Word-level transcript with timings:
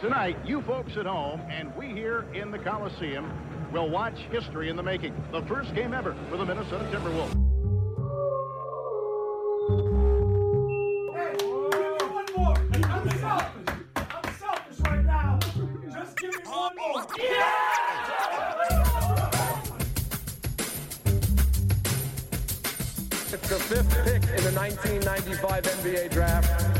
Tonight, 0.00 0.38
you 0.46 0.62
folks 0.62 0.96
at 0.96 1.04
home 1.04 1.42
and 1.50 1.76
we 1.76 1.88
here 1.88 2.24
in 2.32 2.50
the 2.50 2.58
Coliseum 2.58 3.30
will 3.70 3.90
watch 3.90 4.16
history 4.30 4.70
in 4.70 4.76
the 4.76 4.82
making. 4.82 5.14
The 5.30 5.42
first 5.42 5.74
game 5.74 5.92
ever 5.92 6.16
for 6.30 6.38
the 6.38 6.46
Minnesota 6.46 6.86
Timberwolves. 6.86 7.34
Hey, 11.14 11.36
one 11.44 12.24
more. 12.34 12.56
I'm 12.88 13.10
selfish. 13.10 13.76
I'm 13.94 14.34
selfish 14.38 14.80
right 14.80 15.04
now. 15.04 15.38
Just 15.92 16.16
give 16.16 16.30
me 16.30 16.44
one 16.46 16.76
more. 16.78 17.06
It's 23.32 23.48
the 23.48 23.58
fifth 23.68 24.04
pick 24.04 24.22
in 24.22 24.44
the 24.44 24.52
1995 24.58 25.62
NBA 25.62 26.10
draft. 26.10 26.79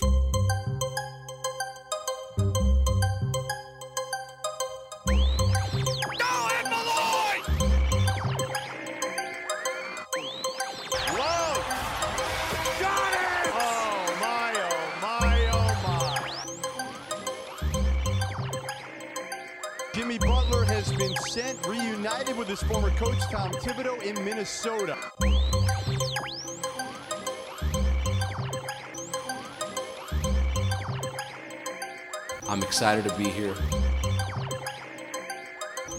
Minnesota. 24.41 24.97
I'm 32.49 32.63
excited 32.63 33.03
to 33.07 33.15
be 33.15 33.25
here. 33.25 33.53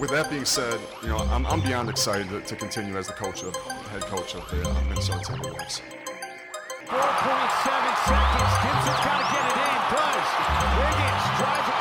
With 0.01 0.11
that 0.11 0.27
being 0.29 0.45
said, 0.45 0.81
you 1.03 1.09
know, 1.09 1.19
I'm, 1.19 1.47
I'm 1.47 1.61
beyond 1.61 1.89
excited 1.89 2.29
to, 2.31 2.41
to 2.41 2.57
continue 2.57 2.97
as 2.97 3.07
the 3.07 3.13
coach 3.13 3.45
of 3.45 3.55
head 3.55 4.03
coach 4.03 4.35
of 4.35 4.51
the 4.51 4.69
uh, 4.69 4.75
Minnesota 4.89 5.21
Timberwolves. 5.21 5.81
4.7 6.89 6.99
seconds. 8.11 8.55
Gibson's 8.59 9.03
got 9.07 9.19
to 9.23 9.27
get 9.31 9.45
it 9.47 9.59
in. 9.63 9.79
Does. 9.95 10.29
Wiggins 10.83 11.39
drives 11.39 11.72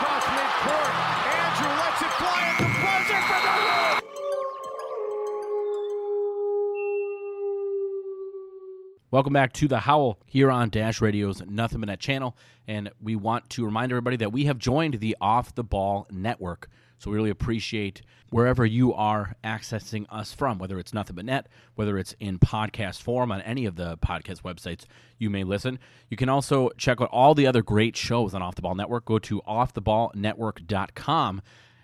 Welcome 9.11 9.33
back 9.33 9.53
to 9.53 9.67
the 9.67 9.79
Howl 9.79 10.19
here 10.25 10.49
on 10.49 10.69
Dash 10.69 11.01
Radio's 11.01 11.41
Nothing 11.45 11.81
But 11.81 11.87
Net 11.87 11.99
channel. 11.99 12.37
And 12.65 12.89
we 13.01 13.17
want 13.17 13.49
to 13.49 13.65
remind 13.65 13.91
everybody 13.91 14.15
that 14.15 14.31
we 14.31 14.45
have 14.45 14.57
joined 14.57 15.01
the 15.01 15.17
Off 15.19 15.53
the 15.53 15.65
Ball 15.65 16.07
Network. 16.09 16.69
So 16.97 17.11
we 17.11 17.17
really 17.17 17.29
appreciate 17.29 18.03
wherever 18.29 18.65
you 18.65 18.93
are 18.93 19.35
accessing 19.43 20.05
us 20.09 20.31
from, 20.31 20.59
whether 20.59 20.79
it's 20.79 20.93
Nothing 20.93 21.17
But 21.17 21.25
Net, 21.25 21.49
whether 21.75 21.97
it's 21.97 22.15
in 22.21 22.39
podcast 22.39 23.01
form 23.01 23.33
on 23.33 23.41
any 23.41 23.65
of 23.65 23.75
the 23.75 23.97
podcast 23.97 24.43
websites 24.43 24.85
you 25.17 25.29
may 25.29 25.43
listen. 25.43 25.77
You 26.09 26.15
can 26.15 26.29
also 26.29 26.69
check 26.77 27.01
out 27.01 27.09
all 27.11 27.35
the 27.35 27.47
other 27.47 27.61
great 27.61 27.97
shows 27.97 28.33
on 28.33 28.41
Off 28.41 28.55
the 28.55 28.61
Ball 28.61 28.75
Network. 28.75 29.03
Go 29.03 29.19
to 29.19 29.41
offtheballnetwork.com 29.41 31.41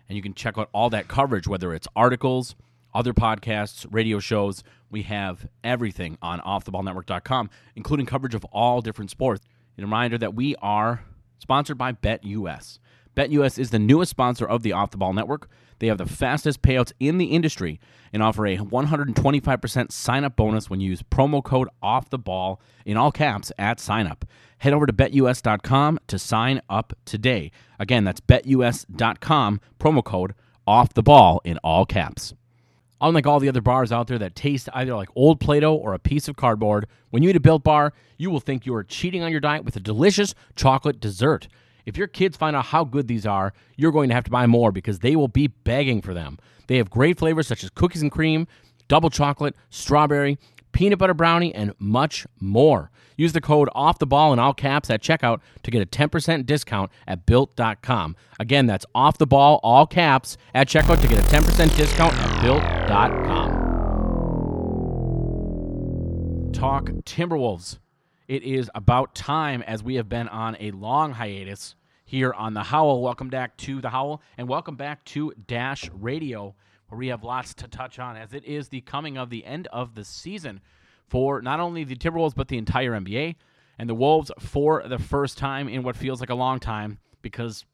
and 0.07 0.15
you 0.15 0.21
can 0.21 0.33
check 0.33 0.57
out 0.57 0.69
all 0.71 0.89
that 0.91 1.09
coverage, 1.09 1.45
whether 1.45 1.73
it's 1.73 1.89
articles, 1.93 2.55
other 2.97 3.13
podcasts, 3.13 3.85
radio 3.91 4.17
shows. 4.17 4.63
We 4.89 5.03
have 5.03 5.47
everything 5.63 6.17
on 6.19 6.39
offtheballnetwork.com, 6.39 7.51
including 7.75 8.07
coverage 8.07 8.33
of 8.33 8.43
all 8.45 8.81
different 8.81 9.11
sports. 9.11 9.45
And 9.77 9.83
a 9.83 9.85
reminder 9.85 10.17
that 10.17 10.33
we 10.33 10.55
are 10.63 11.03
sponsored 11.37 11.77
by 11.77 11.93
BetUS. 11.93 12.79
BetUS 13.15 13.59
is 13.59 13.69
the 13.69 13.77
newest 13.77 14.09
sponsor 14.09 14.47
of 14.47 14.63
the 14.63 14.73
Off 14.73 14.89
the 14.89 14.97
Ball 14.97 15.13
Network. 15.13 15.47
They 15.77 15.87
have 15.87 15.99
the 15.99 16.07
fastest 16.07 16.63
payouts 16.63 16.91
in 16.99 17.19
the 17.19 17.25
industry 17.25 17.79
and 18.11 18.23
offer 18.23 18.47
a 18.47 18.57
125% 18.57 19.91
sign 19.91 20.23
up 20.23 20.35
bonus 20.35 20.67
when 20.67 20.79
you 20.79 20.89
use 20.89 21.03
promo 21.03 21.43
code 21.43 21.69
Off 21.83 22.09
the 22.09 22.17
Ball 22.17 22.59
in 22.83 22.97
all 22.97 23.11
caps 23.11 23.51
at 23.59 23.79
sign 23.79 24.07
up. 24.07 24.25
Head 24.57 24.73
over 24.73 24.87
to 24.87 24.93
betus.com 24.93 25.99
to 26.07 26.17
sign 26.17 26.61
up 26.67 26.93
today. 27.05 27.51
Again, 27.77 28.05
that's 28.05 28.21
betus.com, 28.21 29.61
promo 29.79 30.03
code 30.03 30.33
Off 30.65 30.95
the 30.95 31.03
Ball 31.03 31.39
in 31.43 31.59
all 31.59 31.85
caps. 31.85 32.33
Unlike 32.99 33.27
all 33.27 33.39
the 33.39 33.49
other 33.49 33.61
bars 33.61 33.91
out 33.91 34.07
there 34.07 34.17
that 34.17 34.35
taste 34.35 34.69
either 34.73 34.95
like 34.95 35.09
old 35.15 35.39
Play 35.39 35.59
Doh 35.59 35.75
or 35.75 35.93
a 35.93 35.99
piece 35.99 36.27
of 36.27 36.35
cardboard, 36.35 36.87
when 37.11 37.21
you 37.21 37.29
eat 37.29 37.35
a 37.35 37.39
built 37.39 37.63
bar, 37.63 37.93
you 38.17 38.31
will 38.31 38.39
think 38.39 38.65
you 38.65 38.73
are 38.73 38.83
cheating 38.83 39.21
on 39.21 39.31
your 39.31 39.39
diet 39.39 39.63
with 39.63 39.75
a 39.75 39.79
delicious 39.79 40.33
chocolate 40.55 40.99
dessert. 40.99 41.47
If 41.85 41.95
your 41.95 42.07
kids 42.07 42.35
find 42.35 42.55
out 42.55 42.65
how 42.65 42.83
good 42.83 43.07
these 43.07 43.25
are, 43.25 43.53
you're 43.75 43.91
going 43.91 44.09
to 44.09 44.15
have 44.15 44.23
to 44.25 44.31
buy 44.31 44.47
more 44.47 44.71
because 44.71 44.99
they 44.99 45.15
will 45.15 45.27
be 45.27 45.47
begging 45.47 46.01
for 46.01 46.13
them. 46.13 46.39
They 46.67 46.77
have 46.77 46.89
great 46.89 47.17
flavors 47.17 47.47
such 47.47 47.63
as 47.63 47.69
cookies 47.69 48.01
and 48.01 48.11
cream, 48.11 48.47
double 48.87 49.09
chocolate, 49.09 49.55
strawberry, 49.69 50.37
peanut 50.71 50.99
butter 50.99 51.13
brownie, 51.13 51.53
and 51.53 51.73
much 51.79 52.25
more. 52.39 52.91
Use 53.15 53.33
the 53.33 53.41
code 53.41 53.67
off 53.73 53.97
the 53.97 54.05
ball 54.05 54.31
in 54.31 54.39
all 54.39 54.53
caps 54.53 54.89
at 54.89 55.01
checkout 55.01 55.41
to 55.63 55.71
get 55.71 55.81
a 55.81 55.85
10% 55.85 56.45
discount 56.45 56.91
at 57.07 57.25
built.com. 57.25 58.15
Again, 58.39 58.67
that's 58.67 58.85
off 58.93 59.17
the 59.17 59.25
ball, 59.25 59.59
all 59.63 59.87
caps 59.87 60.37
at 60.53 60.67
checkout 60.67 61.01
to 61.01 61.07
get 61.07 61.17
a 61.17 61.23
10% 61.23 61.75
discount 61.75 62.13
at 62.13 62.41
built.com. 62.41 63.67
Talk 66.53 66.89
Timberwolves. 67.05 67.79
It 68.27 68.43
is 68.43 68.69
about 68.75 69.15
time 69.15 69.61
as 69.63 69.83
we 69.83 69.95
have 69.95 70.09
been 70.09 70.27
on 70.27 70.57
a 70.59 70.71
long 70.71 71.13
hiatus 71.13 71.75
here 72.03 72.33
on 72.33 72.53
the 72.53 72.63
Howl. 72.63 73.01
Welcome 73.01 73.29
back 73.29 73.57
to 73.57 73.79
the 73.81 73.89
Howl 73.89 74.21
and 74.37 74.47
welcome 74.47 74.75
back 74.75 75.03
to 75.05 75.33
Dash 75.47 75.89
Radio, 75.93 76.55
where 76.87 76.97
we 76.97 77.07
have 77.07 77.23
lots 77.23 77.53
to 77.55 77.67
touch 77.67 77.99
on 77.99 78.15
as 78.15 78.33
it 78.33 78.45
is 78.45 78.69
the 78.69 78.81
coming 78.81 79.17
of 79.17 79.29
the 79.29 79.45
end 79.45 79.67
of 79.67 79.95
the 79.95 80.03
season 80.03 80.61
for 81.07 81.41
not 81.41 81.59
only 81.59 81.83
the 81.83 81.95
Timberwolves 81.95 82.35
but 82.35 82.47
the 82.47 82.57
entire 82.57 82.91
NBA 82.91 83.35
and 83.77 83.89
the 83.89 83.95
Wolves 83.95 84.31
for 84.39 84.83
the 84.87 84.97
first 84.97 85.37
time 85.37 85.67
in 85.67 85.83
what 85.83 85.95
feels 85.95 86.19
like 86.19 86.29
a 86.29 86.35
long 86.35 86.59
time 86.59 86.99
because 87.21 87.65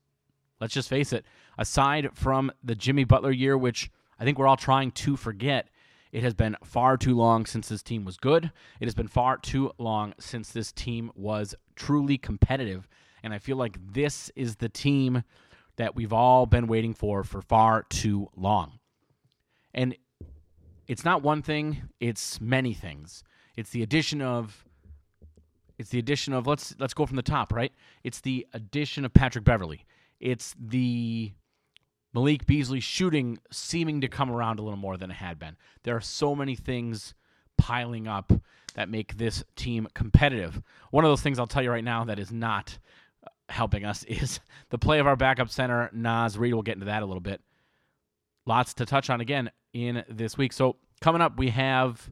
let's 0.60 0.74
just 0.74 0.90
face 0.90 1.14
it, 1.14 1.26
aside 1.58 2.10
from 2.14 2.52
the 2.64 2.76
Jimmy 2.76 3.04
Butler 3.04 3.32
year, 3.32 3.58
which 3.58 3.92
I 4.20 4.24
think 4.24 4.38
we're 4.38 4.48
all 4.48 4.58
trying 4.58 4.92
to 4.92 5.16
forget, 5.18 5.70
it 6.12 6.24
has 6.24 6.34
been 6.34 6.56
far 6.64 6.96
too 6.96 7.16
long 7.16 7.46
since 7.46 7.70
this 7.70 7.82
team 7.82 8.06
was 8.06 8.18
good. 8.18 8.52
It 8.80 8.86
has 8.86 8.94
been 8.94 9.08
far 9.08 9.38
too 9.38 9.72
long 9.78 10.14
since 10.20 10.52
this 10.52 10.72
team 10.72 11.12
was 11.16 11.56
truly 11.76 12.18
competitive. 12.18 12.88
And 13.24 13.34
I 13.34 13.40
feel 13.40 13.58
like 13.58 13.78
this 13.94 14.32
is 14.36 14.58
the 14.58 14.70
team 14.70 15.24
that 15.78 15.96
we've 15.96 16.14
all 16.14 16.46
been 16.46 16.68
waiting 16.68 16.94
for 16.94 17.24
for 17.24 17.42
far 17.42 17.84
too 17.90 18.30
long. 18.36 18.80
And 19.74 19.96
it's 20.88 21.06
not 21.06 21.24
one 21.24 21.42
thing, 21.42 21.84
it's 22.00 22.40
many 22.40 22.74
things. 22.74 23.24
It's 23.56 23.70
the 23.70 23.84
addition 23.84 24.22
of 24.22 24.66
it's 25.78 25.90
the 25.90 26.00
addition 26.00 26.34
of 26.34 26.46
let's 26.46 26.76
let's 26.80 26.94
go 26.94 27.06
from 27.06 27.16
the 27.16 27.24
top, 27.24 27.52
right? 27.52 27.72
It's 28.04 28.22
the 28.22 28.48
addition 28.54 29.06
of 29.06 29.14
Patrick 29.14 29.44
Beverley. 29.44 29.86
It's 30.20 30.56
the 30.60 31.34
Malik 32.14 32.46
Beasley 32.46 32.80
shooting 32.80 33.40
seeming 33.52 34.02
to 34.02 34.08
come 34.08 34.32
around 34.32 34.60
a 34.60 34.62
little 34.62 34.78
more 34.78 34.98
than 34.98 35.12
it 35.12 35.16
had 35.16 35.40
been. 35.40 35.58
There 35.84 35.96
are 35.96 36.02
so 36.02 36.36
many 36.36 36.56
things 36.56 37.14
piling 37.58 38.08
up 38.08 38.32
that 38.76 38.90
make 38.90 39.18
this 39.18 39.44
team 39.56 39.88
competitive. 39.94 40.62
One 40.92 41.04
of 41.04 41.12
those 41.12 41.22
things 41.22 41.40
I'll 41.40 41.48
tell 41.48 41.64
you 41.64 41.72
right 41.72 41.84
now 41.84 42.04
that 42.06 42.20
is 42.20 42.32
not 42.32 42.78
uh, 43.26 43.30
helping 43.50 43.84
us 43.86 44.04
is 44.08 44.40
the 44.70 44.78
play 44.78 45.00
of 45.00 45.08
our 45.08 45.16
backup 45.16 45.50
center, 45.50 45.90
Naz 45.94 46.38
Reid. 46.38 46.54
We'll 46.54 46.64
get 46.64 46.76
into 46.76 46.86
that 46.86 47.04
a 47.04 47.06
little 47.06 47.22
bit. 47.22 47.42
Lots 48.46 48.74
to 48.76 48.86
touch 48.86 49.10
on 49.10 49.22
again 49.22 49.50
in 49.74 50.04
this 50.10 50.38
week. 50.38 50.54
So, 50.54 50.78
coming 51.02 51.22
up, 51.22 51.38
we 51.38 51.50
have 51.50 52.10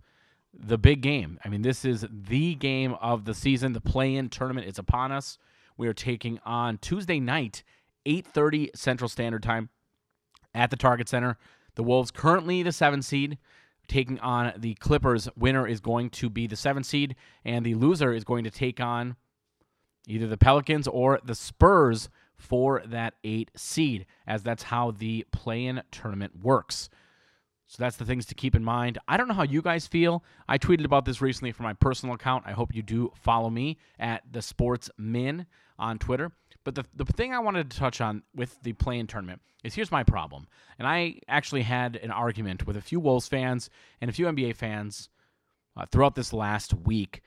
the 0.54 0.78
big 0.78 1.02
game. 1.02 1.40
I 1.46 1.50
mean, 1.50 1.62
this 1.62 1.86
is 1.86 2.06
the 2.12 2.56
game 2.56 2.96
of 3.02 3.26
the 3.26 3.34
season. 3.34 3.74
The 3.74 3.82
play-in 3.82 4.30
tournament 4.30 4.68
is 4.68 4.78
upon 4.78 5.12
us. 5.12 5.38
We 5.78 5.88
are 5.88 5.94
taking 5.94 6.40
on 6.46 6.78
Tuesday 6.80 7.20
night, 7.20 7.64
8:30 8.06 8.72
Central 8.76 9.10
Standard 9.10 9.44
Time 9.44 9.70
at 10.54 10.70
the 10.70 10.76
Target 10.76 11.08
Center. 11.08 11.38
The 11.76 11.84
Wolves 11.84 12.12
currently 12.12 12.64
the 12.64 12.72
7 12.72 13.02
seed 13.02 13.38
taking 13.88 14.20
on 14.20 14.54
the 14.58 14.76
Clippers. 14.76 15.30
Winner 15.36 15.68
is 15.68 15.80
going 15.80 16.10
to 16.12 16.30
be 16.30 16.48
the 16.48 16.56
7 16.56 16.84
seed 16.84 17.16
and 17.44 17.66
the 17.66 17.76
loser 17.76 18.14
is 18.14 18.24
going 18.24 18.44
to 18.44 18.52
take 18.52 18.80
on 18.80 19.16
either 20.08 20.28
the 20.28 20.38
Pelicans 20.38 20.88
or 20.88 21.20
the 21.24 21.36
Spurs 21.36 22.10
for 22.36 22.82
that 22.86 23.14
8 23.24 23.52
seed 23.56 24.06
as 24.28 24.44
that's 24.44 24.64
how 24.64 24.92
the 24.92 25.26
play-in 25.32 25.82
tournament 25.92 26.44
works. 26.44 26.90
So 27.72 27.78
that's 27.80 27.96
the 27.96 28.04
things 28.04 28.26
to 28.26 28.36
keep 28.36 28.54
in 28.54 28.66
mind. 28.66 28.98
I 29.08 29.16
don't 29.16 29.30
know 29.30 29.34
how 29.34 29.44
you 29.44 29.62
guys 29.62 29.88
feel. 29.88 30.26
I 30.46 30.58
tweeted 30.58 30.84
about 30.84 31.06
this 31.06 31.22
recently 31.22 31.54
from 31.54 31.64
my 31.64 31.72
personal 31.72 32.14
account. 32.14 32.44
I 32.46 32.52
hope 32.52 32.76
you 32.76 32.82
do 32.82 33.14
follow 33.16 33.50
me 33.50 33.78
at 33.98 34.24
the 34.30 34.42
Sports 34.42 34.90
Min 34.98 35.46
on 35.80 35.98
Twitter. 35.98 36.34
But 36.66 36.76
the, 36.76 36.84
the 36.94 37.06
thing 37.06 37.34
I 37.34 37.40
wanted 37.40 37.72
to 37.72 37.78
touch 37.78 38.02
on 38.02 38.24
with 38.36 38.62
the 38.62 38.74
play-in 38.74 39.08
tournament 39.08 39.42
is 39.64 39.74
here's 39.74 39.90
my 39.90 40.04
problem. 40.04 40.48
And 40.78 40.86
I 40.86 41.22
actually 41.30 41.62
had 41.62 41.96
an 41.96 42.12
argument 42.12 42.68
with 42.68 42.76
a 42.76 42.82
few 42.82 43.00
Wolves 43.00 43.30
fans 43.30 43.70
and 44.02 44.10
a 44.10 44.14
few 44.14 44.26
NBA 44.26 44.58
fans 44.58 45.08
uh, 45.78 45.86
throughout 45.86 46.16
this 46.16 46.34
last 46.34 46.74
week 46.74 47.22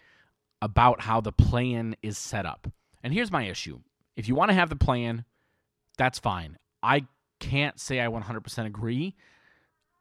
about 0.61 1.01
how 1.01 1.23
the 1.23 1.33
play-in 1.33 1.97
is 2.03 2.19
set 2.19 2.45
up. 2.45 2.71
And 3.03 3.15
here's 3.15 3.33
my 3.33 3.45
issue. 3.45 3.81
If 4.15 4.29
you 4.29 4.35
want 4.35 4.51
to 4.51 4.55
have 4.55 4.69
the 4.69 4.77
play-in, 4.77 5.25
that's 5.97 6.19
fine. 6.19 6.59
I 6.83 7.07
can't 7.41 7.81
say 7.81 7.99
I 7.99 8.09
100% 8.09 8.67
agree. 8.67 9.17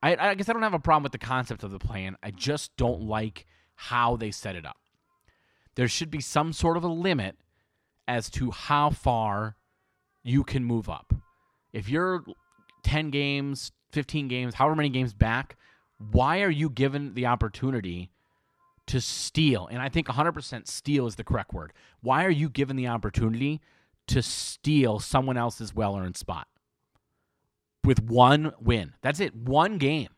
I, 0.04 0.32
I 0.32 0.36
guess 0.36 0.50
I 0.50 0.54
don't 0.54 0.64
have 0.64 0.74
a 0.74 0.80
problem 0.80 1.04
with 1.04 1.14
the 1.14 1.18
concept 1.18 1.64
of 1.64 1.72
the 1.72 1.80
play-in. 1.80 2.18
I 2.22 2.32
just 2.32 2.76
don't 2.76 3.04
like 3.04 3.46
how 3.76 4.18
they 4.18 4.32
set 4.32 4.58
it 4.58 4.66
up. 4.66 4.76
There 5.76 5.88
should 5.88 6.12
be 6.12 6.20
some 6.20 6.52
sort 6.52 6.76
of 6.76 6.84
a 6.84 6.90
limit 6.90 7.38
as 8.06 8.30
to 8.32 8.52
how 8.52 8.90
far 8.90 9.56
you 10.22 10.44
can 10.44 10.66
move 10.66 10.90
up. 10.90 11.14
If 11.72 11.88
you're 11.88 12.26
10 12.84 13.12
games, 13.12 13.72
15 13.94 14.28
games, 14.28 14.56
however 14.56 14.76
many 14.76 14.90
games 14.90 15.14
back, 15.14 15.56
why 16.12 16.42
are 16.42 16.52
you 16.52 16.70
given 16.70 17.14
the 17.14 17.26
opportunity 17.26 18.12
to 18.88 19.00
steal? 19.00 19.68
And 19.72 19.82
I 19.82 19.88
think 19.88 20.08
100% 20.08 20.68
steal 20.68 21.08
is 21.08 21.16
the 21.16 21.24
correct 21.24 21.54
word. 21.54 21.72
Why 22.02 22.26
are 22.26 22.30
you 22.30 22.50
given 22.50 22.76
the 22.76 22.88
opportunity 22.88 23.62
to 24.08 24.22
steal 24.22 25.00
someone 25.00 25.38
else's 25.38 25.74
well 25.74 25.96
earned 25.96 26.18
spot 26.18 26.48
with 27.84 28.02
one 28.02 28.54
win? 28.60 28.94
That's 29.02 29.20
it, 29.20 29.36
one 29.36 29.78
game. 29.78 30.10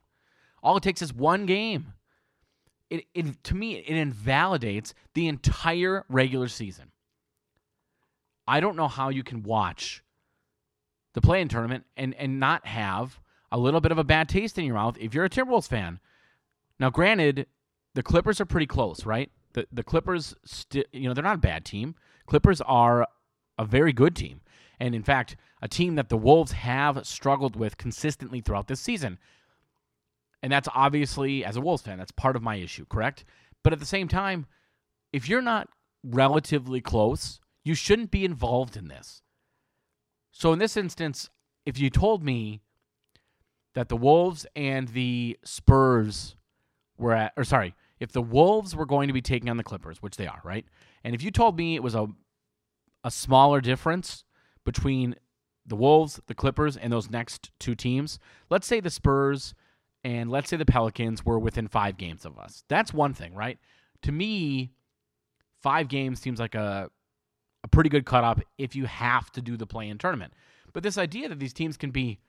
All 0.61 0.77
it 0.77 0.83
takes 0.83 1.01
is 1.01 1.13
one 1.13 1.45
game. 1.45 1.93
It, 2.89 3.05
it 3.13 3.43
to 3.45 3.55
me 3.55 3.75
it 3.75 3.97
invalidates 3.97 4.93
the 5.13 5.27
entire 5.27 6.05
regular 6.07 6.47
season. 6.47 6.91
I 8.47 8.59
don't 8.59 8.75
know 8.75 8.87
how 8.87 9.09
you 9.09 9.23
can 9.23 9.43
watch 9.43 10.03
the 11.13 11.21
play-in 11.21 11.47
tournament 11.47 11.85
and 11.97 12.13
and 12.15 12.39
not 12.39 12.65
have 12.67 13.19
a 13.51 13.57
little 13.57 13.81
bit 13.81 13.91
of 13.91 13.97
a 13.97 14.03
bad 14.03 14.29
taste 14.29 14.57
in 14.57 14.65
your 14.65 14.75
mouth 14.75 14.97
if 14.99 15.13
you're 15.13 15.25
a 15.25 15.29
Timberwolves 15.29 15.67
fan. 15.67 15.99
Now, 16.79 16.89
granted, 16.89 17.47
the 17.93 18.03
Clippers 18.03 18.41
are 18.41 18.45
pretty 18.45 18.67
close, 18.67 19.05
right? 19.05 19.31
The 19.53 19.67
the 19.71 19.83
Clippers, 19.83 20.35
you 20.91 21.07
know, 21.07 21.13
they're 21.13 21.23
not 21.23 21.35
a 21.35 21.39
bad 21.39 21.65
team. 21.65 21.95
Clippers 22.27 22.61
are 22.61 23.07
a 23.57 23.65
very 23.65 23.93
good 23.93 24.15
team, 24.15 24.41
and 24.79 24.93
in 24.93 25.03
fact, 25.03 25.37
a 25.65 25.67
team 25.67 25.95
that 25.95 26.09
the 26.09 26.17
Wolves 26.17 26.51
have 26.53 27.05
struggled 27.05 27.55
with 27.55 27.77
consistently 27.77 28.39
throughout 28.39 28.67
this 28.67 28.79
season. 28.79 29.17
And 30.43 30.51
that's 30.51 30.69
obviously, 30.73 31.43
as 31.43 31.57
a 31.57 31.61
Wolves 31.61 31.81
fan, 31.81 31.97
that's 31.97 32.11
part 32.11 32.35
of 32.35 32.43
my 32.43 32.55
issue, 32.55 32.85
correct? 32.85 33.25
But 33.63 33.73
at 33.73 33.79
the 33.79 33.85
same 33.85 34.07
time, 34.07 34.45
if 35.11 35.27
you're 35.27 35.41
not 35.41 35.69
relatively 36.03 36.81
close 36.81 37.39
you 37.65 37.73
shouldn't 37.73 38.11
be 38.11 38.23
involved 38.23 38.77
in 38.77 38.87
this. 38.87 39.23
So, 40.31 40.53
in 40.53 40.59
this 40.59 40.77
instance, 40.77 41.29
if 41.65 41.79
you 41.79 41.89
told 41.89 42.23
me 42.23 42.61
that 43.73 43.89
the 43.89 43.97
Wolves 43.97 44.45
and 44.55 44.87
the 44.89 45.37
Spurs 45.43 46.35
were 46.97 47.13
at, 47.13 47.33
or 47.35 47.43
sorry, 47.43 47.73
if 47.99 48.11
the 48.11 48.21
Wolves 48.21 48.75
were 48.75 48.85
going 48.85 49.07
to 49.07 49.13
be 49.13 49.21
taking 49.21 49.49
on 49.49 49.57
the 49.57 49.63
Clippers, 49.63 50.01
which 50.01 50.15
they 50.15 50.27
are, 50.27 50.41
right? 50.43 50.65
And 51.03 51.15
if 51.15 51.23
you 51.23 51.31
told 51.31 51.57
me 51.57 51.75
it 51.75 51.83
was 51.83 51.95
a 51.95 52.07
a 53.03 53.11
smaller 53.11 53.61
difference 53.61 54.23
between 54.63 55.15
the 55.65 55.75
Wolves, 55.75 56.19
the 56.27 56.35
Clippers, 56.35 56.77
and 56.77 56.91
those 56.93 57.09
next 57.09 57.51
two 57.59 57.75
teams, 57.75 58.19
let's 58.49 58.67
say 58.67 58.79
the 58.79 58.89
Spurs 58.89 59.53
and 60.03 60.29
let's 60.29 60.49
say 60.49 60.57
the 60.57 60.65
Pelicans 60.65 61.25
were 61.25 61.39
within 61.39 61.67
five 61.67 61.97
games 61.97 62.25
of 62.25 62.37
us. 62.37 62.63
That's 62.67 62.93
one 62.93 63.13
thing, 63.13 63.33
right? 63.33 63.57
To 64.03 64.11
me, 64.11 64.71
five 65.61 65.87
games 65.87 66.19
seems 66.19 66.39
like 66.39 66.53
a 66.55 66.89
a 67.65 67.67
pretty 67.67 67.89
good 67.89 68.05
cutoff 68.05 68.39
if 68.59 68.75
you 68.75 68.85
have 68.85 69.31
to 69.31 69.41
do 69.41 69.57
the 69.57 69.65
play 69.65 69.89
in 69.89 69.97
tournament. 69.97 70.33
But 70.71 70.83
this 70.83 70.99
idea 70.99 71.27
that 71.29 71.39
these 71.39 71.53
teams 71.53 71.77
can 71.77 71.89
be 71.89 72.19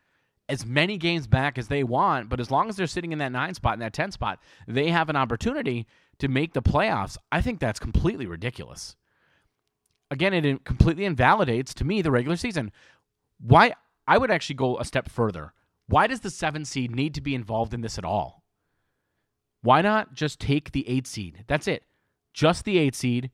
as 0.49 0.65
many 0.65 0.97
games 0.97 1.27
back 1.27 1.59
as 1.59 1.69
they 1.69 1.85
want, 1.85 2.31
but 2.31 2.41
as 2.41 2.51
long 2.51 2.71
as 2.71 2.77
they're 2.77 2.87
sitting 2.87 3.13
in 3.13 3.19
that 3.19 3.33
nine 3.33 3.53
spot 3.53 3.75
and 3.75 3.83
that 3.83 3.93
10 3.93 4.13
spot, 4.13 4.41
they 4.67 4.91
have 4.91 5.11
an 5.11 5.17
opportunity 5.17 5.87
to 6.19 6.29
make 6.29 6.55
the 6.55 6.63
playoffs. 6.63 7.19
I 7.31 7.43
think 7.43 7.61
that's 7.61 7.79
completely 7.79 8.25
ridiculous. 8.25 8.97
Again, 10.11 10.33
it 10.33 10.65
completely 10.65 11.05
invalidates 11.05 11.75
to 11.75 11.85
me 11.85 12.01
the 12.01 12.13
regular 12.13 12.37
season. 12.37 12.73
Why? 13.41 13.75
I 14.07 14.19
would 14.19 14.31
actually 14.31 14.57
go 14.57 14.79
a 14.79 14.85
step 14.85 15.09
further. 15.09 15.53
Why 15.89 16.07
does 16.07 16.21
the 16.21 16.31
seven 16.31 16.65
seed 16.65 16.95
need 16.95 17.15
to 17.15 17.21
be 17.21 17.35
involved 17.35 17.75
in 17.75 17.81
this 17.81 17.99
at 17.99 18.05
all? 18.05 18.45
Why 19.63 19.83
not 19.83 20.15
just 20.15 20.41
take 20.41 20.73
the 20.73 20.89
eight 20.89 21.07
seed? 21.07 21.45
That's 21.47 21.67
it. 21.67 21.83
Just 22.33 22.65
the 22.65 22.79
eight 22.79 22.95
seed 22.95 23.31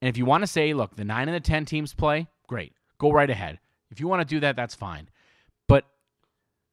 and 0.00 0.08
if 0.08 0.16
you 0.16 0.24
want 0.24 0.42
to 0.42 0.46
say, 0.46 0.74
look, 0.74 0.96
the 0.96 1.04
nine 1.04 1.28
and 1.28 1.34
the 1.34 1.40
10 1.40 1.64
teams 1.64 1.94
play, 1.94 2.26
great. 2.46 2.72
Go 2.98 3.10
right 3.10 3.30
ahead. 3.30 3.58
If 3.90 4.00
you 4.00 4.08
want 4.08 4.20
to 4.20 4.34
do 4.34 4.40
that, 4.40 4.56
that's 4.56 4.74
fine. 4.74 5.08
But 5.68 5.84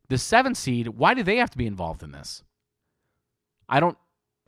the 0.10 0.18
seven 0.18 0.56
seed, 0.56 0.88
why 0.88 1.13
do 1.13 1.24
they 1.24 1.38
have 1.38 1.51
to 1.51 1.57
be 1.57 1.68
involved 1.68 2.04
in 2.04 2.12
this? 2.12 2.44
I 3.69 3.80
don't 3.80 3.98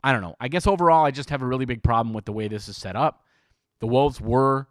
I 0.04 0.12
don't 0.12 0.20
know. 0.20 0.36
I 0.38 0.48
guess 0.48 0.66
overall 0.66 1.04
I 1.04 1.10
just 1.10 1.30
have 1.30 1.42
a 1.42 1.46
really 1.46 1.64
big 1.64 1.82
problem 1.82 2.14
with 2.14 2.26
the 2.26 2.32
way 2.32 2.46
this 2.46 2.68
is 2.68 2.76
set 2.76 2.94
up. 2.94 3.24
The 3.80 3.88
Wolves 3.88 4.20
were, 4.20 4.68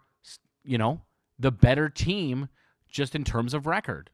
you 0.64 0.78
know, 0.78 1.02
the 1.40 1.52
better 1.52 1.90
team 1.90 2.48
just 2.96 3.14
in 3.14 3.24
terms 3.24 3.54
of 3.54 3.68
record. 3.68 4.10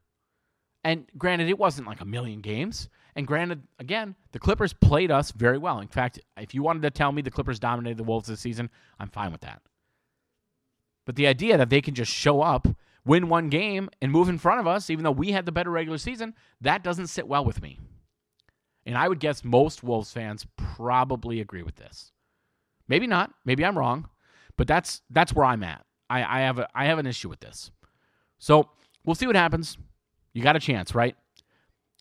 And 0.84 1.06
granted, 1.18 1.48
it 1.48 1.60
wasn't 1.60 1.88
like 1.88 2.02
a 2.02 2.06
million 2.06 2.42
games. 2.42 2.90
And 3.16 3.28
granted, 3.28 3.62
again, 3.78 4.16
the 4.32 4.40
Clippers 4.40 4.74
played 4.74 5.12
us 5.12 5.32
very 5.32 5.60
well. 5.60 5.80
In 5.80 5.88
fact, 5.88 6.20
if 6.38 6.56
you 6.56 6.64
wanted 6.64 6.82
to 6.82 6.90
tell 6.90 7.12
me 7.12 7.22
the 7.22 7.30
Clippers 7.30 7.60
dominated 7.60 7.98
the 7.98 8.04
Wolves 8.04 8.28
this 8.28 8.40
season, 8.40 8.70
I'm 9.00 9.10
fine 9.10 9.32
with 9.32 9.42
that. 9.42 9.62
But 11.06 11.16
the 11.16 11.28
idea 11.28 11.58
that 11.58 11.70
they 11.70 11.82
can 11.82 11.94
just 11.94 12.12
show 12.12 12.42
up, 12.42 12.68
win 13.06 13.30
one 13.30 13.50
game, 13.50 13.90
and 14.02 14.12
move 14.12 14.30
in 14.30 14.40
front 14.40 14.60
of 14.60 14.68
us, 14.68 14.90
even 14.90 15.04
though 15.04 15.12
we 15.12 15.32
had 15.32 15.46
the 15.46 15.52
better 15.52 15.70
regular 15.70 16.00
season, 16.00 16.34
that 16.62 16.84
doesn't 16.84 17.08
sit 17.08 17.28
well 17.28 17.46
with 17.46 17.62
me. 17.62 17.80
And 18.88 18.98
I 18.98 19.08
would 19.08 19.20
guess 19.20 19.44
most 19.44 19.84
Wolves 19.84 20.12
fans 20.12 20.48
probably 20.58 21.40
agree 21.40 21.64
with 21.64 21.76
this. 21.76 22.12
Maybe 22.88 23.06
not. 23.06 23.32
Maybe 23.46 23.64
I'm 23.64 23.78
wrong. 23.78 24.10
But 24.58 24.68
that's 24.68 25.02
that's 25.12 25.34
where 25.34 25.46
I'm 25.46 25.64
at. 25.64 25.86
I, 26.10 26.40
I 26.40 26.42
have 26.42 26.58
a 26.58 26.68
I 26.74 26.86
have 26.86 26.98
an 26.98 27.06
issue 27.06 27.30
with 27.30 27.40
this. 27.40 27.70
So 28.42 28.70
we'll 29.06 29.16
see 29.16 29.28
what 29.28 29.36
happens. 29.36 29.78
You 30.34 30.42
got 30.42 30.56
a 30.56 30.60
chance, 30.60 30.96
right? 30.96 31.16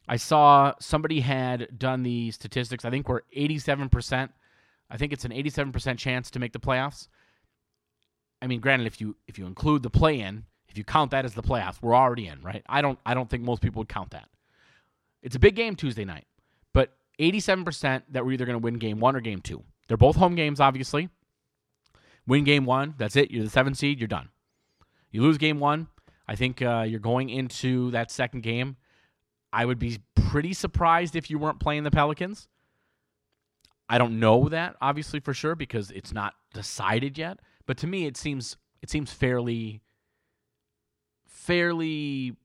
I 0.09 0.17
saw 0.17 0.73
somebody 0.81 1.21
had 1.21 1.79
done 1.79 2.03
the 2.03 2.31
statistics. 2.31 2.85
I 2.85 2.91
think 2.91 3.09
we're 3.09 3.21
87%. 3.37 4.31
I 4.91 4.97
think 4.97 5.13
it's 5.13 5.27
an 5.27 5.33
87% 5.33 5.99
chance 5.99 6.31
to 6.31 6.39
make 6.39 6.53
the 6.53 6.59
playoffs. 6.59 7.09
I 8.43 8.47
mean, 8.47 8.61
granted, 8.61 8.87
if 8.87 9.03
you 9.03 9.17
if 9.29 9.39
you 9.39 9.47
include 9.47 9.83
the 9.83 9.91
play 9.91 10.19
in, 10.19 10.47
if 10.71 10.79
you 10.79 10.83
count 10.83 11.11
that 11.11 11.27
as 11.27 11.35
the 11.35 11.43
playoffs, 11.43 11.83
we're 11.83 11.95
already 11.95 12.27
in, 12.27 12.41
right? 12.41 12.63
I 12.67 12.81
don't 12.81 12.99
I 13.05 13.13
don't 13.13 13.29
think 13.29 13.43
most 13.43 13.61
people 13.61 13.81
would 13.81 13.91
count 13.91 14.11
that. 14.13 14.29
It's 15.23 15.37
a 15.37 15.39
big 15.39 15.55
game 15.55 15.77
Tuesday 15.77 16.07
night, 16.07 16.25
but 16.73 16.97
87% 17.19 18.03
that 18.13 18.25
we're 18.25 18.33
either 18.33 18.47
going 18.47 18.59
to 18.59 18.65
win 18.65 18.79
game 18.79 18.99
one 18.99 19.15
or 19.15 19.21
game 19.21 19.43
two. 19.43 19.63
They're 19.87 19.99
both 19.99 20.17
home 20.17 20.37
games, 20.37 20.59
obviously. 20.59 21.11
Win 22.27 22.45
game 22.45 22.65
one, 22.65 22.95
that's 22.97 23.17
it. 23.17 23.31
You're 23.31 23.45
the 23.45 23.51
seven 23.51 23.75
seed, 23.75 23.99
you're 24.01 24.09
done. 24.09 24.31
You 25.11 25.21
lose 25.21 25.37
game 25.37 25.61
one, 25.61 25.89
I 26.31 26.37
think 26.37 26.63
uh, 26.63 26.85
you're 26.87 27.01
going 27.01 27.29
into 27.29 27.91
that 27.91 28.09
second 28.09 28.43
game. 28.43 28.77
I 29.53 29.65
would 29.65 29.81
be 29.81 29.99
pretty 30.15 30.53
surprised 30.53 31.17
if 31.17 31.29
you 31.29 31.41
weren't 31.41 31.59
playing 31.59 31.83
the 31.83 31.91
Pelicans. 31.91 32.47
I 33.89 33.99
don't 33.99 34.21
know 34.21 34.49
that 34.49 34.77
obviously 34.81 35.19
for 35.19 35.35
sure 35.35 35.57
because 35.57 35.91
it's 35.91 36.13
not 36.13 36.35
decided 36.55 37.19
yet. 37.19 37.41
But 37.67 37.79
to 37.79 37.89
me, 37.89 38.07
it 38.07 38.17
seems 38.17 38.57
it 38.81 38.91
seems 38.91 39.13
fairly 39.13 39.83
fairly 41.27 42.37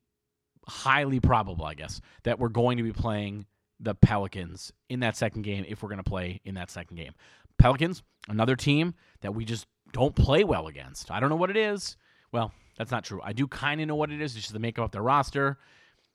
highly 0.68 1.20
probable, 1.20 1.66
I 1.66 1.76
guess, 1.76 2.02
that 2.24 2.40
we're 2.40 2.50
going 2.50 2.78
to 2.78 2.84
be 2.84 2.92
playing 2.92 3.46
the 3.80 3.94
Pelicans 3.94 4.74
in 4.90 5.02
that 5.02 5.16
second 5.16 5.44
game 5.44 5.64
if 5.68 5.84
we're 5.84 5.90
going 5.90 6.04
to 6.04 6.10
play 6.10 6.42
in 6.44 6.56
that 6.56 6.72
second 6.72 6.98
game. 6.98 7.14
Pelicans, 7.60 8.02
another 8.28 8.56
team 8.56 8.96
that 9.22 9.36
we 9.36 9.46
just 9.46 9.68
don't 9.94 10.16
play 10.16 10.44
well 10.44 10.66
against. 10.66 11.12
I 11.12 11.20
don't 11.20 11.30
know 11.30 11.36
what 11.36 11.52
it 11.52 11.58
is. 11.58 11.98
Well, 12.32 12.52
that's 12.78 12.92
not 12.92 13.04
true. 13.04 13.22
I 13.24 13.34
do 13.34 13.48
kind 13.48 13.82
of 13.82 13.88
know 13.88 13.96
what 13.96 14.12
it 14.12 14.22
is. 14.22 14.36
It's 14.36 14.46
just 14.46 14.54
the 14.54 14.60
makeup 14.60 14.86
of 14.86 14.92
their 14.92 15.02
roster. 15.02 15.58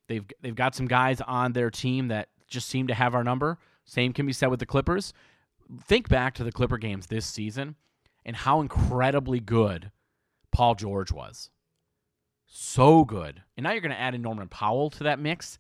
They've 0.09 0.25
they've 0.41 0.55
got 0.55 0.75
some 0.75 0.87
guys 0.87 1.21
on 1.21 1.53
their 1.53 1.71
team 1.71 2.09
that 2.09 2.29
just 2.49 2.69
seem 2.69 2.89
to 2.89 2.95
have 2.95 3.15
our 3.15 3.25
number. 3.25 3.59
Same 3.85 4.13
can 4.13 4.27
be 4.27 4.33
said 4.33 4.49
with 4.49 4.61
the 4.61 4.67
Clippers. 4.67 5.13
Think 5.85 6.09
back 6.09 6.35
to 6.35 6.45
the 6.45 6.53
Clipper 6.53 6.79
games 6.79 7.07
this 7.07 7.27
season 7.27 7.77
and 8.25 8.37
how 8.37 8.61
incredibly 8.61 9.41
good 9.41 9.91
Paul 10.53 10.75
George 10.75 11.13
was. 11.13 11.51
So 12.47 13.05
good. 13.05 13.43
And 13.57 13.65
now 13.65 13.73
you're 13.73 13.81
going 13.81 13.93
to 13.93 14.01
add 14.01 14.15
in 14.15 14.23
Norman 14.23 14.49
Powell 14.49 14.91
to 14.91 15.05
that 15.05 15.21
mix, 15.21 15.59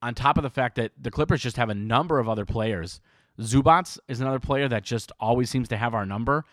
on 0.00 0.14
top 0.14 0.36
of 0.36 0.42
the 0.42 0.50
fact 0.50 0.76
that 0.76 0.92
the 1.00 1.10
Clippers 1.10 1.42
just 1.42 1.56
have 1.56 1.68
a 1.68 1.74
number 1.74 2.18
of 2.18 2.28
other 2.28 2.44
players. 2.46 3.00
Zubac 3.40 3.98
is 4.08 4.20
another 4.20 4.38
player 4.38 4.68
that 4.68 4.84
just 4.84 5.10
always 5.18 5.50
seems 5.50 5.68
to 5.68 5.76
have 5.76 5.94
our 5.94 6.06
number. 6.06 6.44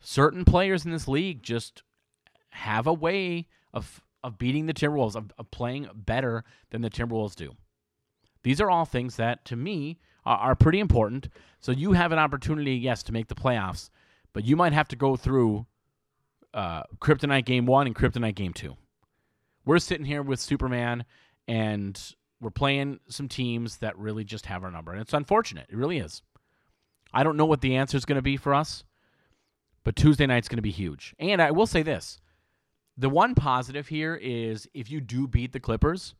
Certain 0.00 0.44
players 0.44 0.84
in 0.84 0.92
this 0.92 1.08
league 1.08 1.42
just 1.42 1.82
have 2.52 2.86
a 2.86 2.92
way 2.92 3.48
of 3.74 4.00
of 4.22 4.38
beating 4.38 4.66
the 4.66 4.74
Timberwolves, 4.74 5.16
of, 5.16 5.32
of 5.38 5.50
playing 5.50 5.88
better 5.94 6.44
than 6.70 6.82
the 6.82 6.90
Timberwolves 6.90 7.34
do. 7.34 7.56
These 8.42 8.60
are 8.60 8.70
all 8.70 8.84
things 8.84 9.16
that, 9.16 9.44
to 9.46 9.56
me, 9.56 9.98
are, 10.24 10.36
are 10.36 10.54
pretty 10.54 10.80
important. 10.80 11.28
So 11.60 11.72
you 11.72 11.92
have 11.92 12.12
an 12.12 12.18
opportunity, 12.18 12.74
yes, 12.74 13.02
to 13.04 13.12
make 13.12 13.28
the 13.28 13.34
playoffs, 13.34 13.90
but 14.32 14.44
you 14.44 14.56
might 14.56 14.72
have 14.72 14.88
to 14.88 14.96
go 14.96 15.16
through 15.16 15.66
uh, 16.54 16.84
Kryptonite 17.00 17.44
Game 17.44 17.66
1 17.66 17.86
and 17.86 17.96
Kryptonite 17.96 18.34
Game 18.34 18.52
2. 18.52 18.76
We're 19.64 19.78
sitting 19.78 20.06
here 20.06 20.22
with 20.22 20.40
Superman, 20.40 21.04
and 21.46 22.00
we're 22.40 22.50
playing 22.50 23.00
some 23.08 23.28
teams 23.28 23.78
that 23.78 23.96
really 23.96 24.24
just 24.24 24.46
have 24.46 24.64
our 24.64 24.70
number. 24.70 24.92
And 24.92 25.00
it's 25.00 25.14
unfortunate. 25.14 25.66
It 25.68 25.76
really 25.76 25.98
is. 25.98 26.22
I 27.12 27.22
don't 27.22 27.36
know 27.36 27.46
what 27.46 27.60
the 27.60 27.76
answer 27.76 27.96
is 27.96 28.04
going 28.04 28.16
to 28.16 28.22
be 28.22 28.36
for 28.36 28.54
us, 28.54 28.84
but 29.84 29.94
Tuesday 29.94 30.26
night's 30.26 30.48
going 30.48 30.56
to 30.56 30.62
be 30.62 30.70
huge. 30.70 31.14
And 31.18 31.40
I 31.40 31.50
will 31.50 31.66
say 31.66 31.82
this 31.82 32.20
the 32.96 33.08
one 33.08 33.34
positive 33.34 33.88
here 33.88 34.14
is 34.14 34.68
if 34.74 34.90
you 34.90 35.00
do 35.00 35.26
beat 35.26 35.52
the 35.52 35.60
Clippers, 35.60 36.14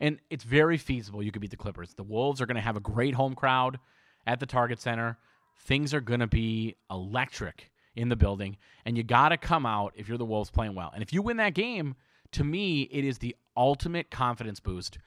and 0.00 0.18
it's 0.30 0.44
very 0.44 0.76
feasible 0.76 1.22
you 1.22 1.32
could 1.32 1.40
beat 1.40 1.50
the 1.50 1.56
Clippers. 1.56 1.94
The 1.94 2.02
Wolves 2.02 2.40
are 2.40 2.46
going 2.46 2.56
to 2.56 2.60
have 2.60 2.76
a 2.76 2.80
great 2.80 3.14
home 3.14 3.34
crowd 3.34 3.78
at 4.26 4.40
the 4.40 4.46
Target 4.46 4.80
Center. 4.80 5.18
Things 5.60 5.94
are 5.94 6.00
going 6.00 6.20
to 6.20 6.26
be 6.26 6.76
electric 6.90 7.70
in 7.94 8.10
the 8.10 8.16
building, 8.16 8.58
and 8.84 8.96
you 8.96 9.02
got 9.02 9.30
to 9.30 9.38
come 9.38 9.64
out 9.64 9.94
if 9.96 10.06
you're 10.06 10.18
the 10.18 10.24
Wolves 10.24 10.50
playing 10.50 10.74
well. 10.74 10.90
And 10.92 11.02
if 11.02 11.12
you 11.12 11.22
win 11.22 11.38
that 11.38 11.54
game, 11.54 11.96
to 12.32 12.44
me, 12.44 12.82
it 12.82 13.04
is 13.04 13.18
the 13.18 13.34
ultimate 13.56 14.10
confidence 14.10 14.60
boost 14.60 14.98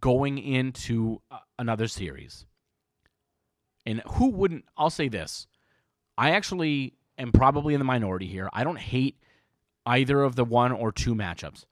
going 0.00 0.38
into 0.38 1.20
another 1.58 1.88
series. 1.88 2.46
And 3.84 4.02
who 4.06 4.30
wouldn't? 4.30 4.64
I'll 4.76 4.90
say 4.90 5.08
this. 5.08 5.46
I 6.16 6.30
actually 6.30 6.94
am 7.18 7.32
probably 7.32 7.74
in 7.74 7.80
the 7.80 7.84
minority 7.84 8.26
here. 8.26 8.48
I 8.52 8.64
don't 8.64 8.78
hate 8.78 9.18
either 9.86 10.22
of 10.22 10.36
the 10.36 10.44
one 10.44 10.72
or 10.72 10.92
two 10.92 11.14
matchups. 11.14 11.64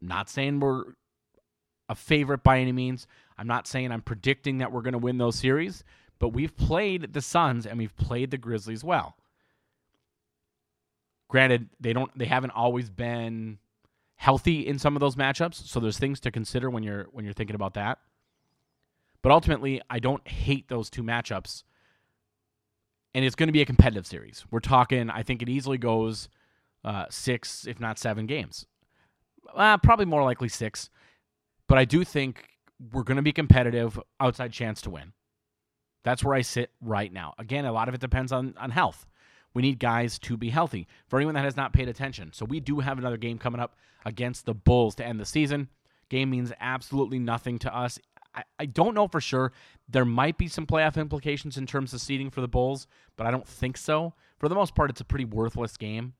I'm 0.00 0.08
not 0.08 0.28
saying 0.28 0.60
we're 0.60 0.84
a 1.88 1.94
favorite 1.94 2.42
by 2.42 2.58
any 2.58 2.72
means. 2.72 3.06
I'm 3.36 3.46
not 3.46 3.66
saying 3.68 3.92
I'm 3.92 4.02
predicting 4.02 4.58
that 4.58 4.72
we're 4.72 4.82
going 4.82 4.92
to 4.92 4.98
win 4.98 5.18
those 5.18 5.36
series, 5.36 5.84
but 6.18 6.30
we've 6.30 6.56
played 6.56 7.12
the 7.12 7.20
Suns 7.20 7.66
and 7.66 7.78
we've 7.78 7.96
played 7.96 8.30
the 8.30 8.38
Grizzlies 8.38 8.82
well. 8.82 9.16
Granted, 11.28 11.68
they 11.78 11.92
don't 11.92 12.16
they 12.16 12.24
haven't 12.24 12.52
always 12.52 12.88
been 12.88 13.58
healthy 14.16 14.66
in 14.66 14.78
some 14.78 14.96
of 14.96 15.00
those 15.00 15.14
matchups, 15.14 15.66
so 15.66 15.78
there's 15.78 15.98
things 15.98 16.20
to 16.20 16.30
consider 16.30 16.70
when 16.70 16.82
you're 16.82 17.06
when 17.12 17.24
you're 17.24 17.34
thinking 17.34 17.54
about 17.54 17.74
that. 17.74 17.98
But 19.22 19.32
ultimately, 19.32 19.82
I 19.90 19.98
don't 19.98 20.26
hate 20.26 20.68
those 20.68 20.88
two 20.88 21.02
matchups. 21.02 21.64
And 23.14 23.24
it's 23.24 23.34
going 23.34 23.48
to 23.48 23.52
be 23.52 23.62
a 23.62 23.66
competitive 23.66 24.06
series. 24.06 24.44
We're 24.50 24.60
talking, 24.60 25.10
I 25.10 25.22
think 25.22 25.42
it 25.42 25.48
easily 25.48 25.78
goes 25.78 26.28
uh, 26.84 27.06
six, 27.10 27.66
if 27.66 27.80
not 27.80 27.98
seven 27.98 28.26
games. 28.26 28.66
Uh, 29.54 29.78
probably 29.78 30.06
more 30.06 30.22
likely 30.22 30.48
six. 30.48 30.90
But 31.66 31.78
I 31.78 31.84
do 31.84 32.04
think 32.04 32.44
we're 32.92 33.02
going 33.02 33.16
to 33.16 33.22
be 33.22 33.32
competitive, 33.32 33.98
outside 34.20 34.52
chance 34.52 34.80
to 34.82 34.90
win. 34.90 35.12
That's 36.04 36.24
where 36.24 36.34
I 36.34 36.42
sit 36.42 36.70
right 36.80 37.12
now. 37.12 37.34
Again, 37.38 37.64
a 37.64 37.72
lot 37.72 37.88
of 37.88 37.94
it 37.94 38.00
depends 38.00 38.32
on, 38.32 38.54
on 38.58 38.70
health. 38.70 39.06
We 39.54 39.62
need 39.62 39.78
guys 39.78 40.18
to 40.20 40.36
be 40.36 40.50
healthy. 40.50 40.86
For 41.08 41.18
anyone 41.18 41.34
that 41.34 41.44
has 41.44 41.56
not 41.56 41.72
paid 41.72 41.88
attention, 41.88 42.32
so 42.32 42.44
we 42.44 42.60
do 42.60 42.80
have 42.80 42.98
another 42.98 43.16
game 43.16 43.38
coming 43.38 43.60
up 43.60 43.76
against 44.04 44.46
the 44.46 44.54
Bulls 44.54 44.94
to 44.96 45.06
end 45.06 45.18
the 45.18 45.24
season. 45.24 45.68
Game 46.08 46.30
means 46.30 46.52
absolutely 46.60 47.18
nothing 47.18 47.58
to 47.60 47.76
us. 47.76 47.98
I, 48.34 48.44
I 48.58 48.66
don't 48.66 48.94
know 48.94 49.08
for 49.08 49.20
sure. 49.20 49.52
There 49.88 50.04
might 50.04 50.38
be 50.38 50.48
some 50.48 50.66
playoff 50.66 50.96
implications 50.96 51.56
in 51.56 51.66
terms 51.66 51.92
of 51.92 52.00
seeding 52.00 52.30
for 52.30 52.40
the 52.40 52.48
Bulls, 52.48 52.86
but 53.16 53.26
I 53.26 53.30
don't 53.30 53.46
think 53.46 53.76
so. 53.76 54.14
For 54.38 54.48
the 54.48 54.54
most 54.54 54.74
part, 54.74 54.90
it's 54.90 55.00
a 55.00 55.04
pretty 55.04 55.24
worthless 55.24 55.76
game. 55.76 56.14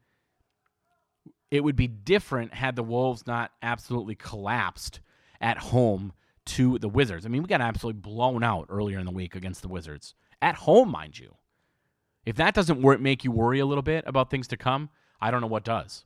It 1.51 1.65
would 1.65 1.77
be 1.77 1.87
different 1.87 2.55
had 2.55 2.77
the 2.77 2.83
Wolves 2.83 3.27
not 3.27 3.53
absolutely 3.63 4.15
collapsed 4.15 5.01
at 5.41 5.59
home 5.59 6.13
to 6.47 6.79
the 6.79 6.89
Wizards. 6.89 7.27
I 7.27 7.29
mean, 7.29 7.43
we 7.43 7.49
got 7.49 7.61
absolutely 7.61 8.01
blown 8.01 8.43
out 8.43 8.67
earlier 8.69 8.99
in 8.99 9.07
the 9.07 9.13
week 9.13 9.35
against 9.35 9.63
the 9.63 9.69
Wizards. 9.69 10.15
At 10.41 10.57
home, 10.57 10.91
mind 10.91 11.19
you. 11.19 11.35
If 12.25 12.37
that 12.37 12.55
doesn't 12.55 12.83
wor- 12.83 12.99
make 12.99 13.25
you 13.25 13.31
worry 13.31 13.59
a 13.59 13.67
little 13.67 13.83
bit 13.83 14.05
about 14.07 14.31
things 14.31 14.49
to 14.49 14.57
come, 14.57 14.91
I 15.21 15.31
don't 15.31 15.41
know 15.41 15.47
what 15.47 15.65
does. 15.65 16.05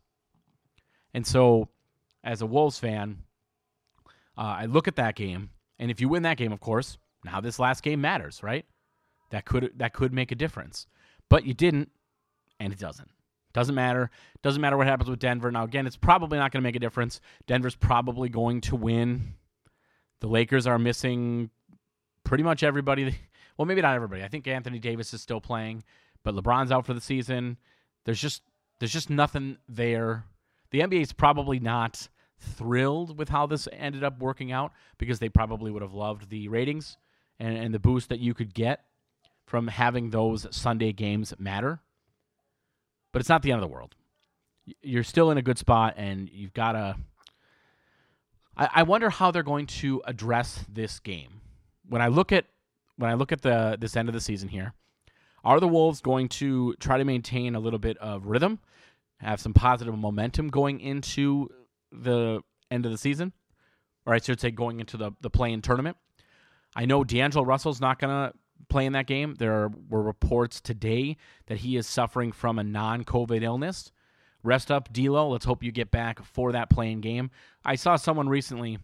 And 1.14 1.26
so, 1.26 1.68
as 2.24 2.40
a 2.40 2.46
Wolves 2.46 2.78
fan, 2.78 3.18
uh, 4.36 4.40
I 4.40 4.66
look 4.66 4.88
at 4.88 4.96
that 4.96 5.14
game, 5.14 5.50
and 5.78 5.90
if 5.90 6.00
you 6.00 6.08
win 6.08 6.22
that 6.22 6.36
game, 6.36 6.52
of 6.52 6.60
course, 6.60 6.98
now 7.24 7.40
this 7.40 7.58
last 7.58 7.82
game 7.82 8.00
matters, 8.00 8.42
right? 8.42 8.64
That 9.30 9.44
could 9.44 9.72
that 9.76 9.92
could 9.94 10.12
make 10.12 10.32
a 10.32 10.36
difference, 10.36 10.86
but 11.28 11.44
you 11.44 11.54
didn't, 11.54 11.90
and 12.60 12.72
it 12.72 12.78
doesn't. 12.78 13.10
Doesn't 13.52 13.74
matter. 13.74 14.10
Doesn't 14.42 14.60
matter 14.60 14.76
what 14.76 14.86
happens 14.86 15.10
with 15.10 15.18
Denver. 15.18 15.50
Now, 15.50 15.64
again, 15.64 15.86
it's 15.86 15.96
probably 15.96 16.38
not 16.38 16.52
going 16.52 16.62
to 16.62 16.66
make 16.66 16.76
a 16.76 16.80
difference. 16.80 17.20
Denver's 17.46 17.74
probably 17.74 18.28
going 18.28 18.60
to 18.62 18.76
win. 18.76 19.34
The 20.20 20.26
Lakers 20.26 20.66
are 20.66 20.78
missing 20.78 21.50
pretty 22.24 22.44
much 22.44 22.62
everybody. 22.62 23.16
Well, 23.58 23.66
maybe 23.66 23.82
not 23.82 23.94
everybody. 23.94 24.24
I 24.24 24.28
think 24.28 24.48
Anthony 24.48 24.78
Davis 24.78 25.12
is 25.12 25.20
still 25.20 25.40
playing, 25.40 25.84
but 26.24 26.34
LeBron's 26.34 26.72
out 26.72 26.86
for 26.86 26.94
the 26.94 27.02
season. 27.02 27.58
There's 28.06 28.20
just 28.20 28.42
there's 28.78 28.94
just 28.94 29.10
nothing 29.10 29.58
there. 29.68 30.24
The 30.70 30.80
NBA 30.80 31.02
is 31.02 31.12
probably 31.12 31.60
not 31.60 32.08
thrilled 32.40 33.18
with 33.18 33.28
how 33.28 33.46
this 33.46 33.68
ended 33.70 34.02
up 34.02 34.18
working 34.18 34.52
out 34.52 34.72
because 34.96 35.18
they 35.18 35.28
probably 35.28 35.70
would 35.70 35.82
have 35.82 35.92
loved 35.92 36.30
the 36.30 36.48
ratings 36.48 36.96
and, 37.38 37.56
and 37.58 37.74
the 37.74 37.78
boost 37.78 38.08
that 38.08 38.20
you 38.20 38.32
could 38.32 38.54
get 38.54 38.86
from 39.46 39.68
having 39.68 40.08
those 40.08 40.46
Sunday 40.50 40.92
games 40.92 41.34
matter 41.38 41.80
but 43.12 43.20
it's 43.20 43.28
not 43.28 43.42
the 43.42 43.52
end 43.52 43.62
of 43.62 43.68
the 43.68 43.72
world. 43.72 43.94
You're 44.82 45.04
still 45.04 45.30
in 45.30 45.38
a 45.38 45.42
good 45.42 45.58
spot, 45.58 45.94
and 45.96 46.28
you've 46.30 46.54
got 46.54 46.72
to. 46.72 46.96
I, 48.56 48.82
wonder 48.82 49.08
how 49.08 49.30
they're 49.30 49.42
going 49.42 49.66
to 49.66 50.02
address 50.04 50.64
this 50.70 51.00
game. 51.00 51.40
When 51.88 52.02
I 52.02 52.08
look 52.08 52.32
at 52.32 52.46
when 52.96 53.10
I 53.10 53.14
look 53.14 53.32
at 53.32 53.42
the 53.42 53.76
this 53.80 53.96
end 53.96 54.08
of 54.08 54.14
the 54.14 54.20
season 54.20 54.48
here, 54.48 54.74
are 55.42 55.58
the 55.58 55.68
Wolves 55.68 56.00
going 56.00 56.28
to 56.28 56.74
try 56.74 56.98
to 56.98 57.04
maintain 57.04 57.54
a 57.54 57.60
little 57.60 57.78
bit 57.78 57.96
of 57.98 58.26
rhythm, 58.26 58.60
have 59.18 59.40
some 59.40 59.54
positive 59.54 59.96
momentum 59.96 60.48
going 60.48 60.80
into 60.80 61.48
the 61.90 62.42
end 62.70 62.84
of 62.84 62.92
the 62.92 62.98
season, 62.98 63.32
or 64.06 64.14
I 64.14 64.18
should 64.18 64.40
say 64.40 64.50
going 64.50 64.80
into 64.80 64.96
the 64.96 65.12
the 65.20 65.30
play-in 65.30 65.62
tournament? 65.62 65.96
I 66.76 66.84
know 66.84 67.04
D'Angelo 67.04 67.44
Russell's 67.44 67.80
not 67.80 67.98
going 67.98 68.10
to 68.10 68.38
play 68.68 68.86
in 68.86 68.92
that 68.92 69.06
game. 69.06 69.34
There 69.38 69.70
were 69.88 70.02
reports 70.02 70.60
today 70.60 71.16
that 71.46 71.58
he 71.58 71.76
is 71.76 71.86
suffering 71.86 72.32
from 72.32 72.58
a 72.58 72.64
non 72.64 73.04
COVID 73.04 73.42
illness. 73.42 73.92
Rest 74.42 74.70
up, 74.70 74.92
D'Lo. 74.92 75.28
Let's 75.28 75.44
hope 75.44 75.62
you 75.62 75.70
get 75.70 75.90
back 75.90 76.24
for 76.24 76.52
that 76.52 76.68
play-in 76.68 77.00
game. 77.00 77.30
I 77.64 77.76
saw 77.76 77.96
someone 77.96 78.28
recently. 78.28 78.78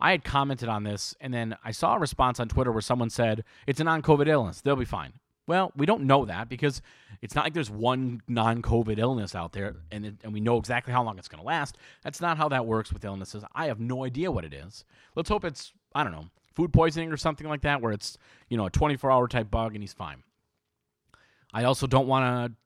I 0.00 0.10
had 0.12 0.24
commented 0.24 0.68
on 0.68 0.84
this, 0.84 1.14
and 1.20 1.32
then 1.32 1.56
I 1.64 1.70
saw 1.70 1.94
a 1.94 1.98
response 1.98 2.38
on 2.38 2.48
Twitter 2.48 2.70
where 2.70 2.80
someone 2.80 3.10
said 3.10 3.44
it's 3.66 3.80
a 3.80 3.84
non 3.84 4.02
COVID 4.02 4.28
illness. 4.28 4.60
They'll 4.60 4.76
be 4.76 4.84
fine. 4.84 5.14
Well, 5.46 5.72
we 5.76 5.84
don't 5.84 6.04
know 6.04 6.24
that 6.24 6.48
because 6.48 6.80
it's 7.20 7.34
not 7.34 7.44
like 7.44 7.54
there's 7.54 7.70
one 7.70 8.22
non 8.28 8.62
COVID 8.62 8.98
illness 8.98 9.34
out 9.34 9.52
there 9.52 9.76
and, 9.90 10.06
it, 10.06 10.14
and 10.24 10.32
we 10.32 10.40
know 10.40 10.56
exactly 10.56 10.92
how 10.92 11.02
long 11.02 11.18
it's 11.18 11.28
going 11.28 11.40
to 11.40 11.46
last. 11.46 11.76
That's 12.02 12.20
not 12.20 12.38
how 12.38 12.48
that 12.48 12.66
works 12.66 12.92
with 12.92 13.04
illnesses. 13.04 13.44
I 13.54 13.66
have 13.66 13.80
no 13.80 14.04
idea 14.04 14.30
what 14.30 14.44
it 14.44 14.54
is. 14.54 14.84
Let's 15.14 15.28
hope 15.28 15.44
it's, 15.44 15.72
I 15.94 16.02
don't 16.02 16.12
know, 16.12 16.26
food 16.54 16.72
poisoning 16.72 17.12
or 17.12 17.16
something 17.16 17.48
like 17.48 17.62
that, 17.62 17.80
where 17.80 17.92
it's 17.92 18.18
you 18.48 18.56
know 18.56 18.66
a 18.66 18.70
24 18.70 19.10
hour 19.10 19.28
type 19.28 19.50
bug 19.50 19.74
and 19.74 19.82
he's 19.82 19.92
fine. 19.92 20.22
I 21.52 21.64
also 21.64 21.86
don't 21.86 22.08
want 22.08 22.52
to 22.52 22.56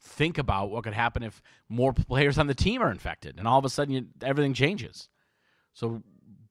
think 0.00 0.38
about 0.38 0.70
what 0.70 0.84
could 0.84 0.92
happen 0.92 1.22
if 1.22 1.42
more 1.68 1.92
players 1.92 2.38
on 2.38 2.46
the 2.46 2.54
team 2.54 2.82
are 2.82 2.90
infected 2.90 3.36
and 3.38 3.48
all 3.48 3.58
of 3.58 3.64
a 3.64 3.68
sudden 3.68 3.94
you, 3.94 4.06
everything 4.22 4.54
changes. 4.54 5.08
So 5.72 6.02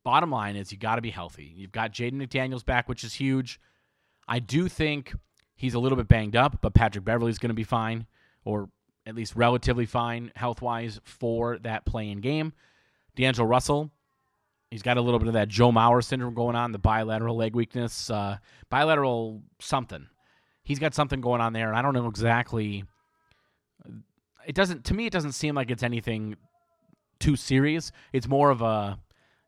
bottom 0.03 0.31
line 0.31 0.55
is 0.55 0.71
you 0.71 0.77
got 0.77 0.95
to 0.95 1.01
be 1.01 1.11
healthy. 1.11 1.53
You've 1.55 1.71
got 1.71 1.93
Jaden 1.93 2.13
McDaniels 2.13 2.65
back, 2.65 2.89
which 2.89 3.03
is 3.03 3.13
huge. 3.13 3.59
I 4.27 4.39
do 4.39 4.67
think 4.67 5.13
he's 5.55 5.73
a 5.73 5.79
little 5.79 5.97
bit 5.97 6.07
banged 6.07 6.35
up, 6.35 6.59
but 6.61 6.73
Patrick 6.73 7.05
Beverley's 7.05 7.39
going 7.39 7.49
to 7.49 7.55
be 7.55 7.63
fine, 7.63 8.05
or 8.43 8.69
at 9.05 9.15
least 9.15 9.35
relatively 9.35 9.85
fine 9.85 10.31
health 10.35 10.61
wise 10.61 10.99
for 11.03 11.57
that 11.59 11.85
play-in 11.85 12.19
game. 12.19 12.53
D'Angelo 13.15 13.47
Russell, 13.47 13.91
He's 14.71 14.81
got 14.81 14.97
a 14.97 15.01
little 15.01 15.19
bit 15.19 15.27
of 15.27 15.33
that 15.33 15.49
Joe 15.49 15.71
Mauer 15.71 16.01
syndrome 16.03 16.33
going 16.33 16.55
on, 16.55 16.71
the 16.71 16.79
bilateral 16.79 17.35
leg 17.35 17.55
weakness, 17.55 18.09
uh, 18.09 18.37
bilateral 18.69 19.43
something. 19.59 20.07
He's 20.63 20.79
got 20.79 20.93
something 20.93 21.19
going 21.19 21.41
on 21.41 21.51
there, 21.51 21.67
and 21.67 21.77
I 21.77 21.81
don't 21.81 21.93
know 21.93 22.07
exactly. 22.07 22.85
It 24.47 24.55
doesn't 24.55 24.85
to 24.85 24.93
me. 24.93 25.05
It 25.05 25.13
doesn't 25.13 25.33
seem 25.33 25.55
like 25.55 25.69
it's 25.71 25.83
anything 25.83 26.37
too 27.19 27.35
serious. 27.35 27.91
It's 28.13 28.27
more 28.27 28.49
of 28.49 28.61
a 28.61 28.97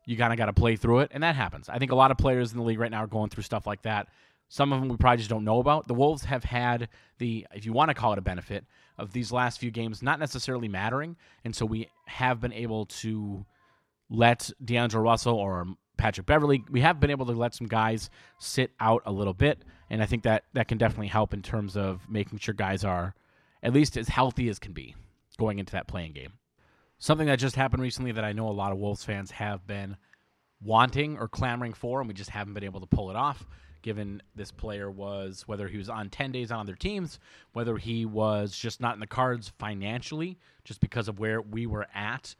you 0.06 0.18
kind 0.18 0.32
of 0.32 0.36
got 0.36 0.46
to 0.46 0.52
play 0.52 0.76
through 0.76 1.00
it, 1.00 1.10
and 1.14 1.22
that 1.22 1.34
happens. 1.34 1.70
I 1.70 1.78
think 1.78 1.90
a 1.90 1.96
lot 1.96 2.10
of 2.10 2.18
players 2.18 2.52
in 2.52 2.58
the 2.58 2.64
league 2.64 2.78
right 2.78 2.90
now 2.90 3.02
are 3.02 3.06
going 3.06 3.30
through 3.30 3.44
stuff 3.44 3.66
like 3.66 3.82
that. 3.82 4.08
Some 4.50 4.72
of 4.72 4.80
them 4.80 4.90
we 4.90 4.96
probably 4.98 5.16
just 5.16 5.30
don't 5.30 5.44
know 5.44 5.58
about. 5.58 5.88
The 5.88 5.94
Wolves 5.94 6.24
have 6.26 6.44
had 6.44 6.90
the, 7.18 7.46
if 7.54 7.64
you 7.64 7.72
want 7.72 7.88
to 7.88 7.94
call 7.94 8.12
it 8.12 8.18
a 8.18 8.22
benefit, 8.22 8.66
of 8.98 9.12
these 9.12 9.32
last 9.32 9.58
few 9.58 9.70
games 9.70 10.02
not 10.02 10.20
necessarily 10.20 10.68
mattering, 10.68 11.16
and 11.44 11.56
so 11.56 11.66
we 11.66 11.88
have 12.06 12.40
been 12.40 12.52
able 12.52 12.86
to 12.86 13.44
let 14.10 14.50
D'Angelo 14.64 15.02
Russell 15.02 15.36
or 15.36 15.66
Patrick 15.96 16.26
Beverley, 16.26 16.64
we 16.70 16.80
have 16.80 17.00
been 17.00 17.10
able 17.10 17.26
to 17.26 17.32
let 17.32 17.54
some 17.54 17.66
guys 17.66 18.10
sit 18.38 18.72
out 18.80 19.02
a 19.06 19.12
little 19.12 19.34
bit, 19.34 19.64
and 19.90 20.02
I 20.02 20.06
think 20.06 20.24
that 20.24 20.44
that 20.52 20.68
can 20.68 20.78
definitely 20.78 21.08
help 21.08 21.32
in 21.32 21.42
terms 21.42 21.76
of 21.76 22.08
making 22.08 22.38
sure 22.38 22.54
guys 22.54 22.84
are 22.84 23.14
at 23.62 23.72
least 23.72 23.96
as 23.96 24.08
healthy 24.08 24.48
as 24.48 24.58
can 24.58 24.72
be 24.72 24.94
going 25.38 25.58
into 25.58 25.72
that 25.72 25.88
play-in 25.88 26.12
game. 26.12 26.32
Something 26.98 27.26
that 27.28 27.38
just 27.38 27.56
happened 27.56 27.82
recently 27.82 28.12
that 28.12 28.24
I 28.24 28.32
know 28.32 28.48
a 28.48 28.50
lot 28.50 28.72
of 28.72 28.78
Wolves 28.78 29.04
fans 29.04 29.30
have 29.32 29.66
been 29.66 29.96
wanting 30.62 31.16
or 31.18 31.28
clamoring 31.28 31.74
for, 31.74 32.00
and 32.00 32.08
we 32.08 32.14
just 32.14 32.30
haven't 32.30 32.54
been 32.54 32.64
able 32.64 32.80
to 32.80 32.86
pull 32.86 33.10
it 33.10 33.16
off. 33.16 33.46
Given 33.82 34.22
this 34.34 34.50
player 34.50 34.90
was 34.90 35.44
whether 35.46 35.68
he 35.68 35.76
was 35.76 35.90
on 35.90 36.08
ten 36.08 36.32
days 36.32 36.50
on 36.50 36.60
other 36.60 36.74
teams, 36.74 37.18
whether 37.52 37.76
he 37.76 38.06
was 38.06 38.56
just 38.56 38.80
not 38.80 38.94
in 38.94 39.00
the 39.00 39.06
cards 39.06 39.52
financially, 39.58 40.38
just 40.64 40.80
because 40.80 41.06
of 41.06 41.18
where 41.18 41.42
we 41.42 41.66
were 41.66 41.86
at 41.94 42.34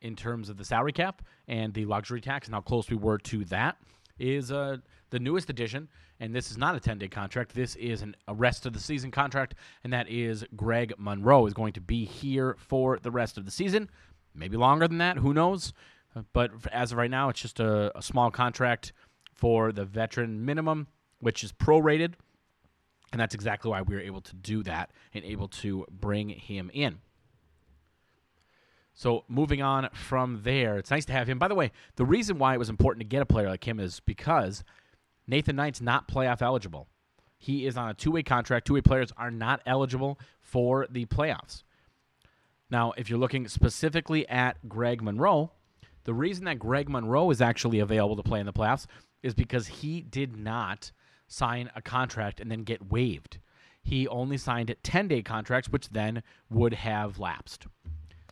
in 0.00 0.16
terms 0.16 0.48
of 0.48 0.56
the 0.56 0.64
salary 0.64 0.92
cap 0.92 1.22
and 1.48 1.74
the 1.74 1.84
luxury 1.84 2.20
tax 2.20 2.46
and 2.46 2.54
how 2.54 2.60
close 2.60 2.90
we 2.90 2.96
were 2.96 3.18
to 3.18 3.44
that 3.46 3.76
is 4.18 4.50
uh, 4.52 4.78
the 5.10 5.18
newest 5.18 5.50
addition. 5.50 5.88
And 6.20 6.34
this 6.34 6.50
is 6.50 6.56
not 6.56 6.74
a 6.74 6.80
10 6.80 6.98
day 6.98 7.08
contract. 7.08 7.54
This 7.54 7.76
is 7.76 8.02
an, 8.02 8.16
a 8.26 8.34
rest 8.34 8.66
of 8.66 8.72
the 8.72 8.80
season 8.80 9.10
contract. 9.10 9.54
And 9.84 9.92
that 9.92 10.08
is 10.08 10.44
Greg 10.54 10.94
Monroe 10.98 11.46
is 11.46 11.54
going 11.54 11.74
to 11.74 11.80
be 11.80 12.04
here 12.04 12.56
for 12.58 12.98
the 12.98 13.10
rest 13.10 13.36
of 13.36 13.44
the 13.44 13.50
season. 13.50 13.90
Maybe 14.34 14.56
longer 14.56 14.88
than 14.88 14.98
that. 14.98 15.18
Who 15.18 15.34
knows? 15.34 15.72
Uh, 16.14 16.22
But 16.32 16.52
as 16.72 16.92
of 16.92 16.98
right 16.98 17.10
now, 17.10 17.28
it's 17.28 17.40
just 17.40 17.60
a, 17.60 17.96
a 17.96 18.02
small 18.02 18.30
contract 18.30 18.92
for 19.34 19.72
the 19.72 19.84
veteran 19.84 20.44
minimum, 20.44 20.86
which 21.20 21.44
is 21.44 21.52
prorated. 21.52 22.14
And 23.12 23.20
that's 23.20 23.34
exactly 23.34 23.70
why 23.70 23.82
we 23.82 23.94
were 23.94 24.00
able 24.00 24.22
to 24.22 24.34
do 24.34 24.62
that 24.64 24.90
and 25.14 25.24
able 25.24 25.48
to 25.48 25.86
bring 25.90 26.30
him 26.30 26.70
in. 26.72 26.98
So 28.96 29.24
moving 29.28 29.60
on 29.60 29.90
from 29.92 30.40
there, 30.42 30.78
it's 30.78 30.90
nice 30.90 31.04
to 31.04 31.12
have 31.12 31.28
him. 31.28 31.38
By 31.38 31.48
the 31.48 31.54
way, 31.54 31.70
the 31.96 32.06
reason 32.06 32.38
why 32.38 32.54
it 32.54 32.58
was 32.58 32.70
important 32.70 33.02
to 33.02 33.06
get 33.06 33.20
a 33.20 33.26
player 33.26 33.48
like 33.48 33.68
him 33.68 33.78
is 33.78 34.00
because 34.00 34.64
Nathan 35.26 35.54
Knight's 35.54 35.82
not 35.82 36.08
playoff 36.08 36.40
eligible. 36.40 36.88
He 37.36 37.66
is 37.66 37.76
on 37.76 37.90
a 37.90 37.94
two-way 37.94 38.22
contract. 38.22 38.66
Two-way 38.66 38.80
players 38.80 39.12
are 39.18 39.30
not 39.30 39.60
eligible 39.66 40.18
for 40.40 40.86
the 40.90 41.04
playoffs. 41.04 41.62
Now, 42.70 42.94
if 42.96 43.10
you're 43.10 43.18
looking 43.18 43.46
specifically 43.48 44.26
at 44.30 44.66
Greg 44.66 45.02
Monroe, 45.02 45.52
the 46.04 46.14
reason 46.14 46.46
that 46.46 46.58
Greg 46.58 46.88
Monroe 46.88 47.30
is 47.30 47.42
actually 47.42 47.80
available 47.80 48.16
to 48.16 48.22
play 48.22 48.40
in 48.40 48.46
the 48.46 48.52
playoffs 48.52 48.86
is 49.22 49.34
because 49.34 49.66
he 49.66 50.00
did 50.00 50.38
not 50.38 50.90
sign 51.28 51.70
a 51.76 51.82
contract 51.82 52.40
and 52.40 52.50
then 52.50 52.62
get 52.62 52.90
waived. 52.90 53.40
He 53.82 54.08
only 54.08 54.38
signed 54.38 54.74
10 54.82 55.08
day 55.08 55.20
contracts, 55.20 55.68
which 55.68 55.90
then 55.90 56.22
would 56.48 56.72
have 56.72 57.18
lapsed. 57.18 57.66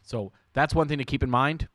So 0.04 0.32
that's 0.52 0.74
one 0.74 0.86
thing 0.86 0.98
to 0.98 1.04
keep 1.04 1.22
in 1.22 1.30
mind. 1.30 1.68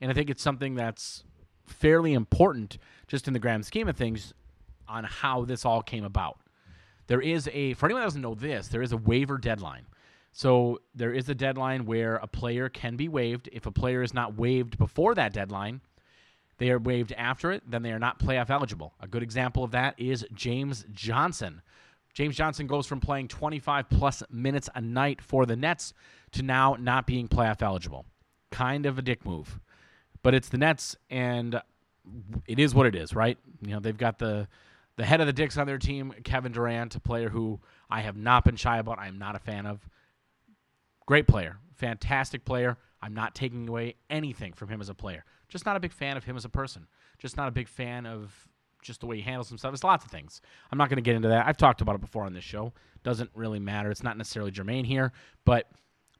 And 0.00 0.10
I 0.10 0.14
think 0.14 0.28
it's 0.28 0.42
something 0.42 0.74
that's 0.74 1.24
fairly 1.66 2.12
important 2.12 2.78
just 3.06 3.26
in 3.26 3.32
the 3.32 3.38
grand 3.38 3.64
scheme 3.64 3.88
of 3.88 3.96
things 3.96 4.34
on 4.88 5.04
how 5.04 5.44
this 5.44 5.64
all 5.64 5.82
came 5.82 6.04
about. 6.04 6.40
There 7.06 7.20
is 7.20 7.48
a, 7.52 7.74
for 7.74 7.86
anyone 7.86 8.02
that 8.02 8.06
doesn't 8.06 8.22
know 8.22 8.34
this, 8.34 8.68
there 8.68 8.82
is 8.82 8.92
a 8.92 8.96
waiver 8.96 9.38
deadline. 9.38 9.86
So 10.32 10.80
there 10.94 11.12
is 11.12 11.28
a 11.28 11.34
deadline 11.34 11.86
where 11.86 12.16
a 12.16 12.26
player 12.26 12.68
can 12.68 12.96
be 12.96 13.08
waived. 13.08 13.48
If 13.52 13.66
a 13.66 13.72
player 13.72 14.02
is 14.02 14.14
not 14.14 14.36
waived 14.36 14.78
before 14.78 15.14
that 15.14 15.32
deadline, 15.32 15.80
they 16.58 16.70
are 16.70 16.78
waived 16.78 17.12
after 17.12 17.50
it, 17.52 17.62
then 17.68 17.82
they 17.82 17.90
are 17.90 17.98
not 17.98 18.20
playoff 18.20 18.50
eligible. 18.50 18.94
A 19.00 19.08
good 19.08 19.22
example 19.22 19.64
of 19.64 19.70
that 19.72 19.94
is 19.98 20.26
James 20.34 20.84
Johnson. 20.92 21.62
James 22.12 22.36
Johnson 22.36 22.66
goes 22.66 22.86
from 22.86 23.00
playing 23.00 23.28
25 23.28 23.88
plus 23.88 24.22
minutes 24.30 24.68
a 24.74 24.80
night 24.80 25.22
for 25.22 25.46
the 25.46 25.56
Nets 25.56 25.94
to 26.32 26.42
now 26.42 26.76
not 26.78 27.06
being 27.06 27.28
playoff 27.28 27.62
eligible. 27.62 28.06
Kind 28.50 28.86
of 28.86 28.98
a 28.98 29.02
dick 29.02 29.24
move. 29.24 29.60
But 30.22 30.34
it's 30.34 30.48
the 30.48 30.58
Nets 30.58 30.96
and 31.08 31.60
it 32.46 32.58
is 32.58 32.74
what 32.74 32.86
it 32.86 32.94
is, 32.94 33.14
right? 33.14 33.38
You 33.62 33.72
know, 33.72 33.80
they've 33.80 33.96
got 33.96 34.18
the 34.18 34.48
the 34.96 35.06
head 35.06 35.20
of 35.20 35.26
the 35.26 35.32
dicks 35.32 35.56
on 35.56 35.66
their 35.66 35.78
team, 35.78 36.12
Kevin 36.24 36.52
Durant, 36.52 36.94
a 36.94 37.00
player 37.00 37.30
who 37.30 37.60
I 37.88 38.02
have 38.02 38.16
not 38.16 38.44
been 38.44 38.56
shy 38.56 38.78
about. 38.78 38.98
I 38.98 39.08
am 39.08 39.18
not 39.18 39.34
a 39.34 39.38
fan 39.38 39.64
of. 39.64 39.88
Great 41.06 41.26
player, 41.26 41.58
fantastic 41.76 42.44
player. 42.44 42.76
I'm 43.00 43.14
not 43.14 43.34
taking 43.34 43.66
away 43.68 43.94
anything 44.10 44.52
from 44.52 44.68
him 44.68 44.80
as 44.80 44.90
a 44.90 44.94
player. 44.94 45.24
Just 45.48 45.64
not 45.64 45.76
a 45.76 45.80
big 45.80 45.92
fan 45.92 46.16
of 46.16 46.24
him 46.24 46.36
as 46.36 46.44
a 46.44 46.50
person. 46.50 46.86
Just 47.18 47.36
not 47.36 47.48
a 47.48 47.50
big 47.50 47.66
fan 47.66 48.04
of 48.04 48.46
just 48.82 49.00
the 49.00 49.06
way 49.06 49.16
he 49.16 49.22
handles 49.22 49.48
himself. 49.48 49.74
It's 49.74 49.84
lots 49.84 50.04
of 50.04 50.10
things. 50.10 50.40
I'm 50.70 50.78
not 50.78 50.88
going 50.88 50.96
to 50.96 51.02
get 51.02 51.16
into 51.16 51.28
that. 51.28 51.46
I've 51.46 51.56
talked 51.56 51.80
about 51.80 51.94
it 51.94 52.00
before 52.00 52.24
on 52.24 52.32
this 52.32 52.44
show. 52.44 52.72
Doesn't 53.02 53.30
really 53.34 53.58
matter. 53.58 53.90
It's 53.90 54.02
not 54.02 54.16
necessarily 54.16 54.50
germane 54.50 54.84
here, 54.84 55.12
but 55.44 55.66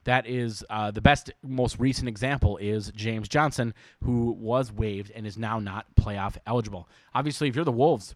that 0.05 0.27
is 0.27 0.65
uh, 0.71 0.91
the 0.91 1.01
best, 1.01 1.31
most 1.43 1.79
recent 1.79 2.09
example 2.09 2.57
is 2.57 2.91
James 2.95 3.29
Johnson, 3.29 3.75
who 4.03 4.33
was 4.33 4.73
waived 4.73 5.11
and 5.15 5.27
is 5.27 5.37
now 5.37 5.59
not 5.59 5.87
playoff 5.95 6.37
eligible. 6.47 6.89
Obviously, 7.15 7.49
if 7.49 7.57
you're 7.57 7.65
the 7.65 7.73
Wolves, 7.73 8.15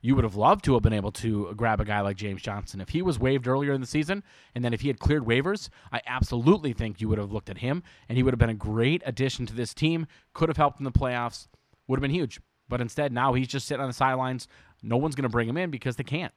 you 0.00 0.16
would 0.16 0.24
have 0.24 0.36
loved 0.36 0.64
to 0.64 0.74
have 0.74 0.82
been 0.82 0.92
able 0.92 1.12
to 1.12 1.54
grab 1.56 1.80
a 1.80 1.84
guy 1.84 2.00
like 2.00 2.16
James 2.16 2.42
Johnson. 2.42 2.80
If 2.80 2.88
he 2.90 3.02
was 3.02 3.18
waived 3.18 3.46
earlier 3.46 3.72
in 3.72 3.80
the 3.80 3.86
season, 3.86 4.24
and 4.54 4.64
then 4.64 4.74
if 4.74 4.80
he 4.80 4.88
had 4.88 4.98
cleared 4.98 5.24
waivers, 5.24 5.68
I 5.92 6.00
absolutely 6.06 6.72
think 6.72 7.00
you 7.00 7.08
would 7.08 7.18
have 7.18 7.32
looked 7.32 7.50
at 7.50 7.58
him, 7.58 7.82
and 8.08 8.16
he 8.16 8.22
would 8.22 8.34
have 8.34 8.40
been 8.40 8.50
a 8.50 8.54
great 8.54 9.02
addition 9.06 9.46
to 9.46 9.54
this 9.54 9.72
team. 9.72 10.06
Could 10.34 10.48
have 10.48 10.56
helped 10.56 10.80
in 10.80 10.84
the 10.84 10.92
playoffs. 10.92 11.46
Would 11.86 11.98
have 11.98 12.02
been 12.02 12.10
huge. 12.10 12.40
But 12.68 12.80
instead, 12.80 13.12
now 13.12 13.32
he's 13.34 13.48
just 13.48 13.66
sitting 13.66 13.82
on 13.82 13.88
the 13.88 13.94
sidelines. 13.94 14.48
No 14.82 14.96
one's 14.96 15.14
going 15.14 15.24
to 15.24 15.28
bring 15.28 15.48
him 15.48 15.56
in 15.56 15.70
because 15.70 15.96
they 15.96 16.04
can't. 16.04 16.32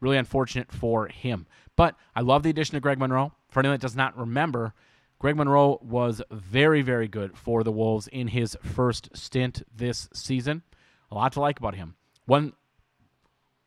Really 0.00 0.16
unfortunate 0.16 0.72
for 0.72 1.08
him. 1.08 1.46
But 1.76 1.94
I 2.14 2.22
love 2.22 2.42
the 2.42 2.50
addition 2.50 2.76
of 2.76 2.82
Greg 2.82 2.98
Monroe. 2.98 3.32
For 3.48 3.60
anyone 3.60 3.74
that 3.74 3.82
does 3.82 3.96
not 3.96 4.16
remember, 4.18 4.72
Greg 5.18 5.36
Monroe 5.36 5.78
was 5.82 6.22
very, 6.30 6.82
very 6.82 7.08
good 7.08 7.36
for 7.36 7.62
the 7.62 7.72
Wolves 7.72 8.08
in 8.08 8.28
his 8.28 8.56
first 8.62 9.14
stint 9.14 9.62
this 9.74 10.08
season. 10.12 10.62
A 11.10 11.14
lot 11.14 11.32
to 11.32 11.40
like 11.40 11.58
about 11.58 11.74
him. 11.74 11.96
One 12.24 12.54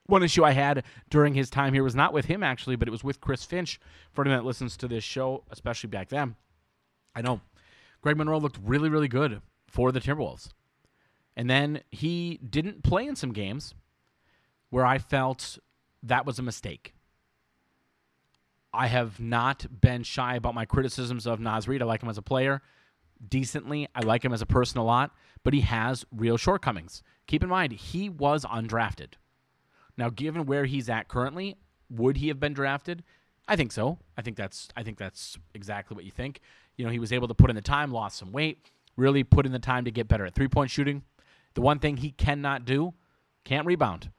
one 0.05 0.23
issue 0.23 0.43
I 0.43 0.51
had 0.51 0.83
during 1.11 1.35
his 1.35 1.51
time 1.51 1.71
here 1.71 1.83
was 1.83 1.93
not 1.93 2.13
with 2.13 2.25
him 2.25 2.41
actually, 2.41 2.75
but 2.75 2.87
it 2.87 2.91
was 2.91 3.03
with 3.03 3.21
Chris 3.21 3.45
Finch. 3.45 3.79
For 4.11 4.23
anyone 4.23 4.39
that 4.39 4.45
listens 4.45 4.75
to 4.77 4.87
this 4.87 5.03
show, 5.03 5.43
especially 5.51 5.89
back 5.89 6.09
then, 6.09 6.35
I 7.15 7.21
know 7.21 7.41
Greg 8.01 8.17
Monroe 8.17 8.39
looked 8.39 8.59
really, 8.63 8.89
really 8.89 9.07
good 9.07 9.41
for 9.67 9.91
the 9.91 9.99
Timberwolves. 9.99 10.49
And 11.35 11.49
then 11.49 11.81
he 11.91 12.37
didn't 12.37 12.83
play 12.83 13.05
in 13.05 13.15
some 13.15 13.33
games 13.33 13.75
where 14.71 14.85
I 14.85 14.97
felt 14.97 15.59
that 16.01 16.25
was 16.25 16.39
a 16.39 16.43
mistake. 16.43 16.93
I 18.73 18.87
have 18.87 19.19
not 19.19 19.65
been 19.81 20.03
shy 20.03 20.35
about 20.35 20.55
my 20.55 20.65
criticisms 20.65 21.25
of 21.25 21.39
Naz 21.39 21.67
Reid. 21.67 21.81
I 21.81 21.85
like 21.85 22.03
him 22.03 22.09
as 22.09 22.17
a 22.17 22.23
player 22.23 22.61
decently. 23.27 23.87
I 23.95 24.01
like 24.01 24.23
him 24.23 24.33
as 24.33 24.41
a 24.41 24.45
person 24.45 24.79
a 24.79 24.85
lot, 24.85 25.11
but 25.43 25.53
he 25.53 25.61
has 25.61 26.05
real 26.11 26.37
shortcomings. 26.37 27.01
Keep 27.27 27.43
in 27.43 27.49
mind, 27.49 27.73
he 27.73 28.09
was 28.09 28.45
undrafted. 28.45 29.13
Now, 29.97 30.09
given 30.09 30.45
where 30.45 30.65
he's 30.65 30.89
at 30.89 31.07
currently, 31.07 31.57
would 31.89 32.17
he 32.17 32.27
have 32.29 32.39
been 32.39 32.53
drafted? 32.53 33.03
I 33.47 33.55
think 33.55 33.71
so. 33.71 33.97
I 34.17 34.21
think 34.21 34.37
that's 34.37 34.69
I 34.77 34.83
think 34.83 34.97
that's 34.97 35.37
exactly 35.55 35.95
what 35.95 36.05
you 36.05 36.11
think. 36.11 36.39
You 36.77 36.85
know, 36.85 36.91
he 36.91 36.99
was 36.99 37.11
able 37.11 37.27
to 37.27 37.33
put 37.33 37.49
in 37.49 37.55
the 37.55 37.61
time, 37.61 37.91
lost 37.91 38.17
some 38.17 38.31
weight, 38.31 38.69
really 38.95 39.23
put 39.23 39.45
in 39.45 39.51
the 39.51 39.59
time 39.59 39.85
to 39.85 39.91
get 39.91 40.07
better 40.07 40.25
at 40.25 40.35
three-point 40.35 40.69
shooting. 40.71 41.03
The 41.55 41.61
one 41.61 41.79
thing 41.79 41.97
he 41.97 42.11
cannot 42.11 42.63
do, 42.63 42.93
can't 43.43 43.65
rebound. 43.65 44.11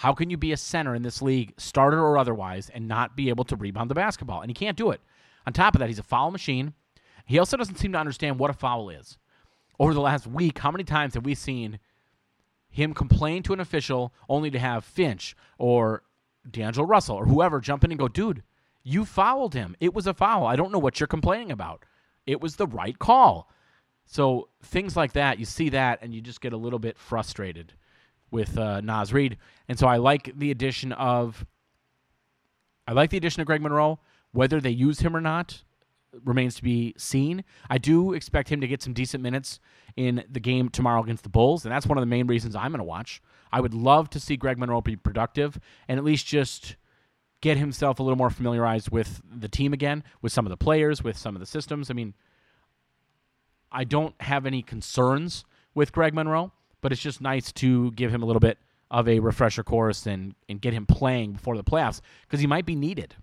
How 0.00 0.14
can 0.14 0.30
you 0.30 0.38
be 0.38 0.52
a 0.52 0.56
center 0.56 0.94
in 0.94 1.02
this 1.02 1.20
league, 1.20 1.52
starter 1.58 2.00
or 2.00 2.16
otherwise, 2.16 2.70
and 2.70 2.88
not 2.88 3.18
be 3.18 3.28
able 3.28 3.44
to 3.44 3.54
rebound 3.54 3.90
the 3.90 3.94
basketball? 3.94 4.40
And 4.40 4.48
he 4.48 4.54
can't 4.54 4.78
do 4.78 4.92
it. 4.92 5.02
On 5.46 5.52
top 5.52 5.74
of 5.74 5.78
that, 5.78 5.90
he's 5.90 5.98
a 5.98 6.02
foul 6.02 6.30
machine. 6.30 6.72
He 7.26 7.38
also 7.38 7.58
doesn't 7.58 7.74
seem 7.74 7.92
to 7.92 7.98
understand 7.98 8.38
what 8.38 8.48
a 8.48 8.54
foul 8.54 8.88
is. 8.88 9.18
Over 9.78 9.92
the 9.92 10.00
last 10.00 10.26
week, 10.26 10.60
how 10.60 10.70
many 10.70 10.84
times 10.84 11.12
have 11.12 11.26
we 11.26 11.34
seen 11.34 11.80
him 12.70 12.94
complain 12.94 13.42
to 13.42 13.52
an 13.52 13.60
official 13.60 14.14
only 14.26 14.50
to 14.50 14.58
have 14.58 14.86
Finch 14.86 15.36
or 15.58 16.02
D'Angelo 16.50 16.86
Russell 16.86 17.16
or 17.16 17.26
whoever 17.26 17.60
jump 17.60 17.84
in 17.84 17.90
and 17.90 18.00
go, 18.00 18.08
dude, 18.08 18.42
you 18.82 19.04
fouled 19.04 19.52
him. 19.52 19.76
It 19.80 19.92
was 19.92 20.06
a 20.06 20.14
foul. 20.14 20.46
I 20.46 20.56
don't 20.56 20.72
know 20.72 20.78
what 20.78 20.98
you're 20.98 21.08
complaining 21.08 21.52
about. 21.52 21.84
It 22.26 22.40
was 22.40 22.56
the 22.56 22.66
right 22.66 22.98
call. 22.98 23.50
So 24.06 24.48
things 24.62 24.96
like 24.96 25.12
that, 25.12 25.38
you 25.38 25.44
see 25.44 25.68
that, 25.68 25.98
and 26.00 26.14
you 26.14 26.22
just 26.22 26.40
get 26.40 26.54
a 26.54 26.56
little 26.56 26.78
bit 26.78 26.96
frustrated 26.96 27.74
with 28.30 28.58
uh, 28.58 28.80
Naz 28.80 29.12
Reid. 29.12 29.36
And 29.68 29.78
so 29.78 29.86
I 29.86 29.96
like 29.96 30.32
the 30.36 30.50
addition 30.50 30.92
of, 30.92 31.44
I 32.86 32.92
like 32.92 33.10
the 33.10 33.16
addition 33.16 33.40
of 33.40 33.46
Greg 33.46 33.62
Monroe. 33.62 34.00
Whether 34.32 34.60
they 34.60 34.70
use 34.70 35.00
him 35.00 35.16
or 35.16 35.20
not 35.20 35.62
remains 36.24 36.54
to 36.56 36.62
be 36.62 36.94
seen. 36.96 37.44
I 37.68 37.78
do 37.78 38.12
expect 38.12 38.48
him 38.48 38.60
to 38.60 38.68
get 38.68 38.82
some 38.82 38.92
decent 38.92 39.22
minutes 39.22 39.60
in 39.96 40.24
the 40.30 40.40
game 40.40 40.68
tomorrow 40.68 41.02
against 41.02 41.22
the 41.22 41.28
Bulls, 41.28 41.64
and 41.64 41.72
that's 41.72 41.86
one 41.86 41.98
of 41.98 42.02
the 42.02 42.06
main 42.06 42.26
reasons 42.26 42.56
I'm 42.56 42.72
going 42.72 42.78
to 42.78 42.84
watch. 42.84 43.22
I 43.52 43.60
would 43.60 43.74
love 43.74 44.10
to 44.10 44.20
see 44.20 44.36
Greg 44.36 44.58
Monroe 44.58 44.80
be 44.80 44.96
productive 44.96 45.58
and 45.88 45.98
at 45.98 46.04
least 46.04 46.26
just 46.26 46.76
get 47.40 47.56
himself 47.56 47.98
a 47.98 48.02
little 48.02 48.18
more 48.18 48.30
familiarized 48.30 48.90
with 48.90 49.22
the 49.30 49.48
team 49.48 49.72
again, 49.72 50.04
with 50.20 50.32
some 50.32 50.46
of 50.46 50.50
the 50.50 50.56
players, 50.56 51.02
with 51.02 51.16
some 51.16 51.34
of 51.34 51.40
the 51.40 51.46
systems. 51.46 51.90
I 51.90 51.94
mean, 51.94 52.14
I 53.72 53.84
don't 53.84 54.20
have 54.20 54.46
any 54.46 54.62
concerns 54.62 55.44
with 55.74 55.92
Greg 55.92 56.12
Monroe, 56.12 56.52
but 56.80 56.92
it's 56.92 57.00
just 57.00 57.20
nice 57.20 57.52
to 57.52 57.90
give 57.92 58.12
him 58.12 58.22
a 58.22 58.26
little 58.26 58.40
bit 58.40 58.58
of 58.90 59.08
a 59.08 59.20
refresher 59.20 59.62
course 59.62 60.06
and, 60.06 60.34
and 60.48 60.60
get 60.60 60.72
him 60.72 60.86
playing 60.86 61.32
before 61.32 61.56
the 61.56 61.64
playoffs 61.64 62.00
because 62.22 62.40
he 62.40 62.46
might 62.46 62.66
be 62.66 62.74
needed. 62.74 63.14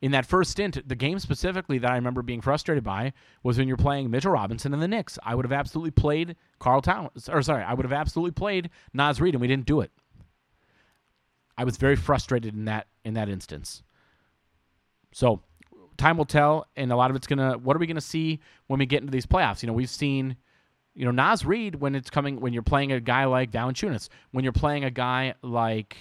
In 0.00 0.12
that 0.12 0.26
first 0.26 0.52
stint, 0.52 0.88
the 0.88 0.94
game 0.94 1.18
specifically 1.18 1.78
that 1.78 1.90
I 1.90 1.96
remember 1.96 2.22
being 2.22 2.40
frustrated 2.40 2.84
by 2.84 3.12
was 3.42 3.58
when 3.58 3.66
you're 3.66 3.76
playing 3.76 4.10
Mitchell 4.10 4.30
Robinson 4.30 4.72
and 4.72 4.80
the 4.80 4.86
Knicks. 4.86 5.18
I 5.24 5.34
would 5.34 5.44
have 5.44 5.52
absolutely 5.52 5.90
played 5.90 6.36
Karl 6.60 6.80
Towns, 6.80 7.28
or 7.28 7.42
sorry, 7.42 7.64
I 7.64 7.74
would 7.74 7.84
have 7.84 7.92
absolutely 7.92 8.30
played 8.30 8.70
Naz 8.92 9.20
Reid, 9.20 9.34
and 9.34 9.40
we 9.40 9.48
didn't 9.48 9.66
do 9.66 9.80
it. 9.80 9.90
I 11.56 11.64
was 11.64 11.76
very 11.76 11.96
frustrated 11.96 12.54
in 12.54 12.66
that 12.66 12.86
in 13.04 13.14
that 13.14 13.28
instance. 13.28 13.82
So 15.12 15.42
time 15.96 16.16
will 16.16 16.24
tell, 16.24 16.66
and 16.76 16.92
a 16.92 16.96
lot 16.96 17.10
of 17.10 17.16
it's 17.16 17.26
gonna. 17.26 17.58
What 17.58 17.76
are 17.76 17.80
we 17.80 17.88
gonna 17.88 18.00
see 18.00 18.38
when 18.68 18.78
we 18.78 18.86
get 18.86 19.00
into 19.00 19.10
these 19.10 19.26
playoffs? 19.26 19.62
You 19.62 19.66
know, 19.66 19.72
we've 19.72 19.90
seen 19.90 20.36
you 20.98 21.04
know, 21.04 21.12
Naz 21.12 21.44
Reid 21.44 21.76
when 21.76 21.94
it's 21.94 22.10
coming 22.10 22.40
when 22.40 22.52
you're 22.52 22.64
playing 22.64 22.90
a 22.90 22.98
guy 22.98 23.24
like 23.24 23.52
Valanciunas, 23.52 24.08
when 24.32 24.42
you're 24.42 24.52
playing 24.52 24.82
a 24.82 24.90
guy 24.90 25.34
like 25.42 25.96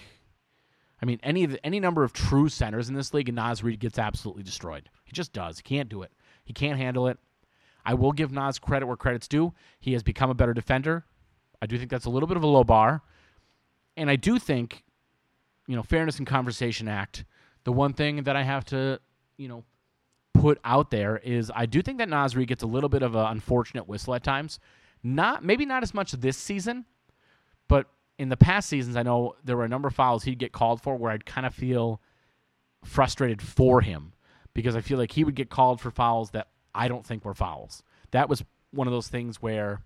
I 0.99 1.05
mean, 1.05 1.19
any 1.21 1.45
the, 1.45 1.63
any 1.63 1.79
number 1.79 2.03
of 2.03 2.13
true 2.13 2.49
centers 2.49 2.89
in 2.89 2.95
this 2.95 3.13
league, 3.13 3.29
and 3.29 3.35
Naz 3.35 3.63
Reid 3.63 3.79
gets 3.79 3.99
absolutely 3.99 4.41
destroyed. 4.41 4.89
He 5.05 5.11
just 5.11 5.33
does. 5.33 5.57
He 5.57 5.61
can't 5.61 5.87
do 5.87 6.01
it. 6.01 6.11
He 6.45 6.51
can't 6.51 6.79
handle 6.79 7.07
it. 7.07 7.19
I 7.85 7.93
will 7.93 8.11
give 8.11 8.31
Naz 8.31 8.57
credit 8.57 8.87
where 8.87 8.97
credit's 8.97 9.27
due. 9.27 9.53
He 9.79 9.93
has 9.93 10.01
become 10.01 10.31
a 10.31 10.33
better 10.33 10.55
defender. 10.55 11.05
I 11.61 11.67
do 11.67 11.77
think 11.77 11.91
that's 11.91 12.05
a 12.05 12.09
little 12.09 12.27
bit 12.27 12.37
of 12.37 12.41
a 12.41 12.47
low 12.47 12.63
bar, 12.63 13.03
and 13.95 14.09
I 14.09 14.15
do 14.15 14.39
think, 14.39 14.83
you 15.67 15.75
know, 15.75 15.83
Fairness 15.83 16.17
and 16.17 16.25
Conversation 16.25 16.87
Act. 16.87 17.23
The 17.65 17.71
one 17.71 17.93
thing 17.93 18.23
that 18.23 18.35
I 18.35 18.41
have 18.41 18.65
to, 18.65 18.99
you 19.37 19.47
know, 19.47 19.63
put 20.33 20.59
out 20.63 20.89
there 20.89 21.17
is 21.17 21.51
I 21.53 21.67
do 21.67 21.83
think 21.83 21.99
that 21.99 22.09
Naz 22.09 22.35
Reid 22.35 22.47
gets 22.47 22.63
a 22.63 22.67
little 22.67 22.89
bit 22.89 23.03
of 23.03 23.13
an 23.13 23.27
unfortunate 23.27 23.87
whistle 23.87 24.15
at 24.15 24.23
times. 24.23 24.59
Not 25.07 25.41
maybe 25.41 25.65
not 25.65 25.83
as 25.83 25.93
much 25.93 26.11
this 26.11 26.37
season, 26.37 26.83
but 27.69 27.87
in 28.19 28.27
the 28.27 28.35
past 28.35 28.67
seasons, 28.67 28.97
I 28.97 29.03
know 29.03 29.35
there 29.41 29.55
were 29.55 29.63
a 29.63 29.69
number 29.69 29.87
of 29.87 29.95
fouls 29.95 30.25
he'd 30.25 30.37
get 30.37 30.51
called 30.51 30.81
for 30.81 30.97
where 30.97 31.11
I'd 31.11 31.25
kind 31.25 31.47
of 31.47 31.55
feel 31.55 32.01
frustrated 32.83 33.41
for 33.41 33.79
him 33.79 34.11
because 34.53 34.75
I 34.75 34.81
feel 34.81 34.97
like 34.97 35.13
he 35.13 35.23
would 35.23 35.35
get 35.35 35.49
called 35.49 35.79
for 35.79 35.91
fouls 35.91 36.31
that 36.31 36.49
I 36.75 36.89
don't 36.89 37.05
think 37.05 37.23
were 37.23 37.33
fouls. 37.33 37.83
That 38.11 38.27
was 38.27 38.43
one 38.71 38.85
of 38.85 38.91
those 38.91 39.07
things 39.07 39.41
where 39.41 39.81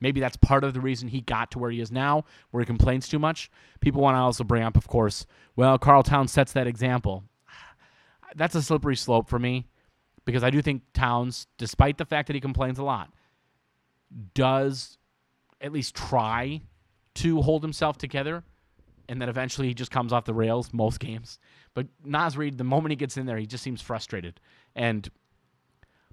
maybe 0.00 0.18
that's 0.18 0.36
part 0.36 0.64
of 0.64 0.74
the 0.74 0.80
reason 0.80 1.06
he 1.06 1.20
got 1.20 1.52
to 1.52 1.60
where 1.60 1.70
he 1.70 1.80
is 1.80 1.92
now, 1.92 2.24
where 2.50 2.60
he 2.60 2.66
complains 2.66 3.08
too 3.08 3.20
much. 3.20 3.48
People 3.78 4.02
want 4.02 4.16
to 4.16 4.20
also 4.20 4.42
bring 4.42 4.64
up, 4.64 4.76
of 4.76 4.88
course, 4.88 5.24
well, 5.54 5.78
Karl 5.78 6.02
Towns 6.02 6.32
sets 6.32 6.52
that 6.54 6.66
example. 6.66 7.22
That's 8.34 8.56
a 8.56 8.62
slippery 8.62 8.96
slope 8.96 9.28
for 9.28 9.38
me 9.38 9.68
because 10.24 10.42
I 10.42 10.50
do 10.50 10.60
think 10.62 10.82
Towns, 10.94 11.46
despite 11.58 11.96
the 11.96 12.04
fact 12.04 12.26
that 12.26 12.34
he 12.34 12.40
complains 12.40 12.80
a 12.80 12.84
lot, 12.84 13.12
does 14.34 14.98
at 15.60 15.72
least 15.72 15.94
try 15.94 16.60
to 17.16 17.42
hold 17.42 17.62
himself 17.62 17.98
together, 17.98 18.44
and 19.08 19.20
then 19.20 19.28
eventually 19.28 19.68
he 19.68 19.74
just 19.74 19.90
comes 19.90 20.12
off 20.12 20.24
the 20.24 20.34
rails 20.34 20.72
most 20.72 21.00
games. 21.00 21.38
But 21.74 21.86
Naz 22.04 22.36
Reid, 22.36 22.58
the 22.58 22.64
moment 22.64 22.92
he 22.92 22.96
gets 22.96 23.16
in 23.16 23.26
there, 23.26 23.38
he 23.38 23.46
just 23.46 23.64
seems 23.64 23.82
frustrated. 23.82 24.40
And 24.74 25.08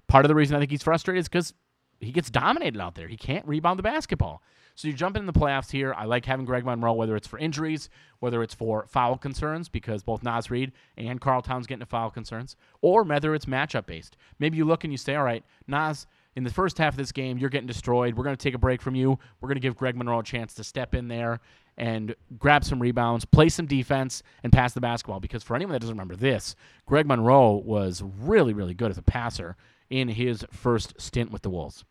part 0.08 0.24
of 0.24 0.28
the 0.28 0.34
reason 0.34 0.56
I 0.56 0.58
think 0.58 0.70
he's 0.70 0.82
frustrated 0.82 1.20
is 1.20 1.28
because 1.28 1.54
he 2.00 2.12
gets 2.12 2.30
dominated 2.30 2.80
out 2.80 2.94
there. 2.94 3.08
He 3.08 3.16
can't 3.16 3.46
rebound 3.46 3.78
the 3.78 3.82
basketball. 3.82 4.42
So 4.76 4.88
you 4.88 4.94
jump 4.94 5.16
in 5.16 5.26
the 5.26 5.32
playoffs 5.32 5.70
here. 5.70 5.94
I 5.96 6.04
like 6.04 6.24
having 6.24 6.44
Greg 6.44 6.64
Monroe, 6.64 6.94
whether 6.94 7.14
it's 7.14 7.28
for 7.28 7.38
injuries, 7.38 7.88
whether 8.18 8.42
it's 8.42 8.54
for 8.54 8.86
foul 8.88 9.16
concerns, 9.16 9.68
because 9.68 10.02
both 10.02 10.24
Naz 10.24 10.50
Reid 10.50 10.72
and 10.96 11.20
Karl 11.20 11.42
Towns 11.42 11.66
get 11.66 11.74
into 11.74 11.86
foul 11.86 12.10
concerns, 12.10 12.56
or 12.80 13.04
whether 13.04 13.34
it's 13.34 13.44
matchup 13.44 13.86
based. 13.86 14.16
Maybe 14.40 14.56
you 14.56 14.64
look 14.64 14.82
and 14.82 14.92
you 14.92 14.96
say, 14.96 15.14
all 15.14 15.22
right, 15.22 15.44
Naz, 15.68 16.06
in 16.36 16.44
the 16.44 16.50
first 16.50 16.78
half 16.78 16.94
of 16.94 16.96
this 16.96 17.12
game, 17.12 17.38
you're 17.38 17.50
getting 17.50 17.66
destroyed. 17.66 18.14
We're 18.14 18.24
going 18.24 18.36
to 18.36 18.42
take 18.42 18.54
a 18.54 18.58
break 18.58 18.82
from 18.82 18.94
you. 18.94 19.18
We're 19.40 19.48
going 19.48 19.56
to 19.56 19.60
give 19.60 19.76
Greg 19.76 19.96
Monroe 19.96 20.18
a 20.18 20.22
chance 20.24 20.54
to 20.54 20.64
step 20.64 20.94
in 20.94 21.08
there 21.08 21.40
and 21.76 22.14
grab 22.38 22.64
some 22.64 22.80
rebounds, 22.80 23.24
play 23.24 23.48
some 23.48 23.66
defense, 23.66 24.22
and 24.42 24.52
pass 24.52 24.74
the 24.74 24.80
basketball. 24.80 25.20
Because 25.20 25.42
for 25.42 25.56
anyone 25.56 25.72
that 25.72 25.80
doesn't 25.80 25.94
remember 25.94 26.16
this, 26.16 26.54
Greg 26.86 27.06
Monroe 27.06 27.56
was 27.56 28.02
really, 28.02 28.52
really 28.52 28.74
good 28.74 28.90
as 28.90 28.98
a 28.98 29.02
passer 29.02 29.56
in 29.90 30.08
his 30.08 30.44
first 30.50 31.00
stint 31.00 31.30
with 31.30 31.42
the 31.42 31.50
Wolves. 31.50 31.84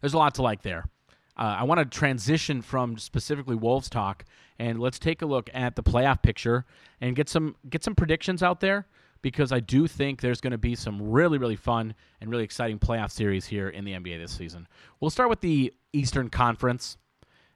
There's 0.00 0.14
a 0.14 0.18
lot 0.18 0.34
to 0.36 0.42
like 0.42 0.62
there. 0.62 0.84
Uh, 1.36 1.56
I 1.60 1.62
want 1.64 1.78
to 1.78 1.84
transition 1.84 2.62
from 2.62 2.98
specifically 2.98 3.56
Wolves 3.56 3.88
talk, 3.88 4.24
and 4.58 4.80
let's 4.80 4.98
take 4.98 5.22
a 5.22 5.26
look 5.26 5.48
at 5.54 5.76
the 5.76 5.82
playoff 5.82 6.22
picture 6.22 6.64
and 7.00 7.14
get 7.14 7.28
some 7.28 7.56
get 7.68 7.84
some 7.84 7.94
predictions 7.94 8.42
out 8.42 8.60
there 8.60 8.86
because 9.22 9.52
I 9.52 9.60
do 9.60 9.86
think 9.86 10.20
there's 10.20 10.40
going 10.40 10.52
to 10.52 10.58
be 10.58 10.74
some 10.74 11.10
really, 11.10 11.38
really 11.38 11.56
fun 11.56 11.94
and 12.20 12.30
really 12.30 12.44
exciting 12.44 12.78
playoff 12.78 13.10
series 13.10 13.46
here 13.46 13.68
in 13.68 13.84
the 13.84 13.92
NBA 13.92 14.18
this 14.18 14.32
season. 14.32 14.68
We'll 15.00 15.10
start 15.10 15.28
with 15.28 15.40
the 15.40 15.72
Eastern 15.92 16.28
Conference, 16.30 16.96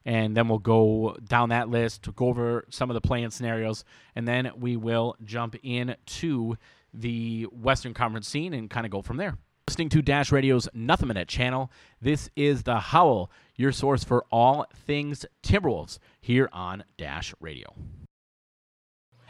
and 0.05 0.37
then 0.37 0.49
we'll 0.49 0.59
go 0.59 1.17
down 1.29 1.51
that 1.51 1.69
list, 1.69 2.03
to 2.05 2.13
go 2.13 2.27
over 2.27 2.65
some 2.71 2.91
of 2.91 2.95
the 2.95 3.01
play-in 3.01 3.31
scenarios, 3.31 3.85
and 4.15 4.27
then 4.27 4.51
we 4.57 4.77
will 4.77 5.17
jump 5.25 5.57
into 5.63 6.57
the 6.93 7.45
Western 7.45 7.95
Conference 7.95 8.29
scene 8.29 8.53
and 8.55 8.69
kind 8.69 8.85
of 8.85 8.93
go 8.93 9.03
from 9.03 9.17
there. 9.17 9.39
Listening 9.69 9.89
to 9.91 10.03
Dash 10.03 10.33
Radio's 10.33 10.69
Nothing 10.75 11.09
But 11.09 11.15
Net 11.15 11.29
channel, 11.29 11.71
this 12.01 12.29
is 12.35 12.65
The 12.65 12.79
Howl, 12.79 13.31
your 13.55 13.73
source 13.73 14.03
for 14.03 14.25
all 14.31 14.67
things 14.75 15.25
Timberwolves 15.43 15.99
here 16.21 16.49
on 16.53 16.85
Dash 16.99 17.33
Radio 17.41 17.73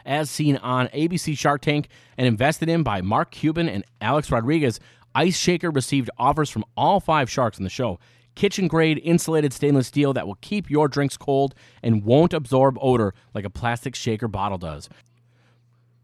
as 0.05 0.29
seen 0.29 0.57
on 0.57 0.87
ABC 0.89 1.37
Shark 1.37 1.61
Tank 1.61 1.87
and 2.17 2.27
invested 2.27 2.69
in 2.69 2.83
by 2.83 3.01
Mark 3.01 3.31
Cuban 3.31 3.69
and 3.69 3.83
Alex 4.01 4.31
Rodriguez, 4.31 4.79
Ice 5.15 5.37
Shaker 5.37 5.69
received 5.69 6.09
offers 6.17 6.49
from 6.49 6.65
all 6.75 6.99
five 6.99 7.29
sharks 7.29 7.57
in 7.57 7.63
the 7.63 7.69
show. 7.69 7.99
Kitchen 8.35 8.67
grade 8.67 8.99
insulated 9.03 9.53
stainless 9.53 9.87
steel 9.87 10.13
that 10.13 10.25
will 10.25 10.37
keep 10.41 10.69
your 10.69 10.87
drinks 10.87 11.17
cold 11.17 11.53
and 11.83 12.03
won't 12.03 12.33
absorb 12.33 12.77
odor 12.81 13.13
like 13.33 13.45
a 13.45 13.49
plastic 13.49 13.93
shaker 13.93 14.27
bottle 14.27 14.57
does. 14.57 14.89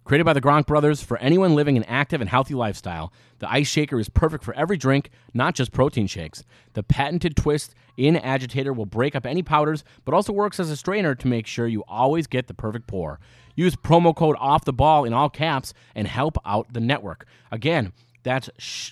Created 0.09 0.23
by 0.23 0.33
the 0.33 0.41
Gronk 0.41 0.65
brothers 0.65 1.03
for 1.03 1.17
anyone 1.17 1.53
living 1.53 1.77
an 1.77 1.83
active 1.83 2.19
and 2.19 2.29
healthy 2.29 2.55
lifestyle, 2.55 3.13
the 3.37 3.51
Ice 3.51 3.67
Shaker 3.67 3.99
is 3.99 4.09
perfect 4.09 4.43
for 4.43 4.55
every 4.55 4.75
drink, 4.75 5.11
not 5.35 5.53
just 5.53 5.71
protein 5.71 6.07
shakes. 6.07 6.43
The 6.73 6.81
patented 6.81 7.35
twist 7.35 7.75
in 7.95 8.15
agitator 8.15 8.73
will 8.73 8.87
break 8.87 9.15
up 9.15 9.27
any 9.27 9.43
powders, 9.43 9.83
but 10.05 10.15
also 10.15 10.33
works 10.33 10.59
as 10.59 10.71
a 10.71 10.77
strainer 10.77 11.13
to 11.13 11.27
make 11.27 11.45
sure 11.45 11.67
you 11.67 11.83
always 11.87 12.25
get 12.25 12.47
the 12.47 12.55
perfect 12.55 12.87
pour. 12.87 13.19
Use 13.59 13.75
promo 13.75 14.15
code 14.15 14.37
off 14.39 14.63
the 14.63 14.71
ball 14.71 15.03
in 15.03 15.11
all 15.11 15.29
caps 15.29 15.73
and 15.93 16.07
help 16.07 16.37
out 16.45 16.71
the 16.71 16.79
network. 16.79 17.25
Again, 17.51 17.91
that's 18.23 18.49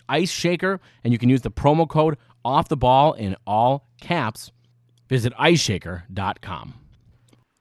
Ice 0.10 0.30
Shaker, 0.30 0.82
and 1.06 1.14
you 1.14 1.18
can 1.18 1.30
use 1.30 1.42
the 1.42 1.50
promo 1.50 1.88
code 1.88 2.18
off 2.44 2.68
the 2.68 2.76
ball 2.76 3.14
in 3.14 3.38
all 3.48 3.88
caps. 4.02 4.52
Visit 5.08 5.32
iceshaker.com. 5.36 6.74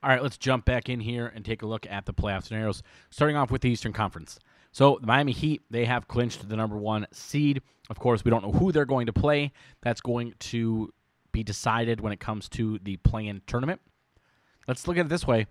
All 0.03 0.09
right, 0.09 0.21
let's 0.21 0.37
jump 0.37 0.65
back 0.65 0.89
in 0.89 0.99
here 0.99 1.31
and 1.33 1.45
take 1.45 1.61
a 1.61 1.65
look 1.65 1.87
at 1.89 2.05
the 2.05 2.13
playoff 2.13 2.43
scenarios, 2.43 2.83
starting 3.09 3.37
off 3.37 3.51
with 3.51 3.61
the 3.61 3.69
Eastern 3.69 3.93
Conference. 3.93 4.37
So, 4.73 4.97
the 4.99 5.07
Miami 5.07 5.31
Heat, 5.31 5.61
they 5.71 5.85
have 5.85 6.09
clinched 6.09 6.49
the 6.49 6.57
number 6.57 6.75
one 6.75 7.07
seed. 7.13 7.61
Of 7.89 7.99
course, 7.99 8.25
we 8.25 8.31
don't 8.31 8.43
know 8.43 8.51
who 8.51 8.73
they're 8.73 8.83
going 8.83 9.05
to 9.05 9.13
play. 9.13 9.53
That's 9.81 10.01
going 10.01 10.33
to 10.39 10.93
be 11.31 11.41
decided 11.41 12.01
when 12.01 12.11
it 12.11 12.19
comes 12.19 12.49
to 12.49 12.79
the 12.79 12.97
play 12.97 13.27
in 13.27 13.43
tournament. 13.47 13.79
Let's 14.67 14.89
look 14.89 14.97
at 14.97 15.05
it 15.05 15.09
this 15.09 15.25
way 15.25 15.47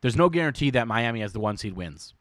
there's 0.00 0.16
no 0.16 0.28
guarantee 0.28 0.70
that 0.70 0.86
Miami 0.86 1.22
as 1.22 1.32
the 1.32 1.40
one 1.40 1.56
seed 1.56 1.74
wins. 1.74 2.14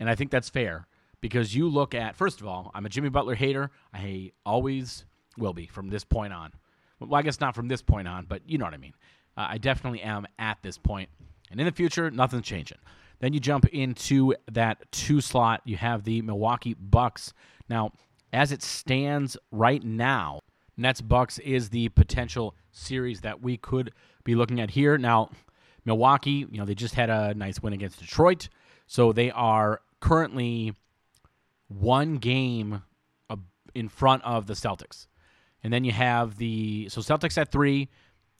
And 0.00 0.08
I 0.08 0.14
think 0.14 0.30
that's 0.30 0.48
fair 0.48 0.86
because 1.20 1.54
you 1.54 1.68
look 1.68 1.94
at, 1.94 2.16
first 2.16 2.40
of 2.40 2.46
all, 2.46 2.70
I'm 2.74 2.86
a 2.86 2.88
Jimmy 2.88 3.08
Butler 3.08 3.34
hater. 3.34 3.70
I 3.92 4.32
always 4.46 5.04
will 5.36 5.52
be 5.52 5.66
from 5.66 5.88
this 5.88 6.04
point 6.04 6.32
on. 6.32 6.52
Well, 7.00 7.14
I 7.14 7.22
guess 7.22 7.40
not 7.40 7.54
from 7.54 7.68
this 7.68 7.82
point 7.82 8.08
on, 8.08 8.26
but 8.26 8.42
you 8.46 8.58
know 8.58 8.64
what 8.64 8.74
I 8.74 8.78
mean. 8.78 8.94
Uh, 9.36 9.46
I 9.50 9.58
definitely 9.58 10.02
am 10.02 10.26
at 10.38 10.58
this 10.62 10.78
point. 10.78 11.08
And 11.50 11.60
in 11.60 11.66
the 11.66 11.72
future, 11.72 12.10
nothing's 12.10 12.46
changing. 12.46 12.78
Then 13.20 13.32
you 13.32 13.40
jump 13.40 13.66
into 13.68 14.34
that 14.52 14.90
two 14.92 15.20
slot. 15.20 15.62
You 15.64 15.76
have 15.76 16.04
the 16.04 16.22
Milwaukee 16.22 16.74
Bucks. 16.74 17.32
Now, 17.68 17.92
as 18.32 18.52
it 18.52 18.62
stands 18.62 19.36
right 19.50 19.82
now, 19.82 20.40
Nets 20.76 21.00
Bucks 21.00 21.38
is 21.40 21.70
the 21.70 21.88
potential 21.90 22.54
series 22.70 23.22
that 23.22 23.42
we 23.42 23.56
could 23.56 23.92
be 24.24 24.34
looking 24.34 24.60
at 24.60 24.70
here. 24.70 24.98
Now, 24.98 25.30
Milwaukee, 25.88 26.46
you 26.50 26.58
know, 26.58 26.64
they 26.64 26.74
just 26.74 26.94
had 26.94 27.10
a 27.10 27.34
nice 27.34 27.60
win 27.60 27.72
against 27.72 27.98
Detroit. 27.98 28.48
So 28.86 29.12
they 29.12 29.30
are 29.30 29.80
currently 30.00 30.74
one 31.68 32.16
game 32.16 32.82
in 33.74 33.88
front 33.88 34.22
of 34.24 34.46
the 34.46 34.54
Celtics. 34.54 35.06
And 35.62 35.72
then 35.72 35.84
you 35.84 35.92
have 35.92 36.36
the 36.36 36.88
so 36.88 37.00
Celtics 37.00 37.38
at 37.38 37.50
3 37.50 37.88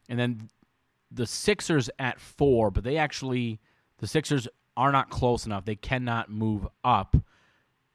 and 0.09 0.19
then 0.19 0.49
the 1.11 1.27
Sixers 1.27 1.91
at 1.99 2.21
4, 2.21 2.71
but 2.71 2.85
they 2.85 2.97
actually 2.97 3.61
the 3.99 4.07
Sixers 4.07 4.49
are 4.77 4.93
not 4.93 5.11
close 5.11 5.47
enough. 5.47 5.65
They 5.65 5.77
cannot 5.77 6.31
move 6.31 6.67
up 6.85 7.17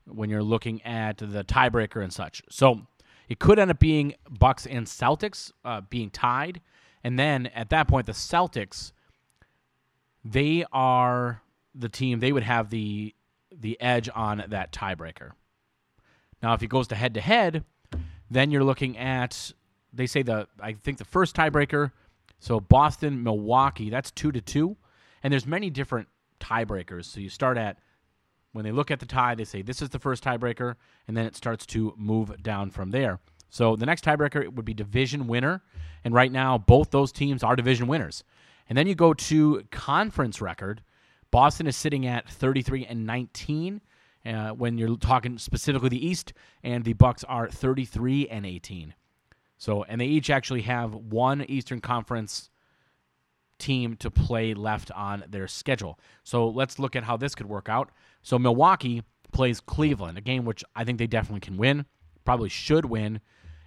when 0.06 0.30
you're 0.30 0.44
looking 0.44 0.82
at 0.84 1.18
the 1.18 1.44
tiebreaker 1.44 2.04
and 2.04 2.12
such. 2.12 2.44
So 2.50 2.82
it 3.30 3.39
could 3.39 3.58
end 3.58 3.72
up 3.72 3.80
being 3.80 4.16
Bucks 4.30 4.66
and 4.66 4.86
Celtics 4.86 5.52
uh, 5.63 5.82
being 5.82 6.10
tied, 6.10 6.60
and 7.04 7.18
then 7.18 7.48
at 7.48 7.70
that 7.70 7.88
point 7.88 8.06
the 8.06 8.12
Celtics 8.12 8.92
they 10.24 10.66
are 10.72 11.42
the 11.76 11.90
team 11.90 12.20
they 12.20 12.32
would 12.32 12.44
have 12.44 12.70
the 12.70 13.14
the 13.52 13.80
edge 13.82 14.10
on 14.14 14.44
that 14.50 14.72
tiebreaker. 14.72 15.32
Now, 16.42 16.54
if 16.54 16.64
it 16.64 16.68
goes 16.68 16.88
to 16.90 16.96
head 16.96 17.14
to 17.14 17.22
head, 17.22 17.64
then 18.30 18.52
you're 18.52 18.64
looking 18.64 18.98
at 18.98 19.52
they 19.92 20.08
say 20.08 20.22
the 20.24 20.48
I 20.60 20.74
think 20.74 20.98
the 20.98 21.06
first 21.06 21.36
tiebreaker. 21.36 21.92
So 22.40 22.60
Boston, 22.60 23.24
Milwaukee, 23.24 23.90
that's 23.90 24.12
two 24.12 24.32
to 24.32 24.42
two, 24.42 24.76
and 25.22 25.32
there's 25.32 25.48
many 25.48 25.70
different 25.70 26.10
tiebreakers. 26.42 27.06
So 27.06 27.22
you 27.22 27.30
start 27.30 27.58
at 27.58 27.78
when 28.52 28.66
they 28.66 28.72
look 28.72 28.92
at 28.92 29.00
the 29.00 29.06
tie, 29.06 29.36
they 29.36 29.46
say 29.46 29.62
this 29.62 29.82
is 29.82 29.90
the 29.90 30.00
first 30.00 30.24
tiebreaker, 30.24 30.76
and 31.08 31.16
then 31.16 31.26
it 31.26 31.36
starts 31.36 31.66
to 31.68 31.94
move 31.98 32.42
down 32.44 32.70
from 32.70 32.92
there. 32.92 33.20
So 33.50 33.76
the 33.76 33.86
next 33.86 34.04
tiebreaker 34.04 34.54
would 34.54 34.66
be 34.66 34.74
division 34.74 35.28
winner, 35.28 35.62
and 36.04 36.14
right 36.14 36.32
now 36.32 36.58
both 36.58 36.92
those 36.92 37.12
teams 37.12 37.44
are 37.44 37.56
division 37.56 37.88
winners. 37.88 38.24
And 38.69 38.78
then 38.78 38.88
you 38.88 38.95
go 38.95 39.13
to 39.13 39.63
conference 39.71 40.41
record. 40.41 40.82
Boston 41.32 41.67
is 41.67 41.76
sitting 41.76 42.06
at 42.06 42.30
33 42.30 42.86
and 42.86 43.06
19 43.06 43.82
uh, 44.26 44.49
when 44.49 44.78
you're 44.78 44.95
talking 44.97 45.38
specifically 45.38 45.89
the 45.89 46.06
East, 46.06 46.34
and 46.63 46.86
the 46.86 46.93
Bucks 46.93 47.23
are 47.26 47.49
33 47.49 48.30
and 48.30 48.45
18. 48.45 48.93
So, 49.58 49.84
and 49.84 49.99
they 49.99 50.06
each 50.06 50.30
actually 50.30 50.62
have 50.62 50.93
one 50.93 51.43
Eastern 51.43 51.82
Conference 51.82 52.49
team 53.60 53.95
to 53.97 54.12
play 54.12 54.54
left 54.54 54.91
on 54.91 55.23
their 55.28 55.47
schedule. 55.47 55.99
So 56.23 56.47
let's 56.47 56.80
look 56.80 56.95
at 56.95 57.04
how 57.04 57.17
this 57.17 57.36
could 57.36 57.47
work 57.47 57.69
out. 57.69 57.91
So 58.21 58.38
Milwaukee 58.38 59.04
plays 59.32 59.60
Cleveland, 59.60 60.17
a 60.17 60.21
game 60.21 60.45
which 60.45 60.63
I 60.76 60.84
think 60.84 60.99
they 60.99 61.08
definitely 61.08 61.41
can 61.41 61.58
win, 61.58 61.86
probably 62.26 62.49
should 62.49 62.86
win. 62.86 63.21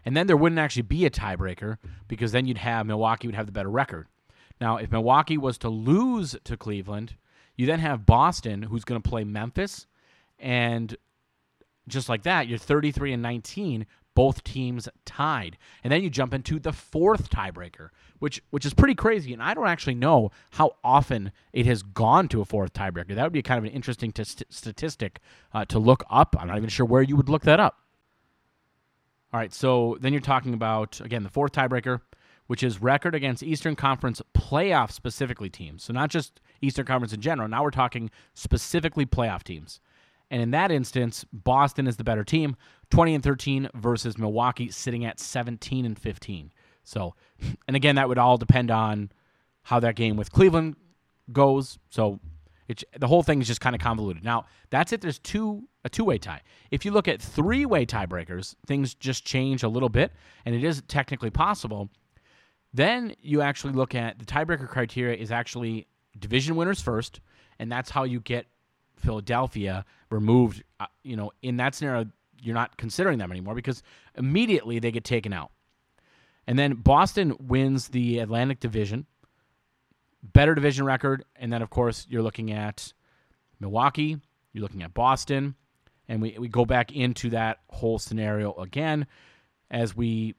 And 0.04 0.16
then 0.16 0.26
there 0.26 0.36
wouldn't 0.36 0.58
actually 0.58 0.82
be 0.82 1.04
a 1.06 1.10
tiebreaker 1.10 1.78
because 2.08 2.32
then 2.32 2.46
you'd 2.46 2.58
have 2.58 2.86
Milwaukee 2.86 3.26
would 3.26 3.34
have 3.34 3.46
the 3.46 3.52
better 3.52 3.70
record. 3.70 4.06
Now, 4.60 4.76
if 4.76 4.90
Milwaukee 4.90 5.38
was 5.38 5.58
to 5.58 5.68
lose 5.68 6.36
to 6.44 6.56
Cleveland, 6.56 7.16
you 7.56 7.66
then 7.66 7.80
have 7.80 8.06
Boston 8.06 8.62
who's 8.62 8.84
going 8.84 9.00
to 9.00 9.08
play 9.08 9.24
Memphis 9.24 9.86
and 10.38 10.96
just 11.88 12.08
like 12.08 12.24
that, 12.24 12.48
you're 12.48 12.58
33 12.58 13.12
and 13.12 13.22
19, 13.22 13.86
both 14.14 14.42
teams 14.42 14.88
tied. 15.04 15.56
And 15.84 15.92
then 15.92 16.02
you 16.02 16.10
jump 16.10 16.34
into 16.34 16.58
the 16.58 16.72
fourth 16.72 17.30
tiebreaker, 17.30 17.90
which 18.18 18.42
which 18.50 18.66
is 18.66 18.74
pretty 18.74 18.94
crazy. 18.94 19.32
And 19.32 19.42
I 19.42 19.54
don't 19.54 19.68
actually 19.68 19.94
know 19.94 20.30
how 20.50 20.76
often 20.82 21.32
it 21.52 21.66
has 21.66 21.82
gone 21.82 22.28
to 22.28 22.40
a 22.40 22.44
fourth 22.44 22.72
tiebreaker. 22.72 23.14
That 23.14 23.24
would 23.24 23.32
be 23.32 23.42
kind 23.42 23.58
of 23.58 23.64
an 23.64 23.70
interesting 23.70 24.12
t- 24.12 24.24
statistic 24.24 25.20
uh, 25.52 25.64
to 25.66 25.78
look 25.78 26.02
up. 26.10 26.34
I'm 26.38 26.48
not 26.48 26.56
even 26.56 26.70
sure 26.70 26.86
where 26.86 27.02
you 27.02 27.16
would 27.16 27.28
look 27.28 27.42
that 27.42 27.60
up. 27.60 27.78
All 29.32 29.40
right, 29.40 29.52
so 29.52 29.98
then 30.00 30.12
you're 30.12 30.22
talking 30.22 30.54
about 30.54 31.00
again 31.00 31.22
the 31.22 31.28
fourth 31.28 31.52
tiebreaker, 31.52 32.00
which 32.46 32.62
is 32.62 32.80
record 32.80 33.14
against 33.14 33.42
Eastern 33.42 33.76
Conference 33.76 34.22
playoff 34.34 34.92
specifically 34.92 35.50
teams. 35.50 35.84
So 35.84 35.92
not 35.92 36.10
just 36.10 36.40
Eastern 36.60 36.86
Conference 36.86 37.12
in 37.12 37.20
general. 37.20 37.48
Now 37.48 37.62
we're 37.62 37.70
talking 37.70 38.10
specifically 38.34 39.06
playoff 39.06 39.42
teams. 39.42 39.80
And 40.30 40.42
in 40.42 40.50
that 40.50 40.70
instance, 40.72 41.24
Boston 41.32 41.86
is 41.86 41.96
the 41.96 42.04
better 42.04 42.24
team, 42.24 42.56
20 42.90 43.14
and 43.14 43.24
13 43.24 43.68
versus 43.74 44.18
Milwaukee 44.18 44.70
sitting 44.70 45.04
at 45.04 45.20
17 45.20 45.84
and 45.84 45.98
15. 45.98 46.52
So, 46.82 47.14
and 47.66 47.76
again, 47.76 47.96
that 47.96 48.08
would 48.08 48.18
all 48.18 48.36
depend 48.36 48.70
on 48.70 49.10
how 49.62 49.80
that 49.80 49.96
game 49.96 50.16
with 50.16 50.32
Cleveland 50.32 50.76
goes. 51.32 51.78
So, 51.90 52.20
the 52.98 53.06
whole 53.06 53.22
thing 53.22 53.40
is 53.40 53.46
just 53.46 53.60
kind 53.60 53.76
of 53.76 53.80
convoluted. 53.80 54.24
Now, 54.24 54.46
that's 54.70 54.92
it. 54.92 55.00
There's 55.00 55.20
two 55.20 55.68
a 55.84 55.88
two-way 55.88 56.18
tie. 56.18 56.42
If 56.72 56.84
you 56.84 56.90
look 56.90 57.06
at 57.06 57.22
three-way 57.22 57.86
tiebreakers, 57.86 58.56
things 58.66 58.92
just 58.92 59.24
change 59.24 59.62
a 59.62 59.68
little 59.68 59.88
bit, 59.88 60.10
and 60.44 60.52
it 60.52 60.64
is 60.64 60.82
technically 60.88 61.30
possible. 61.30 61.90
Then 62.72 63.14
you 63.20 63.42
actually 63.42 63.72
look 63.72 63.94
at 63.94 64.18
the 64.18 64.24
tiebreaker 64.24 64.68
criteria 64.68 65.16
is 65.16 65.30
actually 65.30 65.86
division 66.18 66.56
winners 66.56 66.80
first, 66.80 67.20
and 67.58 67.70
that's 67.70 67.90
how 67.90 68.04
you 68.04 68.20
get 68.20 68.46
Philadelphia 68.96 69.84
removed. 70.10 70.62
Uh, 70.80 70.86
you 71.02 71.16
know, 71.16 71.32
in 71.42 71.56
that 71.56 71.74
scenario, 71.74 72.06
you're 72.40 72.54
not 72.54 72.76
considering 72.76 73.18
them 73.18 73.30
anymore 73.30 73.54
because 73.54 73.82
immediately 74.16 74.78
they 74.78 74.90
get 74.90 75.04
taken 75.04 75.32
out. 75.32 75.50
And 76.46 76.58
then 76.58 76.74
Boston 76.74 77.34
wins 77.40 77.88
the 77.88 78.20
Atlantic 78.20 78.60
Division, 78.60 79.06
better 80.22 80.54
division 80.54 80.84
record, 80.84 81.24
and 81.34 81.52
then 81.52 81.62
of 81.62 81.70
course 81.70 82.06
you're 82.08 82.22
looking 82.22 82.52
at 82.52 82.92
Milwaukee, 83.58 84.20
you're 84.52 84.62
looking 84.62 84.82
at 84.82 84.94
Boston, 84.94 85.54
and 86.08 86.22
we 86.22 86.36
we 86.38 86.48
go 86.48 86.64
back 86.64 86.92
into 86.92 87.30
that 87.30 87.58
whole 87.68 87.98
scenario 87.98 88.52
again 88.54 89.06
as 89.70 89.96
we 89.96 90.34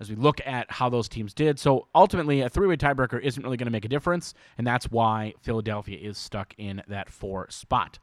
as 0.00 0.10
we 0.10 0.16
look 0.16 0.40
at 0.44 0.70
how 0.70 0.88
those 0.88 1.08
teams 1.08 1.32
did. 1.32 1.58
So 1.58 1.88
ultimately, 1.94 2.40
a 2.40 2.48
three 2.48 2.66
way 2.66 2.76
tiebreaker 2.76 3.20
isn't 3.20 3.42
really 3.42 3.56
going 3.56 3.66
to 3.66 3.72
make 3.72 3.84
a 3.84 3.88
difference, 3.88 4.34
and 4.58 4.66
that's 4.66 4.90
why 4.90 5.34
Philadelphia 5.42 5.98
is 5.98 6.18
stuck 6.18 6.54
in 6.58 6.82
that 6.88 7.10
four 7.10 7.48
spot. 7.50 7.98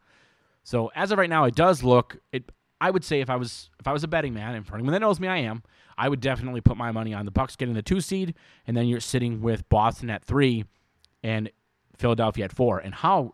So 0.64 0.92
as 0.96 1.12
of 1.12 1.18
right 1.18 1.30
now, 1.30 1.46
it 1.46 1.56
does 1.56 1.84
look. 1.84 2.18
It 2.32 2.52
I 2.82 2.92
would 2.92 3.04
say 3.04 3.22
if 3.22 3.30
I 3.30 3.36
was 3.36 3.70
if 3.80 3.88
I 3.88 3.94
was 3.94 4.04
a 4.04 4.08
betting 4.08 4.34
man, 4.34 4.56
and 4.56 4.66
for 4.66 4.76
anyone 4.76 4.94
that 4.94 5.02
knows 5.02 5.20
me, 5.20 5.28
I 5.28 5.38
am. 5.38 5.64
I 5.98 6.10
would 6.10 6.22
definitely 6.22 6.62
put 6.62 6.76
my 6.76 6.92
money 6.92 7.14
on 7.14 7.26
the 7.26 7.32
Bucks 7.32 7.56
getting 7.56 7.76
the 7.76 7.84
two 7.84 8.02
seed, 8.02 8.34
and 8.66 8.76
then 8.76 8.88
you're 8.88 9.00
sitting 9.00 9.42
with 9.42 9.68
Boston 9.70 10.10
at 10.10 10.24
three, 10.24 10.66
and 11.24 11.50
Philadelphia 11.98 12.46
at 12.46 12.52
four. 12.52 12.80
And 12.80 12.94
how 12.94 13.34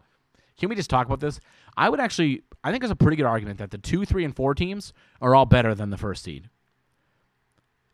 can 0.57 0.69
we 0.69 0.75
just 0.75 0.89
talk 0.89 1.07
about 1.07 1.19
this? 1.19 1.39
I 1.77 1.89
would 1.89 1.99
actually, 1.99 2.43
I 2.63 2.71
think 2.71 2.83
it's 2.83 2.91
a 2.91 2.95
pretty 2.95 3.17
good 3.17 3.25
argument 3.25 3.59
that 3.59 3.71
the 3.71 3.77
two, 3.77 4.05
three, 4.05 4.25
and 4.25 4.35
four 4.35 4.53
teams 4.53 4.93
are 5.21 5.33
all 5.33 5.45
better 5.45 5.73
than 5.73 5.89
the 5.89 5.97
first 5.97 6.23
seed. 6.23 6.49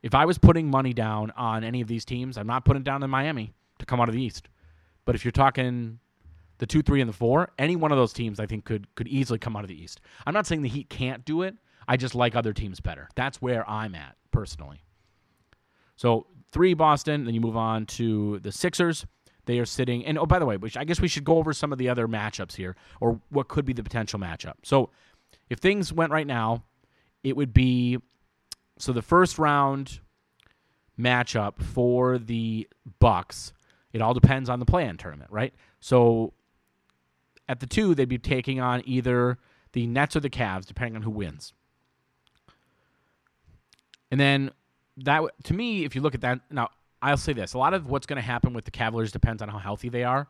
If 0.05 0.13
I 0.13 0.25
was 0.25 0.37
putting 0.37 0.69
money 0.69 0.93
down 0.93 1.31
on 1.31 1.63
any 1.63 1.81
of 1.81 1.87
these 1.87 2.05
teams, 2.05 2.37
I'm 2.37 2.45
not 2.45 2.63
putting 2.63 2.83
down 2.83 3.01
in 3.01 3.09
Miami 3.09 3.55
to 3.79 3.87
come 3.87 3.99
out 3.99 4.07
of 4.07 4.13
the 4.13 4.21
East. 4.21 4.49
But 5.03 5.15
if 5.15 5.25
you're 5.25 5.31
talking 5.31 5.97
the 6.59 6.67
two, 6.67 6.83
three, 6.83 7.01
and 7.01 7.09
the 7.09 7.13
four, 7.13 7.49
any 7.57 7.75
one 7.75 7.91
of 7.91 7.97
those 7.97 8.13
teams 8.13 8.39
I 8.39 8.45
think 8.45 8.65
could 8.65 8.93
could 8.93 9.07
easily 9.07 9.39
come 9.39 9.55
out 9.55 9.63
of 9.63 9.67
the 9.67 9.81
East. 9.81 10.01
I'm 10.27 10.33
not 10.35 10.45
saying 10.45 10.61
the 10.61 10.69
Heat 10.69 10.91
can't 10.91 11.25
do 11.25 11.41
it. 11.41 11.55
I 11.87 11.97
just 11.97 12.13
like 12.13 12.35
other 12.35 12.53
teams 12.53 12.79
better. 12.79 13.09
That's 13.15 13.41
where 13.41 13.67
I'm 13.67 13.95
at 13.95 14.15
personally. 14.29 14.83
So 15.95 16.27
three 16.51 16.75
Boston, 16.75 17.25
then 17.25 17.33
you 17.33 17.41
move 17.41 17.57
on 17.57 17.87
to 17.87 18.37
the 18.41 18.51
Sixers. 18.51 19.07
They 19.45 19.57
are 19.57 19.65
sitting, 19.65 20.05
and 20.05 20.19
oh, 20.19 20.27
by 20.27 20.37
the 20.37 20.45
way, 20.45 20.57
which 20.57 20.77
I 20.77 20.83
guess 20.83 21.01
we 21.01 21.07
should 21.07 21.23
go 21.23 21.39
over 21.39 21.51
some 21.51 21.71
of 21.71 21.79
the 21.79 21.89
other 21.89 22.07
matchups 22.07 22.53
here, 22.53 22.75
or 23.01 23.19
what 23.29 23.47
could 23.47 23.65
be 23.65 23.73
the 23.73 23.83
potential 23.83 24.19
matchup. 24.19 24.53
So, 24.63 24.91
if 25.49 25.57
things 25.57 25.91
went 25.91 26.11
right 26.11 26.27
now, 26.27 26.63
it 27.23 27.35
would 27.35 27.55
be 27.55 27.97
so 28.77 28.93
the 28.93 29.01
first 29.01 29.39
round 29.39 29.99
matchup 30.99 31.61
for 31.61 32.17
the 32.17 32.67
Bucks, 32.99 33.53
it 33.93 34.01
all 34.01 34.13
depends 34.13 34.49
on 34.49 34.59
the 34.59 34.65
play-in 34.65 34.97
tournament, 34.97 35.31
right? 35.31 35.53
So 35.79 36.33
at 37.47 37.59
the 37.59 37.67
two, 37.67 37.95
they'd 37.95 38.09
be 38.09 38.17
taking 38.17 38.59
on 38.59 38.81
either 38.85 39.37
the 39.73 39.87
Nets 39.87 40.15
or 40.15 40.19
the 40.19 40.29
Cavs, 40.29 40.65
depending 40.65 40.95
on 40.95 41.01
who 41.01 41.11
wins. 41.11 41.53
And 44.11 44.19
then 44.19 44.51
that, 44.97 45.23
to 45.43 45.53
me, 45.53 45.83
if 45.83 45.95
you 45.95 46.01
look 46.01 46.15
at 46.15 46.21
that, 46.21 46.39
now 46.49 46.69
I'll 47.01 47.17
say 47.17 47.33
this: 47.33 47.53
a 47.53 47.57
lot 47.57 47.73
of 47.73 47.89
what's 47.89 48.05
going 48.05 48.17
to 48.17 48.21
happen 48.21 48.53
with 48.53 48.65
the 48.65 48.71
Cavaliers 48.71 49.11
depends 49.11 49.41
on 49.41 49.49
how 49.49 49.57
healthy 49.57 49.89
they 49.89 50.03
are. 50.03 50.27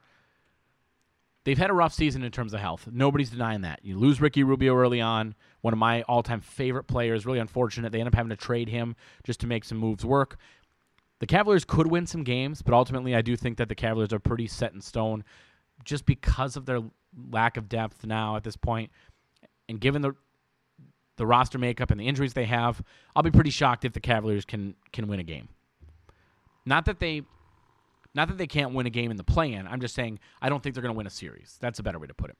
They've 1.46 1.58
had 1.58 1.70
a 1.70 1.74
rough 1.74 1.94
season 1.94 2.24
in 2.24 2.32
terms 2.32 2.54
of 2.54 2.60
health. 2.60 2.90
Nobody's 2.92 3.30
denying 3.30 3.62
that. 3.62 3.80
You 3.84 3.98
lose 3.98 4.20
Ricky 4.20 4.44
Rubio 4.44 4.76
early 4.76 5.00
on, 5.00 5.36
one 5.62 5.74
of 5.74 5.80
my 5.80 6.02
all-time 6.04 6.42
favorite 6.42 6.86
players. 6.86 7.26
Really 7.26 7.40
unfortunate. 7.40 7.92
They 7.92 8.00
end 8.00 8.08
up 8.08 8.16
having 8.16 8.32
to 8.32 8.36
trade 8.36 8.68
him 8.68 8.96
just 9.24 9.40
to 9.42 9.48
make 9.48 9.64
some 9.64 9.78
moves 9.78 10.04
work. 10.04 10.38
The 11.20 11.28
Cavaliers 11.28 11.64
could 11.64 11.88
win 11.88 12.08
some 12.08 12.24
games, 12.24 12.62
but 12.62 12.74
ultimately, 12.74 13.16
I 13.16 13.22
do 13.22 13.38
think 13.38 13.58
that 13.58 13.70
the 13.70 13.76
Cavaliers 13.76 14.12
are 14.12 14.20
pretty 14.20 14.48
set 14.48 14.74
in 14.74 14.82
stone, 14.82 15.24
just 15.84 16.06
because 16.06 16.58
of 16.58 16.66
their 16.66 16.82
lack 17.30 17.58
of 17.58 17.70
depth 17.70 18.06
now 18.06 18.36
at 18.36 18.44
this 18.44 18.58
point, 18.58 18.92
and 19.70 19.80
given 19.80 20.02
the 20.02 20.14
the 21.18 21.26
roster 21.26 21.58
makeup 21.58 21.92
and 21.92 22.00
the 22.00 22.08
injuries 22.08 22.34
they 22.34 22.44
have, 22.44 22.84
I'll 23.16 23.24
be 23.24 23.32
pretty 23.32 23.50
shocked 23.50 23.86
if 23.86 23.94
the 23.94 24.02
Cavaliers 24.02 24.44
can 24.44 24.76
can 24.92 25.08
win 25.08 25.22
a 25.22 25.24
game. 25.24 25.48
Not 26.66 26.86
that 26.86 27.00
they 27.00 27.22
not 28.16 28.30
that 28.30 28.38
they 28.38 28.48
can't 28.48 28.74
win 28.74 28.86
a 28.86 28.90
game 28.90 29.12
in 29.12 29.18
the 29.18 29.24
play-in. 29.24 29.68
I'm 29.68 29.82
just 29.82 29.94
saying 29.94 30.20
I 30.42 30.50
don't 30.50 30.64
think 30.64 30.74
they're 30.74 30.82
going 30.82 30.94
to 30.94 30.98
win 30.98 31.08
a 31.08 31.12
series. 31.12 31.58
That's 31.60 31.80
a 31.80 31.84
better 31.84 32.00
way 32.00 32.08
to 32.08 32.14
put 32.14 32.30
it. 32.30 32.38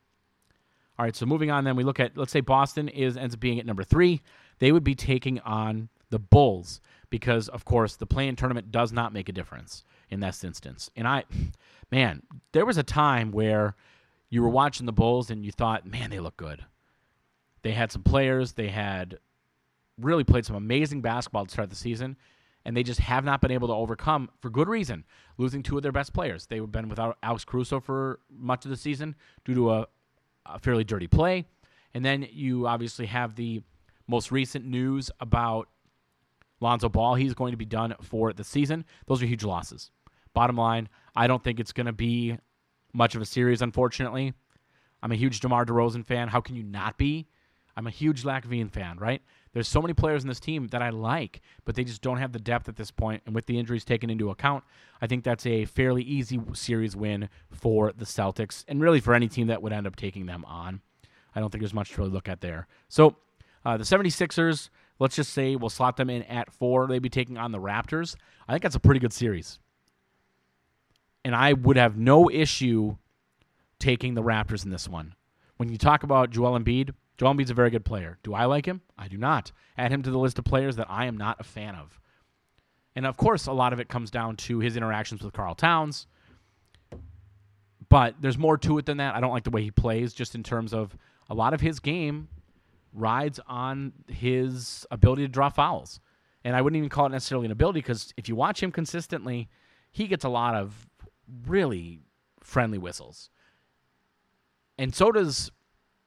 All 0.98 1.06
right, 1.06 1.16
so 1.16 1.26
moving 1.26 1.52
on 1.52 1.66
then 1.66 1.76
we 1.76 1.84
look 1.84 2.00
at 2.00 2.18
let's 2.18 2.32
say 2.32 2.42
Boston 2.42 2.88
is 2.88 3.18
ends 3.18 3.36
up 3.36 3.40
being 3.40 3.60
at 3.60 3.66
number 3.66 3.84
3. 3.84 4.22
They 4.60 4.72
would 4.72 4.84
be 4.84 4.96
taking 4.96 5.40
on 5.42 5.90
the 6.10 6.20
Bulls 6.20 6.80
because 7.10 7.50
of 7.50 7.66
course 7.66 7.96
the 7.96 8.06
play-in 8.06 8.36
tournament 8.36 8.72
does 8.72 8.94
not 8.94 9.14
make 9.14 9.28
a 9.28 9.34
difference 9.34 9.84
in 10.10 10.22
this 10.22 10.44
instance. 10.44 10.90
And 10.96 11.08
I 11.08 11.26
man, 11.92 12.24
there 12.54 12.66
was 12.66 12.78
a 12.78 12.84
time 12.84 13.32
where 13.32 13.76
you 14.30 14.42
were 14.42 14.50
watching 14.50 14.86
the 14.86 14.94
Bulls 14.94 15.30
and 15.30 15.46
you 15.46 15.52
thought, 15.52 15.86
"Man, 15.86 16.10
they 16.10 16.20
look 16.20 16.38
good." 16.38 16.66
They 17.62 17.72
had 17.72 17.92
some 17.92 18.04
players, 18.04 18.54
they 18.54 18.70
had 18.70 19.20
really 20.00 20.24
played 20.24 20.46
some 20.46 20.56
amazing 20.56 21.02
basketball 21.02 21.46
to 21.46 21.52
start 21.52 21.70
the 21.70 21.76
season 21.76 22.18
and 22.66 22.76
they 22.76 22.84
just 22.84 23.00
have 23.00 23.24
not 23.24 23.42
been 23.42 23.52
able 23.52 23.68
to 23.68 23.74
overcome 23.74 24.30
for 24.42 24.50
good 24.50 24.68
reason, 24.68 25.06
losing 25.38 25.62
two 25.62 25.78
of 25.78 25.84
their 25.84 25.92
best 25.92 26.14
players. 26.14 26.48
They've 26.48 26.70
been 26.70 26.90
without 26.90 27.18
Alex 27.22 27.46
Caruso 27.46 27.80
for 27.80 28.20
much 28.30 28.66
of 28.66 28.72
the 28.72 28.78
season 28.78 29.16
due 29.46 29.54
to 29.54 29.72
a, 29.72 29.88
a 30.46 30.60
fairly 30.60 30.84
dirty 30.84 31.08
play. 31.08 31.46
And 31.94 32.04
then 32.04 32.28
you 32.32 32.68
obviously 32.68 33.06
have 33.06 33.36
the 33.36 33.62
most 34.08 34.32
recent 34.32 34.66
news 34.66 35.12
about 35.20 35.70
Lonzo 36.60 36.90
Ball. 36.90 37.16
He's 37.16 37.34
going 37.34 37.52
to 37.52 37.58
be 37.58 37.66
done 37.66 37.96
for 38.02 38.34
the 38.34 38.44
season. 38.44 38.86
Those 39.06 39.22
are 39.22 39.28
huge 39.28 39.44
losses. 39.44 39.92
Bottom 40.34 40.58
line, 40.58 40.90
I 41.16 41.28
don't 41.28 41.44
think 41.44 41.60
it's 41.60 41.72
going 41.72 41.86
to 41.86 41.94
be 41.94 42.38
much 42.94 43.16
of 43.16 43.22
a 43.22 43.26
series, 43.26 43.62
unfortunately. 43.62 44.34
I'm 45.04 45.12
a 45.12 45.16
huge 45.16 45.40
DeMar 45.40 45.66
DeRozan 45.66 46.06
fan. 46.06 46.28
How 46.30 46.42
can 46.42 46.56
you 46.56 46.64
not 46.64 46.98
be? 46.98 47.28
I'm 47.78 47.88
a 47.88 47.92
huge 47.92 48.24
LaVine 48.24 48.72
fan, 48.72 48.98
right? 48.98 49.22
There's 49.56 49.70
so 49.70 49.82
many 49.82 49.94
players 49.94 50.22
in 50.22 50.28
this 50.28 50.42
team 50.42 50.68
that 50.68 50.82
I 50.82 50.90
like, 50.90 51.40
but 51.64 51.76
they 51.76 51.86
just 51.86 52.02
don't 52.02 52.18
have 52.18 52.34
the 52.34 52.40
depth 52.40 52.68
at 52.68 52.76
this 52.76 52.92
point. 52.92 53.24
And 53.26 53.34
with 53.34 53.46
the 53.46 53.58
injuries 53.58 53.86
taken 53.86 54.10
into 54.10 54.30
account, 54.30 54.66
I 55.02 55.08
think 55.08 55.24
that's 55.24 55.46
a 55.46 55.64
fairly 55.64 56.04
easy 56.04 56.42
series 56.52 56.94
win 56.94 57.30
for 57.50 57.94
the 57.94 58.04
Celtics 58.04 58.66
and 58.68 58.82
really 58.82 59.00
for 59.00 59.14
any 59.14 59.30
team 59.30 59.48
that 59.48 59.62
would 59.62 59.72
end 59.72 59.88
up 59.88 59.96
taking 59.96 60.26
them 60.26 60.44
on. 60.44 60.82
I 61.34 61.40
don't 61.40 61.52
think 61.52 61.62
there's 61.62 61.74
much 61.74 61.92
to 61.92 62.02
really 62.02 62.12
look 62.12 62.28
at 62.28 62.42
there. 62.42 62.68
So 62.90 63.16
uh, 63.64 63.78
the 63.78 63.86
76ers, 63.86 64.70
let's 65.00 65.16
just 65.16 65.32
say 65.32 65.56
we'll 65.56 65.70
slot 65.70 65.96
them 65.96 66.10
in 66.10 66.24
at 66.24 66.52
four. 66.52 66.88
They'd 66.88 67.00
be 67.00 67.10
taking 67.10 67.38
on 67.38 67.54
the 67.54 67.60
Raptors. 67.60 68.18
I 68.50 68.52
think 68.52 68.62
that's 68.62 68.76
a 68.76 68.82
pretty 68.82 69.00
good 69.00 69.14
series. 69.14 69.60
And 71.24 71.34
I 71.34 71.54
would 71.54 71.78
have 71.78 71.96
no 71.96 72.30
issue 72.30 72.98
taking 73.80 74.16
the 74.16 74.22
Raptors 74.22 74.66
in 74.66 74.72
this 74.72 74.90
one. 74.90 75.16
When 75.56 75.70
you 75.70 75.78
talk 75.78 76.04
about 76.04 76.30
Joel 76.30 76.60
Embiid, 76.60 76.94
Joel 77.18 77.34
Embiid's 77.34 77.52
a 77.52 77.56
very 77.56 77.70
good 77.70 77.86
player. 77.86 78.18
Do 78.24 78.34
I 78.34 78.46
like 78.46 78.66
him? 78.66 78.82
I 78.98 79.08
do 79.08 79.18
not. 79.18 79.52
Add 79.78 79.92
him 79.92 80.04
to 80.04 80.12
the 80.12 80.20
list 80.20 80.38
of 80.40 80.46
players 80.46 80.76
that 80.76 80.88
I 80.90 81.06
am 81.06 81.18
not 81.18 81.40
a 81.40 81.44
fan 81.44 81.76
of. 81.76 82.00
And 82.96 83.06
of 83.06 83.18
course, 83.18 83.48
a 83.48 83.54
lot 83.54 83.74
of 83.74 83.80
it 83.80 83.90
comes 83.90 84.12
down 84.12 84.36
to 84.38 84.60
his 84.60 84.78
interactions 84.78 85.22
with 85.22 85.34
Karl 85.34 85.56
Towns. 85.56 86.08
But 87.90 88.16
there's 88.20 88.38
more 88.38 88.58
to 88.60 88.78
it 88.78 88.86
than 88.86 88.98
that. 88.98 89.16
I 89.16 89.20
don't 89.20 89.32
like 89.32 89.44
the 89.44 89.50
way 89.50 89.64
he 89.64 89.72
plays, 89.72 90.14
just 90.14 90.36
in 90.36 90.44
terms 90.44 90.74
of 90.74 90.98
a 91.30 91.34
lot 91.34 91.54
of 91.54 91.62
his 91.62 91.80
game 91.80 92.28
rides 92.94 93.40
on 93.48 93.94
his 94.08 94.86
ability 94.92 95.24
to 95.24 95.28
draw 95.28 95.50
fouls. 95.50 96.00
And 96.44 96.56
I 96.56 96.62
wouldn't 96.62 96.78
even 96.78 96.90
call 96.90 97.08
it 97.08 97.10
necessarily 97.10 97.46
an 97.46 97.52
ability 97.52 97.80
because 97.80 98.14
if 98.18 98.30
you 98.30 98.36
watch 98.36 98.62
him 98.62 98.72
consistently, 98.72 99.50
he 99.92 100.08
gets 100.08 100.24
a 100.24 100.30
lot 100.30 100.56
of 100.56 100.90
really 101.48 102.02
friendly 102.42 102.78
whistles. 102.78 103.30
And 104.78 104.94
so 104.94 105.12
does 105.12 105.52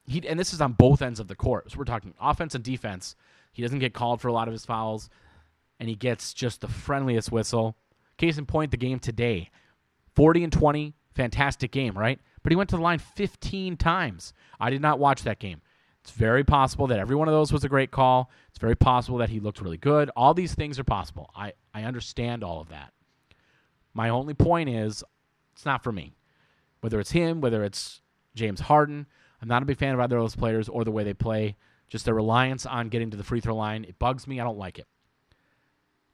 he 0.08 0.26
and 0.26 0.38
this 0.38 0.52
is 0.52 0.60
on 0.60 0.72
both 0.72 1.02
ends 1.02 1.20
of 1.20 1.28
the 1.28 1.36
court. 1.36 1.70
So 1.70 1.78
we're 1.78 1.84
talking 1.84 2.14
offense 2.20 2.54
and 2.54 2.64
defense. 2.64 3.14
He 3.52 3.62
doesn't 3.62 3.78
get 3.78 3.94
called 3.94 4.20
for 4.20 4.28
a 4.28 4.32
lot 4.32 4.48
of 4.48 4.52
his 4.52 4.64
fouls, 4.64 5.10
and 5.78 5.88
he 5.88 5.94
gets 5.94 6.32
just 6.32 6.60
the 6.60 6.68
friendliest 6.68 7.30
whistle. 7.32 7.76
Case 8.16 8.38
in 8.38 8.46
point, 8.46 8.70
the 8.70 8.76
game 8.76 8.98
today. 8.98 9.50
40 10.14 10.44
and 10.44 10.52
20, 10.52 10.94
fantastic 11.14 11.70
game, 11.70 11.96
right? 11.96 12.18
But 12.42 12.52
he 12.52 12.56
went 12.56 12.70
to 12.70 12.76
the 12.76 12.82
line 12.82 12.98
15 12.98 13.76
times. 13.76 14.32
I 14.58 14.70
did 14.70 14.82
not 14.82 14.98
watch 14.98 15.22
that 15.22 15.38
game. 15.38 15.60
It's 16.02 16.10
very 16.10 16.42
possible 16.42 16.86
that 16.86 16.98
every 16.98 17.16
one 17.16 17.28
of 17.28 17.34
those 17.34 17.52
was 17.52 17.64
a 17.64 17.68
great 17.68 17.90
call. 17.90 18.30
It's 18.48 18.58
very 18.58 18.76
possible 18.76 19.18
that 19.18 19.28
he 19.28 19.40
looked 19.40 19.60
really 19.60 19.76
good. 19.76 20.10
All 20.16 20.34
these 20.34 20.54
things 20.54 20.78
are 20.78 20.84
possible. 20.84 21.30
I, 21.36 21.52
I 21.74 21.82
understand 21.82 22.42
all 22.42 22.60
of 22.60 22.70
that. 22.70 22.92
My 23.94 24.08
only 24.08 24.34
point 24.34 24.68
is 24.70 25.04
it's 25.52 25.66
not 25.66 25.84
for 25.84 25.92
me. 25.92 26.14
Whether 26.80 27.00
it's 27.00 27.10
him, 27.10 27.40
whether 27.40 27.62
it's 27.62 28.00
James 28.34 28.60
Harden, 28.60 29.06
I'm 29.40 29.48
not 29.48 29.62
a 29.62 29.66
big 29.66 29.78
fan 29.78 29.94
of 29.94 30.00
either 30.00 30.16
of 30.16 30.24
those 30.24 30.36
players 30.36 30.68
or 30.68 30.84
the 30.84 30.90
way 30.90 31.04
they 31.04 31.14
play. 31.14 31.56
Just 31.88 32.04
their 32.04 32.14
reliance 32.14 32.66
on 32.66 32.88
getting 32.88 33.10
to 33.10 33.16
the 33.16 33.24
free 33.24 33.40
throw 33.40 33.56
line. 33.56 33.84
It 33.84 33.98
bugs 33.98 34.26
me. 34.26 34.40
I 34.40 34.44
don't 34.44 34.58
like 34.58 34.78
it. 34.78 34.86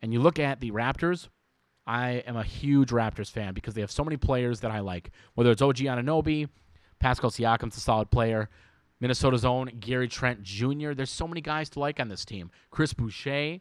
And 0.03 0.13
you 0.13 0.21
look 0.21 0.39
at 0.39 0.61
the 0.61 0.71
Raptors, 0.71 1.29
I 1.87 2.23
am 2.27 2.37
a 2.37 2.45
huge 2.45 2.91
Raptors 2.91 3.31
fan 3.31 3.55
because 3.55 3.75
they 3.75 3.81
have 3.81 3.91
so 3.91 4.05
many 4.05 4.17
players 4.17 4.61
that 4.61 4.71
I 4.71 4.81
like. 4.81 5.11
Whether 5.35 5.51
it's 5.51 5.63
OG 5.63 5.79
Anunoby, 5.79 6.49
Pascal 6.99 7.31
Siakam's 7.31 7.77
a 7.77 7.81
solid 7.81 8.11
player, 8.11 8.49
Minnesota's 9.01 9.45
own 9.45 9.71
Gary 9.81 10.09
Trent 10.09 10.43
Jr. 10.43 10.93
There's 10.93 11.11
so 11.11 11.27
many 11.27 11.41
guys 11.41 11.69
to 11.71 11.81
like 11.81 12.01
on 12.01 12.09
this 12.09 12.25
team. 12.25 12.51
Chris 12.71 12.93
Boucher. 12.93 13.59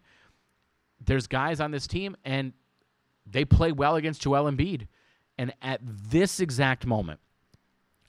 There's 1.06 1.28
guys 1.28 1.60
on 1.60 1.72
this 1.72 1.86
team, 1.86 2.16
and 2.24 2.54
they 3.26 3.44
play 3.44 3.74
well 3.74 3.96
against 3.96 4.22
Joel 4.22 4.50
Embiid. 4.50 4.88
And 5.38 5.54
at 5.62 5.82
this 5.84 6.40
exact 6.40 6.86
moment, 6.86 7.20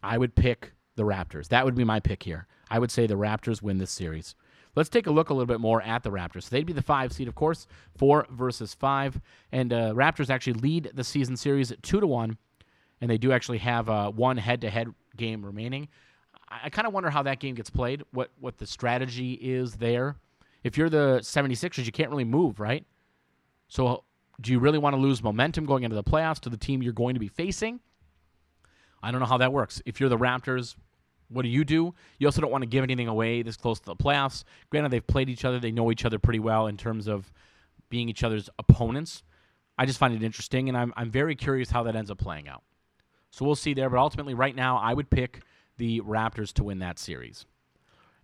I 0.02 0.18
would 0.18 0.36
pick 0.36 0.73
the 0.96 1.04
Raptors. 1.04 1.48
That 1.48 1.64
would 1.64 1.74
be 1.74 1.84
my 1.84 2.00
pick 2.00 2.22
here. 2.22 2.46
I 2.70 2.78
would 2.78 2.90
say 2.90 3.06
the 3.06 3.14
Raptors 3.14 3.62
win 3.62 3.78
this 3.78 3.90
series. 3.90 4.34
Let's 4.76 4.88
take 4.88 5.06
a 5.06 5.10
look 5.10 5.30
a 5.30 5.34
little 5.34 5.46
bit 5.46 5.60
more 5.60 5.80
at 5.82 6.02
the 6.02 6.10
Raptors. 6.10 6.48
They'd 6.48 6.66
be 6.66 6.72
the 6.72 6.82
five 6.82 7.12
seed, 7.12 7.28
of 7.28 7.34
course, 7.34 7.66
four 7.96 8.26
versus 8.30 8.74
five, 8.74 9.20
and 9.52 9.72
uh, 9.72 9.92
Raptors 9.94 10.30
actually 10.30 10.54
lead 10.54 10.90
the 10.94 11.04
season 11.04 11.36
series 11.36 11.72
two 11.82 12.00
to 12.00 12.06
one, 12.06 12.38
and 13.00 13.08
they 13.08 13.18
do 13.18 13.32
actually 13.32 13.58
have 13.58 13.88
uh, 13.88 14.10
one 14.10 14.36
head-to-head 14.36 14.88
game 15.16 15.44
remaining. 15.44 15.88
I, 16.48 16.62
I 16.64 16.70
kind 16.70 16.88
of 16.88 16.92
wonder 16.92 17.10
how 17.10 17.22
that 17.22 17.38
game 17.38 17.54
gets 17.54 17.70
played. 17.70 18.02
What 18.10 18.30
what 18.40 18.58
the 18.58 18.66
strategy 18.66 19.34
is 19.34 19.74
there? 19.74 20.16
If 20.64 20.76
you're 20.78 20.90
the 20.90 21.18
76ers, 21.20 21.84
you 21.84 21.92
can't 21.92 22.10
really 22.10 22.24
move, 22.24 22.58
right? 22.58 22.84
So 23.68 24.04
do 24.40 24.50
you 24.50 24.58
really 24.58 24.78
want 24.78 24.94
to 24.94 25.00
lose 25.00 25.22
momentum 25.22 25.66
going 25.66 25.84
into 25.84 25.94
the 25.94 26.02
playoffs 26.02 26.40
to 26.40 26.50
the 26.50 26.56
team 26.56 26.82
you're 26.82 26.92
going 26.92 27.14
to 27.14 27.20
be 27.20 27.28
facing? 27.28 27.80
I 29.04 29.10
don't 29.10 29.20
know 29.20 29.26
how 29.26 29.38
that 29.38 29.52
works. 29.52 29.82
If 29.84 30.00
you're 30.00 30.08
the 30.08 30.18
Raptors, 30.18 30.76
what 31.28 31.42
do 31.42 31.48
you 31.48 31.64
do? 31.64 31.94
You 32.18 32.26
also 32.26 32.40
don't 32.40 32.50
want 32.50 32.62
to 32.62 32.68
give 32.68 32.82
anything 32.82 33.08
away 33.08 33.42
this 33.42 33.56
close 33.56 33.78
to 33.80 33.86
the 33.86 33.96
playoffs. 33.96 34.44
Granted, 34.70 34.90
they've 34.90 35.06
played 35.06 35.28
each 35.28 35.44
other, 35.44 35.58
they 35.58 35.70
know 35.70 35.90
each 35.90 36.04
other 36.04 36.18
pretty 36.18 36.38
well 36.38 36.66
in 36.66 36.76
terms 36.76 37.06
of 37.06 37.32
being 37.90 38.08
each 38.08 38.24
other's 38.24 38.48
opponents. 38.58 39.22
I 39.76 39.86
just 39.86 39.98
find 39.98 40.14
it 40.14 40.22
interesting, 40.22 40.68
and 40.68 40.78
I'm, 40.78 40.92
I'm 40.96 41.10
very 41.10 41.34
curious 41.34 41.70
how 41.70 41.82
that 41.84 41.96
ends 41.96 42.10
up 42.10 42.18
playing 42.18 42.48
out. 42.48 42.62
So 43.30 43.44
we'll 43.44 43.56
see 43.56 43.74
there. 43.74 43.90
But 43.90 43.98
ultimately, 43.98 44.34
right 44.34 44.54
now, 44.54 44.78
I 44.78 44.94
would 44.94 45.10
pick 45.10 45.42
the 45.76 46.00
Raptors 46.02 46.52
to 46.54 46.64
win 46.64 46.78
that 46.78 46.98
series. 46.98 47.46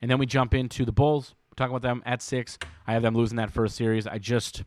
And 0.01 0.11
then 0.11 0.19
we 0.19 0.27
jump 0.27 0.55
into 0.55 0.85
the 0.85 0.93
Bulls. 0.93 1.35
We're 1.51 1.57
talking 1.57 1.77
about 1.77 1.83
them 1.83 2.03
at 2.07 2.23
six. 2.23 2.59
I 2.87 2.93
have 2.93 3.03
them 3.03 3.15
losing 3.15 3.37
that 3.37 3.51
first 3.51 3.77
series. 3.77 4.07
I 4.07 4.19
just, 4.19 4.63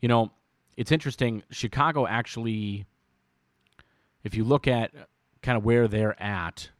you 0.00 0.08
know, 0.08 0.30
it's 0.76 0.92
interesting. 0.92 1.42
Chicago 1.50 2.06
actually, 2.06 2.86
if 4.22 4.34
you 4.36 4.44
look 4.44 4.68
at 4.68 4.92
kind 5.46 5.56
of 5.56 5.64
where 5.64 5.86
they're 5.86 6.20
at, 6.20 6.70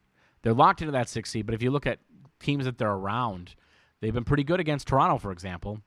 they're 0.42 0.52
locked 0.52 0.82
into 0.82 0.90
that 0.90 1.08
six 1.08 1.30
seed. 1.30 1.46
But 1.46 1.54
if 1.54 1.62
you 1.62 1.70
look 1.70 1.86
at 1.86 2.00
teams 2.40 2.64
that 2.64 2.78
they're 2.78 2.90
around, 2.90 3.54
they've 4.00 4.12
been 4.12 4.24
pretty 4.24 4.42
good 4.42 4.58
against 4.58 4.88
Toronto, 4.88 5.18
for 5.18 5.30
example. 5.30 5.80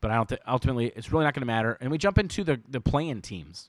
But 0.00 0.10
I 0.10 0.14
don't 0.14 0.26
think 0.26 0.40
ultimately 0.48 0.90
it's 0.96 1.12
really 1.12 1.24
not 1.24 1.34
going 1.34 1.42
to 1.42 1.46
matter. 1.46 1.76
And 1.80 1.90
we 1.90 1.98
jump 1.98 2.18
into 2.18 2.42
the 2.42 2.60
the 2.66 2.80
play-in 2.80 3.20
teams. 3.20 3.68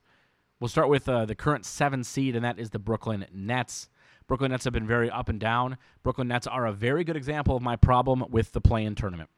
We'll 0.60 0.70
start 0.70 0.88
with 0.88 1.08
uh, 1.10 1.26
the 1.26 1.36
current 1.36 1.66
seven 1.66 2.06
seed, 2.06 2.36
and 2.36 2.46
that 2.46 2.58
is 2.58 2.70
the 2.70 2.80
Brooklyn 2.80 3.26
Nets. 3.34 3.90
Brooklyn 4.26 4.52
Nets 4.52 4.64
have 4.64 4.74
been 4.74 4.88
very 4.88 5.12
up 5.12 5.28
and 5.28 5.40
down. 5.40 5.78
Brooklyn 6.02 6.30
Nets 6.30 6.48
are 6.48 6.66
a 6.66 6.72
very 6.72 7.04
good 7.04 7.18
example 7.18 7.58
of 7.58 7.62
my 7.62 7.76
problem 7.76 8.24
with 8.30 8.54
the 8.54 8.62
play-in 8.62 8.96
tournament. 8.96 9.30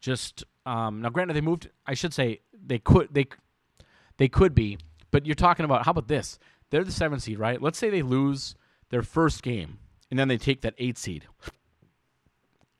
Just 0.00 0.42
um, 0.66 1.02
now, 1.02 1.10
granted, 1.10 1.34
they 1.34 1.40
moved. 1.40 1.70
I 1.86 1.94
should 1.94 2.12
say 2.12 2.40
they 2.52 2.80
could 2.80 3.08
they 3.12 3.26
they 4.16 4.28
could 4.28 4.56
be, 4.56 4.78
but 5.12 5.24
you're 5.24 5.36
talking 5.36 5.64
about 5.64 5.84
how 5.84 5.92
about 5.92 6.08
this? 6.08 6.40
They're 6.70 6.84
the 6.84 6.92
seven 6.92 7.20
seed, 7.20 7.38
right? 7.38 7.60
Let's 7.60 7.78
say 7.78 7.90
they 7.90 8.02
lose 8.02 8.54
their 8.90 9.02
first 9.02 9.42
game, 9.42 9.78
and 10.10 10.18
then 10.18 10.28
they 10.28 10.38
take 10.38 10.62
that 10.62 10.74
eight 10.78 10.98
seed. 10.98 11.26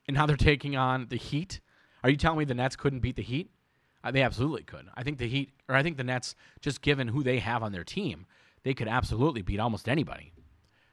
And 0.07 0.15
now 0.15 0.25
they're 0.25 0.37
taking 0.37 0.75
on 0.75 1.07
the 1.09 1.17
Heat. 1.17 1.59
Are 2.03 2.09
you 2.09 2.17
telling 2.17 2.39
me 2.39 2.45
the 2.45 2.53
Nets 2.53 2.75
couldn't 2.75 2.99
beat 2.99 3.17
the 3.17 3.21
Heat? 3.21 3.49
Uh, 4.03 4.11
they 4.11 4.21
absolutely 4.21 4.63
could. 4.63 4.87
I 4.95 5.03
think 5.03 5.17
the 5.17 5.27
Heat, 5.27 5.51
or 5.67 5.75
I 5.75 5.83
think 5.83 5.97
the 5.97 6.03
Nets, 6.03 6.35
just 6.61 6.81
given 6.81 7.09
who 7.09 7.23
they 7.23 7.39
have 7.39 7.63
on 7.63 7.71
their 7.71 7.83
team, 7.83 8.25
they 8.63 8.73
could 8.73 8.87
absolutely 8.87 9.41
beat 9.41 9.59
almost 9.59 9.89
anybody. 9.89 10.31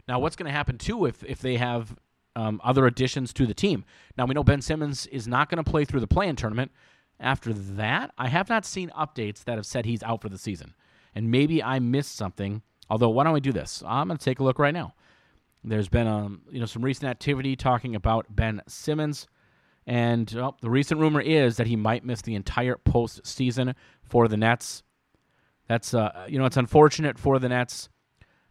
Now, 0.09 0.19
what's 0.19 0.37
going 0.37 0.47
to 0.47 0.53
happen 0.53 0.79
too 0.79 1.07
if 1.07 1.23
if 1.25 1.41
they 1.41 1.57
have 1.57 1.97
um, 2.37 2.61
other 2.65 2.87
additions 2.87 3.33
to 3.35 3.47
the 3.47 3.55
team? 3.55 3.85
Now 4.17 4.27
we 4.27 4.35
know 4.35 4.45
Ben 4.45 4.63
Simmons 4.63 5.07
is 5.07 5.29
not 5.29 5.49
going 5.49 5.63
to 5.63 5.71
play 5.71 5.85
through 5.85 6.01
the 6.01 6.07
play-in 6.07 6.37
tournament. 6.37 6.73
After 7.21 7.53
that, 7.53 8.13
I 8.19 8.29
have 8.29 8.49
not 8.49 8.67
seen 8.67 8.91
updates 8.91 9.45
that 9.45 9.57
have 9.57 9.67
said 9.67 9.87
he's 9.87 10.03
out 10.03 10.21
for 10.21 10.29
the 10.29 10.39
season, 10.39 10.75
and 11.15 11.31
maybe 11.31 11.63
I 11.63 11.79
missed 11.79 12.17
something. 12.17 12.63
Although, 12.91 13.11
why 13.11 13.25
don't 13.25 13.33
we 13.33 13.41
do 13.41 13.53
this? 13.53 13.83
I'm 13.87 14.09
going 14.09 14.19
to 14.19 14.25
take 14.25 14.41
a 14.41 14.45
look 14.45 14.59
right 14.59 14.75
now. 14.75 14.95
There's 15.65 15.89
been 15.89 16.07
um, 16.07 16.43
you 16.51 16.61
know 16.61 16.67
some 16.67 16.85
recent 16.85 17.09
activity 17.09 17.57
talking 17.57 17.95
about 17.95 18.27
Ben 18.29 18.61
Simmons, 18.69 19.27
and 19.87 20.31
well, 20.35 20.59
the 20.61 20.69
recent 20.69 21.01
rumor 21.01 21.23
is 21.23 21.57
that 21.57 21.67
he 21.67 21.77
might 21.77 22.05
miss 22.05 22.21
the 22.21 22.35
entire 22.35 22.77
postseason 22.77 23.75
for 24.03 24.29
the 24.29 24.37
Nets. 24.37 24.83
That's 25.67 25.95
uh, 25.95 26.27
you 26.29 26.39
know 26.39 26.45
it's 26.45 26.59
unfortunate 26.59 27.19
for 27.19 27.39
the 27.39 27.49
Nets. 27.49 27.89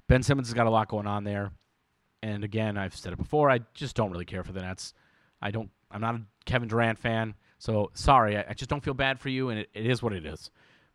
Ben 0.07 0.23
Simmons 0.23 0.47
has 0.47 0.55
got 0.55 0.65
a 0.65 0.71
lot 0.71 0.87
going 0.87 1.05
on 1.05 1.23
there, 1.23 1.51
and 2.23 2.43
again, 2.43 2.77
I've 2.77 2.95
said 2.95 3.13
it 3.13 3.17
before. 3.17 3.51
I 3.51 3.59
just 3.75 3.95
don't 3.95 4.11
really 4.11 4.25
care 4.25 4.43
for 4.43 4.51
the 4.51 4.61
Nets. 4.61 4.95
I 5.39 5.51
don't. 5.51 5.69
I'm 5.91 6.01
not 6.01 6.15
a 6.15 6.21
Kevin 6.45 6.67
Durant 6.67 6.97
fan, 6.97 7.35
so 7.59 7.91
sorry. 7.93 8.37
I, 8.37 8.45
I 8.49 8.53
just 8.53 8.71
don't 8.71 8.83
feel 8.83 8.95
bad 8.95 9.19
for 9.19 9.29
you, 9.29 9.49
and 9.49 9.59
it, 9.59 9.69
it 9.75 9.85
is 9.85 10.01
what 10.01 10.13
it 10.13 10.25
is. 10.25 10.49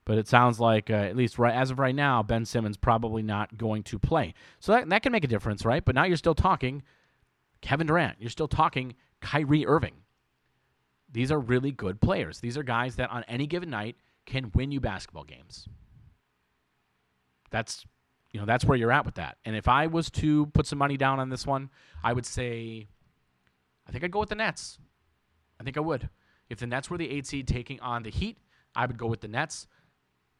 But 0.08 0.16
it 0.16 0.26
sounds 0.26 0.58
like, 0.58 0.88
uh, 0.88 0.94
at 0.94 1.16
least 1.16 1.38
right, 1.38 1.54
as 1.54 1.70
of 1.70 1.78
right 1.78 1.94
now, 1.94 2.22
Ben 2.22 2.46
Simmons 2.46 2.78
probably 2.78 3.22
not 3.22 3.58
going 3.58 3.82
to 3.82 3.98
play. 3.98 4.32
So 4.58 4.72
that, 4.72 4.88
that 4.88 5.02
can 5.02 5.12
make 5.12 5.22
a 5.22 5.28
difference, 5.28 5.66
right? 5.66 5.84
But 5.84 5.94
now 5.94 6.04
you're 6.04 6.16
still 6.16 6.34
talking 6.34 6.82
Kevin 7.60 7.86
Durant. 7.86 8.16
You're 8.18 8.30
still 8.30 8.48
talking 8.48 8.94
Kyrie 9.20 9.66
Irving. 9.66 9.96
These 11.12 11.30
are 11.30 11.38
really 11.38 11.72
good 11.72 12.00
players. 12.00 12.40
These 12.40 12.56
are 12.56 12.62
guys 12.62 12.96
that 12.96 13.10
on 13.10 13.22
any 13.28 13.46
given 13.46 13.68
night 13.68 13.96
can 14.24 14.50
win 14.54 14.72
you 14.72 14.80
basketball 14.80 15.24
games. 15.24 15.68
That's 17.50 17.84
you 18.32 18.40
know 18.40 18.46
that's 18.46 18.64
where 18.64 18.78
you're 18.78 18.92
at 18.92 19.04
with 19.04 19.16
that. 19.16 19.36
And 19.44 19.56
if 19.56 19.68
I 19.68 19.88
was 19.88 20.08
to 20.12 20.46
put 20.46 20.66
some 20.66 20.78
money 20.78 20.96
down 20.96 21.20
on 21.20 21.28
this 21.28 21.46
one, 21.46 21.68
I 22.02 22.14
would 22.14 22.24
say 22.24 22.88
I 23.86 23.92
think 23.92 24.04
I'd 24.04 24.10
go 24.10 24.20
with 24.20 24.30
the 24.30 24.36
Nets. 24.36 24.78
I 25.60 25.64
think 25.64 25.76
I 25.76 25.80
would. 25.80 26.08
If 26.48 26.60
the 26.60 26.66
Nets 26.66 26.88
were 26.88 26.96
the 26.96 27.10
eight 27.10 27.26
seed 27.26 27.46
taking 27.46 27.78
on 27.80 28.04
the 28.04 28.10
Heat, 28.10 28.38
I 28.74 28.86
would 28.86 28.96
go 28.96 29.06
with 29.06 29.20
the 29.20 29.28
Nets 29.28 29.66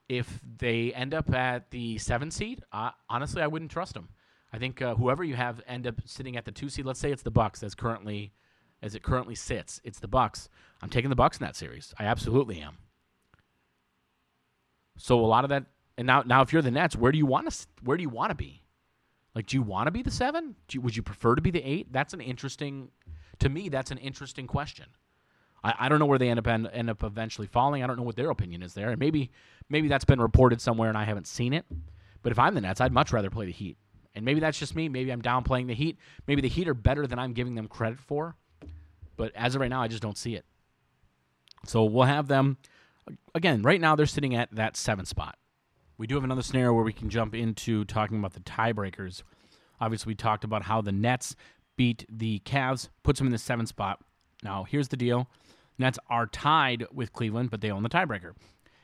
if 0.09 0.41
they 0.59 0.93
end 0.95 1.15
up 1.15 1.33
at 1.33 1.71
the 1.71 1.99
seven 1.99 2.31
seed, 2.31 2.63
honestly, 3.09 3.43
I 3.43 3.47
wouldn't 3.47 3.71
trust 3.71 3.95
them. 3.95 4.09
I 4.53 4.59
think 4.59 4.81
uh, 4.81 4.95
whoever 4.95 5.23
you 5.25 5.37
have 5.37 5.61
end 5.67 5.87
up 5.87 5.97
sitting 6.07 6.37
at 6.37 6.45
the 6.45 6.53
two 6.53 6.69
seed. 6.69 6.87
Let's 6.87 7.01
say 7.01 7.13
it's 7.13 7.23
the 7.23 7.31
Bucks 7.31 7.63
as 7.63 7.75
currently 7.75 8.33
as 8.81 8.95
it 8.95 9.03
currently 9.03 9.35
sits. 9.35 9.81
It's 9.85 9.99
the 9.99 10.09
Bucks. 10.09 10.49
I'm 10.81 10.89
taking 10.89 11.11
the 11.11 11.17
Bucks 11.17 11.39
in 11.39 11.45
that 11.45 11.57
series. 11.57 11.93
I 11.99 12.05
absolutely 12.05 12.61
am. 12.61 12.79
So 14.97 15.21
a 15.21 15.27
lot 15.27 15.45
of 15.45 15.51
that, 15.51 15.67
and 15.97 16.07
now 16.07 16.23
now 16.25 16.43
if 16.43 16.53
you're 16.53 16.63
the 16.63 16.71
Nets, 16.71 16.97
where 16.97 17.13
do 17.13 17.19
you 17.19 17.27
want 17.27 17.51
to 17.51 17.67
where 17.83 17.97
do 17.97 18.03
you 18.03 18.09
want 18.09 18.31
to 18.31 18.35
be? 18.35 18.63
Like, 19.35 19.47
do 19.47 19.57
you 19.57 19.63
want 19.63 19.87
to 19.87 19.91
be 19.93 20.03
the 20.03 20.11
seven? 20.11 20.57
You, 20.73 20.81
would 20.81 20.97
you 20.97 21.03
prefer 21.05 21.37
to 21.37 21.43
be 21.43 21.53
the 21.53 21.63
eight? 21.63 21.93
That's 21.93 22.13
an 22.13 22.21
interesting, 22.21 22.89
to 23.39 23.49
me, 23.49 23.69
that's 23.69 23.93
an 23.93 23.99
interesting 23.99 24.49
question. 24.49 24.87
I, 25.63 25.75
I 25.81 25.89
don't 25.89 25.99
know 25.99 26.07
where 26.07 26.19
they 26.19 26.29
end 26.29 26.39
up 26.39 26.47
end, 26.47 26.69
end 26.73 26.91
up 26.91 27.03
eventually 27.03 27.47
falling. 27.47 27.83
I 27.83 27.87
don't 27.87 27.97
know 27.97 28.03
what 28.03 28.17
their 28.17 28.31
opinion 28.31 28.63
is 28.63 28.75
there, 28.75 28.91
and 28.91 28.99
maybe 28.99 29.31
maybe 29.69 29.89
that's 29.89 30.05
been 30.05 30.21
reported 30.21 30.61
somewhere 30.61 30.89
and 30.89 30.99
I 30.99 31.05
haven't 31.05 31.27
seen 31.27 31.53
it. 31.53 31.65
But 32.23 32.33
if 32.33 32.39
I'm 32.39 32.55
the 32.55 32.61
Nets, 32.61 32.81
I'd 32.81 32.93
much 32.93 33.13
rather 33.13 33.31
play 33.31 33.47
the 33.47 33.53
Heat. 33.53 33.77
And 34.15 34.25
maybe 34.25 34.41
that's 34.41 34.59
just 34.59 34.75
me. 34.75 34.89
Maybe 34.89 35.13
I'm 35.13 35.23
downplaying 35.23 35.69
the 35.69 35.75
Heat. 35.75 35.99
Maybe 36.27 36.41
the 36.41 36.49
Heat 36.49 36.67
are 36.69 36.75
better 36.75 37.07
than 37.07 37.19
I'm 37.19 37.33
giving 37.33 37.55
them 37.55 37.69
credit 37.69 38.01
for. 38.01 38.35
But 39.17 39.33
as 39.37 39.55
of 39.55 39.61
right 39.61 39.71
now, 39.71 39.83
I 39.83 39.89
just 39.89 40.03
don't 40.03 40.17
see 40.17 40.35
it. 40.35 40.45
So 41.67 41.85
we'll 41.85 42.07
have 42.07 42.29
them 42.29 42.57
again, 43.35 43.63
right 43.63 43.81
now 43.81 43.97
they're 43.97 44.07
sitting 44.07 44.35
at 44.35 44.51
that 44.53 44.77
seven 44.77 45.05
spot. 45.05 45.39
We 45.97 46.07
do 46.07 46.15
have 46.15 46.25
another 46.25 46.43
scenario 46.43 46.73
where 46.73 46.85
we 46.85 46.93
can 46.93 47.11
jump 47.11 47.35
into 47.35 47.85
talking 47.85 48.19
about 48.19 48.35
the 48.35 48.41
tiebreakers. 48.41 49.23
Obviously, 49.81 50.11
we 50.11 50.15
talked 50.15 50.45
about 50.45 50.63
how 50.63 50.81
the 50.81 50.93
Nets 50.93 51.35
beat 51.77 52.05
the 52.09 52.41
Cavs, 52.41 52.89
puts 53.03 53.19
them 53.19 53.29
in 53.29 53.33
the 53.33 53.39
seventh 53.39 53.69
spot. 53.69 54.01
Now, 54.43 54.65
here's 54.65 54.89
the 54.89 54.97
deal 54.97 55.29
Nets 55.79 55.99
are 56.09 56.27
tied 56.27 56.87
with 56.93 57.13
Cleveland, 57.13 57.51
but 57.51 57.61
they 57.61 57.71
own 57.71 57.83
the 57.83 57.89
tiebreaker. 57.89 58.35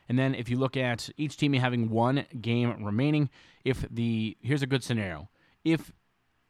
And 0.09 0.19
then 0.19 0.35
if 0.35 0.49
you 0.49 0.59
look 0.59 0.77
at 0.77 1.09
each 1.17 1.37
team 1.37 1.53
having 1.55 1.91
one 1.91 2.27
game 2.41 2.85
remaining, 2.85 3.31
if 3.65 3.87
the 3.91 4.37
here's 4.43 4.63
a 4.63 4.67
good 4.67 4.85
scenario. 4.85 5.29
If 5.65 5.93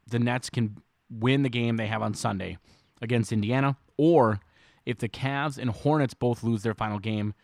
the 0.09 0.19
Nets 0.19 0.51
can 0.51 0.79
win 1.09 1.43
the 1.43 1.49
game 1.49 1.77
they 1.77 1.87
have 1.87 2.03
on 2.03 2.15
Sunday 2.15 2.59
against 3.01 3.33
Indiana, 3.33 3.77
or 3.97 4.41
if 4.85 4.99
the 4.99 5.09
Cavs 5.09 5.57
and 5.57 5.71
Hornets 5.71 6.15
both 6.15 6.43
lose 6.43 6.63
their 6.63 6.75
final 6.75 6.99
game, 6.99 7.35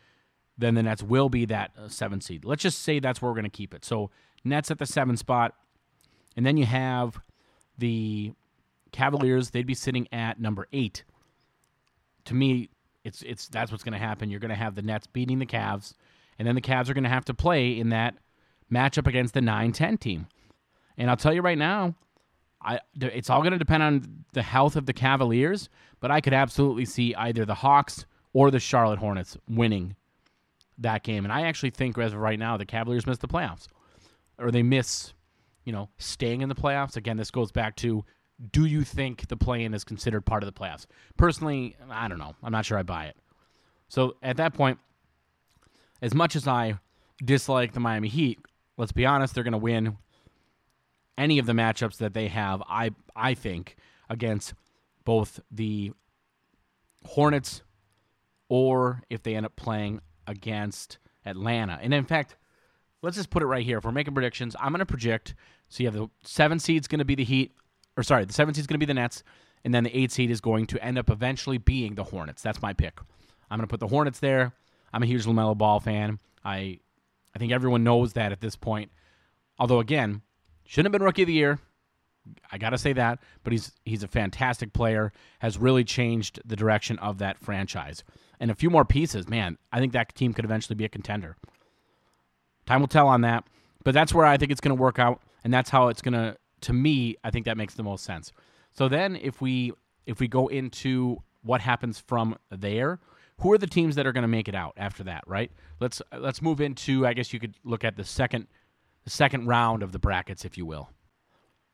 then 0.59 0.75
the 0.75 0.83
Nets 0.83 1.03
will 1.03 1.29
be 1.29 1.45
that 1.47 1.71
uh, 1.79 1.89
seven 1.89 2.21
seed. 2.21 2.45
Let's 2.45 2.63
just 2.63 2.81
say 2.81 2.99
that's 2.99 3.23
where 3.23 3.31
we're 3.31 3.37
going 3.37 3.45
to 3.45 3.51
keep 3.51 3.73
it. 3.73 3.85
So 3.85 4.11
Nets 4.45 4.71
at 4.71 4.79
the 4.79 4.87
seven 4.87 5.17
spot, 5.17 5.55
and 6.37 6.45
then 6.45 6.57
you 6.57 6.67
have 6.67 7.21
the 7.79 8.33
Cavaliers. 8.93 9.51
They'd 9.51 9.67
be 9.67 9.75
sitting 9.75 10.09
at 10.13 10.41
number 10.41 10.67
eight. 10.73 11.05
To 12.27 12.35
me, 12.35 12.71
it's 13.05 13.23
it's 13.23 13.49
that's 13.49 13.71
what's 13.71 13.85
going 13.85 13.93
to 13.93 13.99
happen. 13.99 14.31
You're 14.31 14.41
going 14.41 14.51
to 14.51 14.55
have 14.55 14.75
the 14.75 14.83
Nets 14.83 15.07
beating 15.07 15.39
the 15.39 15.47
Cavs, 15.47 15.95
and 16.39 16.47
then 16.47 16.55
the 16.55 16.61
Cavs 16.61 16.89
are 16.89 16.95
going 16.95 17.05
to 17.05 17.11
have 17.11 17.25
to 17.27 17.35
play 17.35 17.79
in 17.79 17.91
that 17.91 18.17
matchup 18.73 19.07
against 19.07 19.35
the 19.35 19.41
9-10 19.41 19.99
team. 19.99 20.27
And 20.97 21.11
I'll 21.11 21.17
tell 21.17 21.33
you 21.33 21.43
right 21.43 21.59
now, 21.59 21.95
I 22.63 22.81
it's 23.01 23.31
all 23.31 23.41
going 23.41 23.53
to 23.53 23.59
depend 23.59 23.83
on 23.83 24.25
the 24.33 24.43
health 24.43 24.77
of 24.77 24.87
the 24.87 24.93
Cavaliers, 24.93 25.69
but 26.01 26.11
I 26.11 26.21
could 26.21 26.35
absolutely 26.35 26.85
see 26.85 27.15
either 27.15 27.45
the 27.45 27.55
Hawks 27.55 28.05
or 28.33 28.51
the 28.51 28.61
Charlotte 28.61 28.99
Hornets 28.99 29.37
winning 29.49 29.97
that 30.79 31.03
game. 31.03 31.25
And 31.25 31.33
I 31.33 31.43
actually 31.43 31.71
think 31.71 31.99
as 31.99 32.13
of 32.13 32.21
right 32.21 32.39
now, 32.39 32.57
the 32.57 32.67
Cavaliers 32.67 33.07
miss 33.07 33.19
the 33.19 33.29
playoffs, 33.29 33.67
or 34.39 34.51
they 34.51 34.63
miss, 34.63 35.13
you 35.65 35.73
know, 35.73 35.89
staying 35.99 36.43
in 36.43 36.49
the 36.49 36.55
playoffs. 36.55 36.97
Again, 36.97 37.17
this 37.17 37.31
goes 37.31 37.51
back 37.51 37.77
to 37.77 38.05
do 38.53 38.65
you 38.65 38.85
think 38.85 39.29
the 39.29 39.37
play-in 39.37 39.75
is 39.75 39.85
considered 39.85 40.25
part 40.25 40.43
of 40.43 40.53
the 40.53 40.59
playoffs? 40.59 40.87
Personally, 41.17 41.77
I 41.91 42.09
don't 42.09 42.19
know. 42.19 42.35
I'm 42.43 42.53
not 42.53 42.65
sure 42.65 42.79
I 42.79 42.83
buy 42.83 43.07
it. 43.07 43.17
So 43.89 44.17
at 44.23 44.37
that 44.39 44.55
point, 44.55 44.79
as 46.01 46.15
much 46.15 46.37
as 46.37 46.49
I 46.49 46.79
dislike 47.23 47.73
the 47.73 47.81
Miami 47.81 48.09
Heat, 48.09 48.39
let's 48.77 48.93
be 48.93 49.05
honest, 49.05 49.35
they're 49.35 49.45
going 49.45 49.53
to 49.53 49.59
win 49.59 49.99
any 51.19 51.39
of 51.39 51.47
the 51.47 51.53
matchups 51.53 51.99
that 51.99 52.15
they 52.15 52.29
have. 52.29 52.63
I 52.69 52.93
I 53.15 53.35
think 53.35 53.77
against 54.09 54.55
both 55.05 55.41
the 55.51 55.93
Hornets 57.05 57.63
or 58.49 59.03
if 59.11 59.23
they 59.23 59.35
end 59.35 59.47
up 59.47 59.57
playing 59.57 60.01
against 60.27 60.99
Atlanta. 61.25 61.79
And 61.81 61.93
in 61.93 62.05
fact, 62.05 62.37
let's 63.03 63.17
just 63.17 63.31
put 63.31 63.43
it 63.43 63.47
right 63.47 63.65
here. 63.65 63.79
If 63.79 63.85
we're 63.85 63.93
making 63.93 64.15
predictions, 64.15 64.57
I'm 64.59 64.73
going 64.73 64.81
to 64.81 64.87
project. 64.87 65.35
So 65.69 65.83
you 65.83 65.89
have 65.89 65.95
the 65.95 66.09
seven 66.25 66.59
seed's 66.59 66.89
going 66.89 66.99
to 66.99 67.05
be 67.05 67.15
the 67.15 67.25
Heat, 67.25 67.53
or 68.01 68.03
sorry, 68.03 68.25
the 68.25 68.33
seven 68.33 68.55
is 68.55 68.67
going 68.67 68.75
to 68.75 68.79
be 68.79 68.87
the 68.87 68.95
Nets, 68.95 69.23
and 69.65 69.75
then 69.75 69.85
the 69.85 69.97
eight 69.97 70.11
seed 70.11 70.31
is 70.31 70.41
going 70.41 70.67
to 70.67 70.83
end 70.85 70.99
up 70.99 71.11
eventually 71.11 71.59
being 71.59 71.95
the 71.95 72.05
Hornets. 72.05 72.43
That's 72.43 72.63
my 72.63 72.73
pick. 72.73 72.99
I'm 73.51 73.59
going 73.59 73.67
to 73.67 73.71
put 73.71 73.81
the 73.81 73.89
Hornets 73.89 74.21
there. 74.21 74.53
I'm 74.93 75.03
a 75.03 75.07
huge 75.07 75.27
LaMelo 75.27 75.57
Ball 75.57 75.81
fan. 75.81 76.19
I 76.45 76.81
I 77.35 77.39
think 77.39 77.53
everyone 77.53 77.85
knows 77.85 78.15
that 78.15 78.33
at 78.33 78.41
this 78.41 78.57
point. 78.57 78.91
Although 79.59 79.81
again, 79.81 80.23
shouldn't 80.65 80.87
have 80.87 80.99
been 80.99 81.07
rookie 81.07 81.23
of 81.23 81.29
the 81.29 81.35
year. 81.35 81.59
I 82.51 82.59
got 82.59 82.71
to 82.71 82.79
say 82.79 82.93
that, 82.95 83.19
but 83.45 83.53
he's 83.53 83.73
he's 83.85 84.03
a 84.03 84.09
fantastic 84.09 84.73
player. 84.73 85.13
Has 85.41 85.59
really 85.59 85.85
changed 85.85 86.41
the 86.45 86.57
direction 86.57 86.99
of 86.99 87.19
that 87.19 87.39
franchise. 87.39 88.03
And 88.41 88.51
a 88.51 88.55
few 88.55 88.71
more 88.71 88.87
pieces, 88.87 89.29
man. 89.29 89.59
I 89.71 89.81
think 89.81 89.93
that 89.93 90.15
team 90.15 90.33
could 90.33 90.47
eventually 90.47 90.75
be 90.75 90.87
a 90.87 90.89
contender. 90.89 91.37
Time 92.65 92.81
will 92.81 92.89
tell 92.89 93.09
on 93.09 93.21
that, 93.21 93.45
but 93.85 93.93
that's 93.93 94.15
where 94.15 94.25
I 94.25 94.39
think 94.39 94.51
it's 94.51 94.61
going 94.61 94.75
to 94.75 94.81
work 94.81 94.99
out, 94.99 95.21
and 95.45 95.53
that's 95.53 95.71
how 95.71 95.89
it's 95.89 96.01
going 96.01 96.15
to. 96.15 96.37
To 96.63 96.73
me, 96.73 97.17
I 97.25 97.31
think 97.31 97.47
that 97.47 97.57
makes 97.57 97.75
the 97.75 97.83
most 97.83 98.05
sense. 98.05 98.33
So 98.73 98.89
then, 98.89 99.17
if 99.17 99.41
we 99.41 99.73
if 100.07 100.21
we 100.21 100.29
go 100.29 100.49
into 100.49 101.23
what 101.43 101.61
happens 101.61 101.99
from 101.99 102.37
there, 102.51 102.99
who 103.41 103.53
are 103.53 103.59
the 103.59 103.67
teams 103.67 103.95
that 103.97 104.07
are 104.07 104.13
going 104.13 104.23
to 104.23 104.29
make 104.29 104.49
it 104.49 104.55
out 104.55 104.75
after 104.77 105.03
that? 105.05 105.25
Right. 105.27 105.51
Let's 105.81 106.03
let's 106.17 106.43
move 106.43 106.61
into. 106.61 107.07
I 107.07 107.15
guess 107.15 107.33
you 107.33 107.41
could 107.41 107.55
look 107.65 107.85
at 107.85 107.97
the 107.97 108.05
second 108.05 108.47
the 109.05 109.11
second 109.11 109.47
round 109.47 109.83
of 109.83 109.93
the 109.93 109.99
brackets, 109.99 110.45
if 110.45 110.59
you 110.59 110.67
will. 110.67 110.91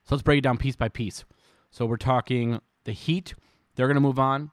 So 0.05 0.15
let's 0.15 0.23
break 0.23 0.39
it 0.39 0.43
down 0.43 0.57
piece 0.57 0.77
by 0.77 0.89
piece. 0.89 1.25
So 1.71 1.85
we're 1.85 1.97
talking 1.97 2.61
the 2.85 2.93
Heat. 2.93 3.35
They're 3.75 3.89
going 3.89 3.97
to 3.97 4.01
move 4.01 4.19
on. 4.19 4.51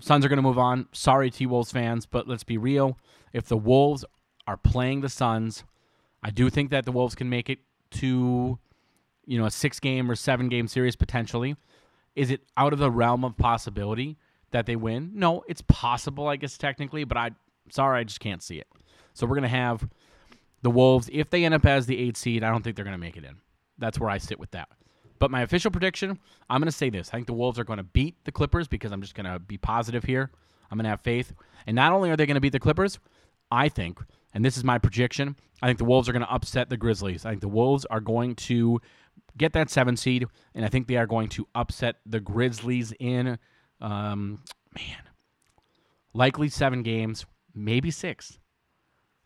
Suns 0.00 0.24
are 0.24 0.28
going 0.28 0.36
to 0.36 0.42
move 0.42 0.58
on. 0.58 0.86
Sorry, 0.92 1.30
T 1.30 1.46
Wolves 1.46 1.72
fans, 1.72 2.04
but 2.04 2.28
let's 2.28 2.44
be 2.44 2.58
real. 2.58 2.98
If 3.32 3.46
the 3.46 3.56
Wolves 3.56 4.04
are 4.46 4.58
playing 4.58 5.00
the 5.00 5.08
Suns, 5.08 5.64
I 6.22 6.30
do 6.30 6.50
think 6.50 6.70
that 6.70 6.84
the 6.84 6.92
Wolves 6.92 7.14
can 7.14 7.30
make 7.30 7.48
it 7.48 7.60
to, 7.92 8.58
you 9.26 9.38
know, 9.38 9.46
a 9.46 9.50
six 9.50 9.80
game 9.80 10.10
or 10.10 10.14
seven 10.14 10.48
game 10.48 10.68
series 10.68 10.96
potentially. 10.96 11.56
Is 12.14 12.30
it 12.30 12.42
out 12.56 12.72
of 12.72 12.78
the 12.78 12.90
realm 12.90 13.24
of 13.24 13.36
possibility 13.36 14.16
that 14.50 14.66
they 14.66 14.76
win? 14.76 15.10
No, 15.14 15.42
it's 15.48 15.62
possible, 15.62 16.28
I 16.28 16.36
guess 16.36 16.56
technically, 16.56 17.04
but 17.04 17.16
I 17.16 17.30
sorry, 17.70 18.00
I 18.00 18.04
just 18.04 18.20
can't 18.20 18.42
see 18.42 18.58
it. 18.58 18.68
So 19.14 19.26
we're 19.26 19.36
gonna 19.36 19.48
have 19.48 19.88
the 20.62 20.70
Wolves. 20.70 21.10
If 21.12 21.30
they 21.30 21.44
end 21.44 21.54
up 21.54 21.66
as 21.66 21.86
the 21.86 21.98
eight 21.98 22.16
seed, 22.16 22.44
I 22.44 22.50
don't 22.50 22.62
think 22.62 22.76
they're 22.76 22.84
gonna 22.84 22.98
make 22.98 23.16
it 23.16 23.24
in. 23.24 23.36
That's 23.78 23.98
where 23.98 24.10
I 24.10 24.18
sit 24.18 24.38
with 24.38 24.52
that. 24.52 24.68
But 25.18 25.30
my 25.30 25.42
official 25.42 25.70
prediction, 25.70 26.18
I'm 26.50 26.60
going 26.60 26.66
to 26.66 26.76
say 26.76 26.90
this. 26.90 27.08
I 27.08 27.12
think 27.12 27.26
the 27.26 27.32
Wolves 27.32 27.58
are 27.58 27.64
going 27.64 27.78
to 27.78 27.82
beat 27.84 28.16
the 28.24 28.32
Clippers 28.32 28.68
because 28.68 28.92
I'm 28.92 29.00
just 29.00 29.14
going 29.14 29.30
to 29.30 29.38
be 29.38 29.56
positive 29.56 30.04
here. 30.04 30.30
I'm 30.70 30.76
going 30.76 30.84
to 30.84 30.90
have 30.90 31.00
faith. 31.00 31.32
And 31.66 31.74
not 31.74 31.92
only 31.92 32.10
are 32.10 32.16
they 32.16 32.26
going 32.26 32.34
to 32.34 32.40
beat 32.40 32.52
the 32.52 32.60
Clippers, 32.60 32.98
I 33.50 33.68
think, 33.68 34.00
and 34.32 34.44
this 34.44 34.56
is 34.56 34.64
my 34.64 34.78
prediction, 34.78 35.36
I 35.62 35.66
think 35.66 35.78
the 35.78 35.84
Wolves 35.84 36.08
are 36.08 36.12
going 36.12 36.26
to 36.26 36.32
upset 36.32 36.68
the 36.68 36.76
Grizzlies. 36.76 37.24
I 37.24 37.30
think 37.30 37.40
the 37.40 37.48
Wolves 37.48 37.86
are 37.86 38.00
going 38.00 38.34
to 38.34 38.80
get 39.36 39.52
that 39.52 39.70
seven 39.70 39.96
seed, 39.96 40.26
and 40.54 40.64
I 40.64 40.68
think 40.68 40.86
they 40.86 40.96
are 40.96 41.06
going 41.06 41.28
to 41.30 41.46
upset 41.54 41.96
the 42.06 42.20
Grizzlies 42.20 42.92
in, 42.98 43.38
um, 43.80 44.40
man, 44.74 45.02
likely 46.12 46.48
seven 46.48 46.82
games, 46.82 47.26
maybe 47.54 47.90
six. 47.90 48.38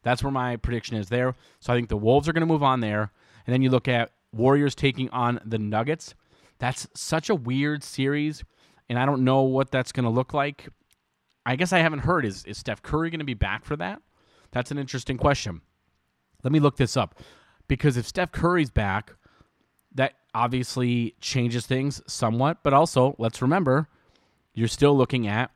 That's 0.03 0.23
where 0.23 0.33
my 0.33 0.57
prediction 0.57 0.97
is 0.97 1.09
there. 1.09 1.35
So 1.61 1.73
I 1.73 1.77
think 1.77 1.89
the 1.89 1.97
Wolves 1.97 2.29
are 2.29 2.33
going 2.33 2.47
to 2.47 2.47
move 2.47 2.63
on 2.63 2.81
there. 2.81 3.13
And 3.47 3.53
then 3.53 3.63
you 3.63 3.71
look 3.71 3.89
at 3.89 4.11
Warriors 4.33 4.75
taking 4.75 5.11
on 5.11 5.41
the 5.45 5.59
Nuggets. 5.59 6.15
That's 6.59 6.89
such 6.95 7.31
a 7.31 7.35
weird 7.35 7.83
series, 7.83 8.43
and 8.89 8.99
I 8.99 9.07
don't 9.07 9.25
know 9.25 9.43
what 9.43 9.71
that's 9.71 9.93
going 9.93 10.05
to 10.05 10.11
look 10.11 10.35
like. 10.35 10.69
I 11.47 11.57
guess 11.57 11.73
I 11.73 11.79
haven't 11.79 12.01
heard 12.01 12.27
is 12.27 12.45
is 12.45 12.59
Steph 12.59 12.83
Curry 12.83 13.11
going 13.11 13.21
to 13.21 13.25
be 13.25 13.35
back 13.35 13.65
for 13.65 13.77
that? 13.77 14.03
That's 14.51 14.71
an 14.71 14.79
interesting 14.79 15.19
question. 15.19 15.63
Let 16.43 16.53
me 16.53 16.61
look 16.61 16.77
this 16.77 16.97
up 16.97 17.19
because 17.69 17.97
if 17.97 18.07
Steph 18.07 18.33
Curry's 18.33 18.71
back, 18.71 19.15
that 19.95 20.15
obviously 20.35 21.15
changes 21.21 21.67
things 21.67 22.03
somewhat, 22.07 22.59
but 22.63 22.73
also 22.73 23.15
let's 23.19 23.43
remember 23.43 23.89
you're 24.55 24.69
still 24.69 24.97
looking 24.97 25.27
at 25.27 25.51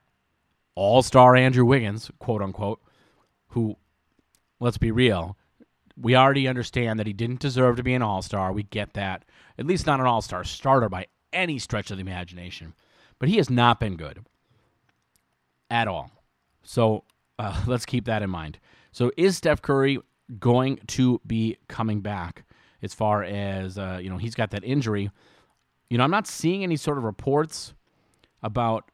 all-star 0.74 1.37
Andrew 1.37 1.64
Wiggins, 1.64 2.11
quote 2.18 2.43
unquote, 2.43 2.80
who 3.49 3.76
let's 4.61 4.78
be 4.78 4.91
real, 4.91 5.37
we 5.97 6.16
already 6.16 6.49
understand 6.49 6.99
that 6.99 7.07
he 7.07 7.12
didn't 7.12 7.41
deserve 7.41 7.76
to 7.76 7.83
be 7.83 7.95
an 7.95 8.03
all 8.03 8.22
star. 8.22 8.53
We 8.53 8.62
get 8.62 8.95
that. 8.95 9.24
At 9.59 9.66
least 9.66 9.87
not 9.87 10.01
an 10.01 10.07
all 10.07 10.22
star 10.22 10.45
starter 10.45 10.89
by 10.89 11.07
any 11.33 11.59
stretch 11.59 11.91
of 11.91 11.99
the 11.99 12.03
imagination. 12.03 12.74
But 13.18 13.28
he 13.28 13.37
has 13.37 13.51
not 13.51 13.78
been 13.78 13.97
good 13.97 14.24
at 15.70 15.89
all. 15.89 16.11
So 16.62 17.05
uh, 17.39 17.62
let's 17.66 17.87
keep 17.87 18.07
that 18.07 18.22
in 18.22 18.30
mind. 18.30 18.59
So 18.93 19.11
is 19.16 19.37
Steph 19.37 19.62
Curry 19.62 19.99
going 20.39 20.78
to 20.89 21.20
be 21.26 21.59
coming 21.68 22.01
back 22.01 22.45
as 22.83 22.95
far 22.95 23.22
as, 23.22 23.78
uh, 23.78 23.99
you 24.03 24.11
know, 24.11 24.18
he's 24.18 24.35
got 24.35 24.51
that 24.51 24.64
injury? 24.64 25.11
You 25.91 25.99
know, 25.99 26.05
I'm 26.05 26.11
not 26.11 26.26
seeing 26.26 26.62
any 26.62 26.76
sort 26.76 26.99
of 26.99 27.05
reports 27.05 27.74
about 28.43 28.91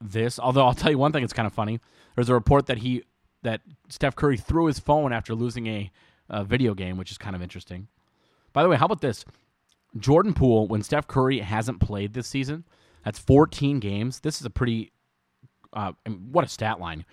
this. 0.00 0.38
Although 0.38 0.66
I'll 0.66 0.74
tell 0.74 0.90
you 0.90 0.98
one 0.98 1.12
thing, 1.12 1.24
it's 1.24 1.32
kind 1.32 1.46
of 1.46 1.52
funny. 1.52 1.80
There's 2.14 2.28
a 2.28 2.34
report 2.34 2.66
that 2.66 2.78
he 2.78 3.04
that 3.42 3.60
Steph 3.88 4.16
Curry 4.16 4.36
threw 4.36 4.66
his 4.66 4.78
phone 4.78 5.12
after 5.12 5.34
losing 5.34 5.66
a 5.66 5.90
uh, 6.28 6.44
video 6.44 6.74
game, 6.74 6.96
which 6.96 7.10
is 7.10 7.18
kind 7.18 7.36
of 7.36 7.42
interesting. 7.42 7.88
By 8.52 8.62
the 8.62 8.68
way, 8.68 8.76
how 8.76 8.86
about 8.86 9.00
this? 9.00 9.24
Jordan 9.96 10.34
Poole, 10.34 10.66
when 10.66 10.82
Steph 10.82 11.06
Curry 11.06 11.38
hasn't 11.40 11.80
played 11.80 12.12
this 12.12 12.26
season, 12.26 12.64
that's 13.04 13.18
14 13.18 13.80
games. 13.80 14.20
This 14.20 14.40
is 14.40 14.44
a 14.44 14.50
pretty, 14.50 14.92
uh, 15.72 15.92
what 16.30 16.44
a 16.44 16.48
stat 16.48 16.80
line. 16.80 17.04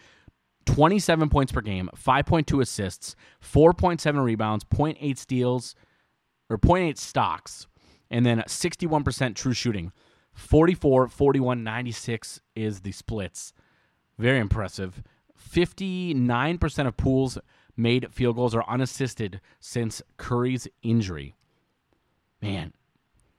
27 0.66 1.30
points 1.30 1.52
per 1.52 1.62
game, 1.62 1.90
5.2 1.96 2.62
assists, 2.62 3.16
4.7 3.42 4.24
rebounds, 4.24 4.64
0.8 4.66 5.18
steals, 5.18 5.76
or 6.50 6.58
0.8 6.58 6.98
stocks, 6.98 7.68
and 8.10 8.26
then 8.26 8.40
61% 8.48 9.36
true 9.36 9.54
shooting. 9.54 9.92
44, 10.34 11.08
41, 11.08 11.64
96 11.64 12.42
is 12.56 12.82
the 12.82 12.92
splits. 12.92 13.54
Very 14.18 14.40
impressive. 14.40 15.02
59% 15.40 16.88
of 16.88 16.98
Poole's 16.98 17.38
made 17.78 18.14
field 18.14 18.36
goals 18.36 18.56
are 18.56 18.68
unassisted 18.68 19.42
since 19.60 20.02
Curry's 20.18 20.68
injury. 20.82 21.36
Man, 22.42 22.74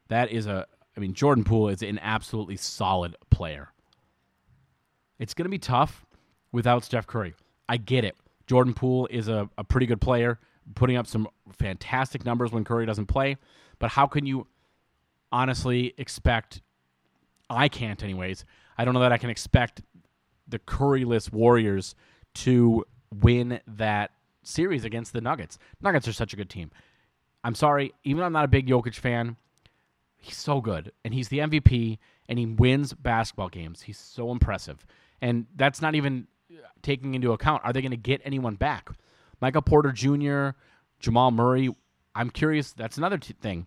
that 0.09 0.31
is 0.31 0.47
a. 0.47 0.67
I 0.97 1.01
mean, 1.01 1.13
Jordan 1.13 1.45
Poole 1.45 1.69
is 1.69 1.83
an 1.83 1.99
absolutely 2.01 2.57
solid 2.57 3.17
player. 3.31 3.69
It's 5.19 5.35
going 5.35 5.45
to 5.45 5.51
be 5.51 5.59
tough 5.59 6.07
without 6.53 6.85
Steph 6.85 7.07
Curry. 7.07 7.35
I 7.69 7.77
get 7.77 8.05
it. 8.05 8.17
Jordan 8.47 8.73
Poole 8.73 9.07
is 9.11 9.29
a, 9.29 9.51
a 9.59 9.65
pretty 9.65 9.87
good 9.87 10.01
player, 10.01 10.39
putting 10.75 10.97
up 10.97 11.07
some 11.07 11.29
fantastic 11.59 12.25
numbers 12.25 12.53
when 12.53 12.64
Curry 12.64 12.87
doesn't 12.87 13.07
play. 13.07 13.37
But 13.79 13.91
how 13.91 14.07
can 14.07 14.27
you 14.27 14.47
honestly 15.31 15.95
expect? 15.99 16.62
I 17.49 17.69
can't, 17.69 18.03
anyways. 18.03 18.45
I 18.77 18.85
don't 18.85 18.95
know 18.95 19.01
that 19.01 19.12
I 19.12 19.19
can 19.19 19.31
expect 19.31 19.83
the 20.49 20.59
Curryless 20.59 21.33
Warriors 21.33 21.95
to 22.35 22.85
win 23.23 23.61
that 23.67 24.12
series 24.43 24.85
against 24.85 25.12
the 25.12 25.21
Nuggets. 25.21 25.59
Nuggets 25.81 26.07
are 26.09 26.12
such 26.12 26.33
a 26.33 26.37
good 26.37 26.51
team. 26.51 26.71
I'm 27.45 27.55
sorry, 27.55 27.93
even 28.05 28.21
though 28.21 28.27
I'm 28.27 28.33
not 28.33 28.45
a 28.45 28.49
big 28.49 28.67
Jokic 28.67 28.95
fan, 28.95 29.37
he's 30.19 30.37
so 30.37 30.61
good. 30.61 30.93
And 31.05 31.14
he's 31.14 31.29
the 31.29 31.39
MVP 31.39 31.99
and 32.29 32.39
he 32.39 32.47
wins 32.47 32.93
basketball 32.93 33.49
games. 33.49 33.83
He's 33.83 33.99
so 33.99 34.31
impressive. 34.31 34.85
And 35.21 35.47
that's 35.55 35.81
not 35.81 35.95
even 35.95 36.27
taking 36.83 37.14
into 37.14 37.33
account 37.33 37.62
are 37.64 37.73
they 37.73 37.81
going 37.81 37.91
to 37.91 37.97
get 37.97 38.21
anyone 38.25 38.55
back? 38.57 38.91
Michael 39.41 39.62
Porter 39.62 39.93
Jr., 39.93 40.51
Jamal 40.99 41.30
Murray. 41.30 41.74
I'm 42.14 42.30
curious. 42.30 42.72
That's 42.72 42.99
another 42.99 43.18
t- 43.18 43.34
thing. 43.41 43.66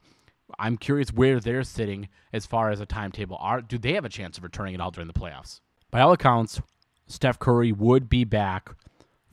I'm 0.58 0.78
curious 0.78 1.14
where 1.14 1.40
they're 1.40 1.64
sitting 1.64 2.10
as 2.34 2.46
far 2.46 2.72
as 2.72 2.80
a 2.80 2.86
timetable. 2.86 3.38
Are 3.40 3.62
do 3.62 3.78
they 3.78 3.94
have 3.94 4.06
a 4.06 4.10
chance 4.10 4.38
of 4.38 4.44
returning 4.44 4.74
at 4.74 4.82
all 4.82 4.92
during 4.92 5.08
the 5.08 5.14
playoffs? 5.14 5.62
By 5.92 6.02
all 6.02 6.12
accounts, 6.12 6.60
Steph 7.08 7.40
Curry 7.40 7.72
would 7.72 8.10
be 8.10 8.24
back 8.24 8.70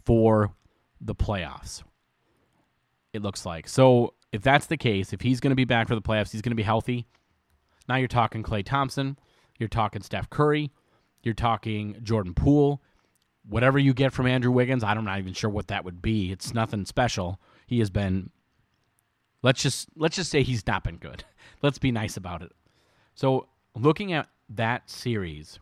for 0.04 0.52
the 1.00 1.14
playoffs. 1.14 1.82
It 3.12 3.22
looks 3.22 3.46
like. 3.46 3.68
So 3.68 4.14
if 4.32 4.42
that's 4.42 4.66
the 4.66 4.76
case, 4.76 5.12
if 5.12 5.22
he's 5.22 5.40
going 5.40 5.50
to 5.50 5.56
be 5.56 5.64
back 5.64 5.88
for 5.88 5.94
the 5.94 6.02
playoffs, 6.02 6.32
he's 6.32 6.42
going 6.42 6.50
to 6.52 6.56
be 6.56 6.62
healthy. 6.62 7.06
Now 7.88 7.96
you're 7.96 8.08
talking 8.08 8.42
Klay 8.42 8.64
Thompson, 8.64 9.18
you're 9.58 9.68
talking 9.68 10.02
Steph 10.02 10.28
Curry, 10.28 10.70
you're 11.22 11.34
talking 11.34 11.96
Jordan 12.02 12.34
Poole. 12.34 12.82
Whatever 13.48 13.78
you 13.78 13.94
get 13.94 14.12
from 14.12 14.26
Andrew 14.26 14.50
Wiggins, 14.50 14.82
I'm 14.82 15.04
not 15.04 15.18
even 15.18 15.32
sure 15.32 15.50
what 15.50 15.68
that 15.68 15.84
would 15.84 16.02
be. 16.02 16.32
It's 16.32 16.52
nothing 16.52 16.84
special. 16.84 17.40
He 17.66 17.78
has 17.78 17.90
been 17.90 18.30
let's 19.42 19.62
just 19.62 19.88
let's 19.96 20.16
just 20.16 20.30
say 20.30 20.42
he's 20.42 20.66
not 20.66 20.84
been 20.84 20.96
good. 20.96 21.24
Let's 21.62 21.78
be 21.78 21.90
nice 21.90 22.18
about 22.18 22.42
it. 22.42 22.52
So, 23.14 23.48
looking 23.74 24.12
at 24.12 24.28
that 24.50 24.90
series, 24.90 25.58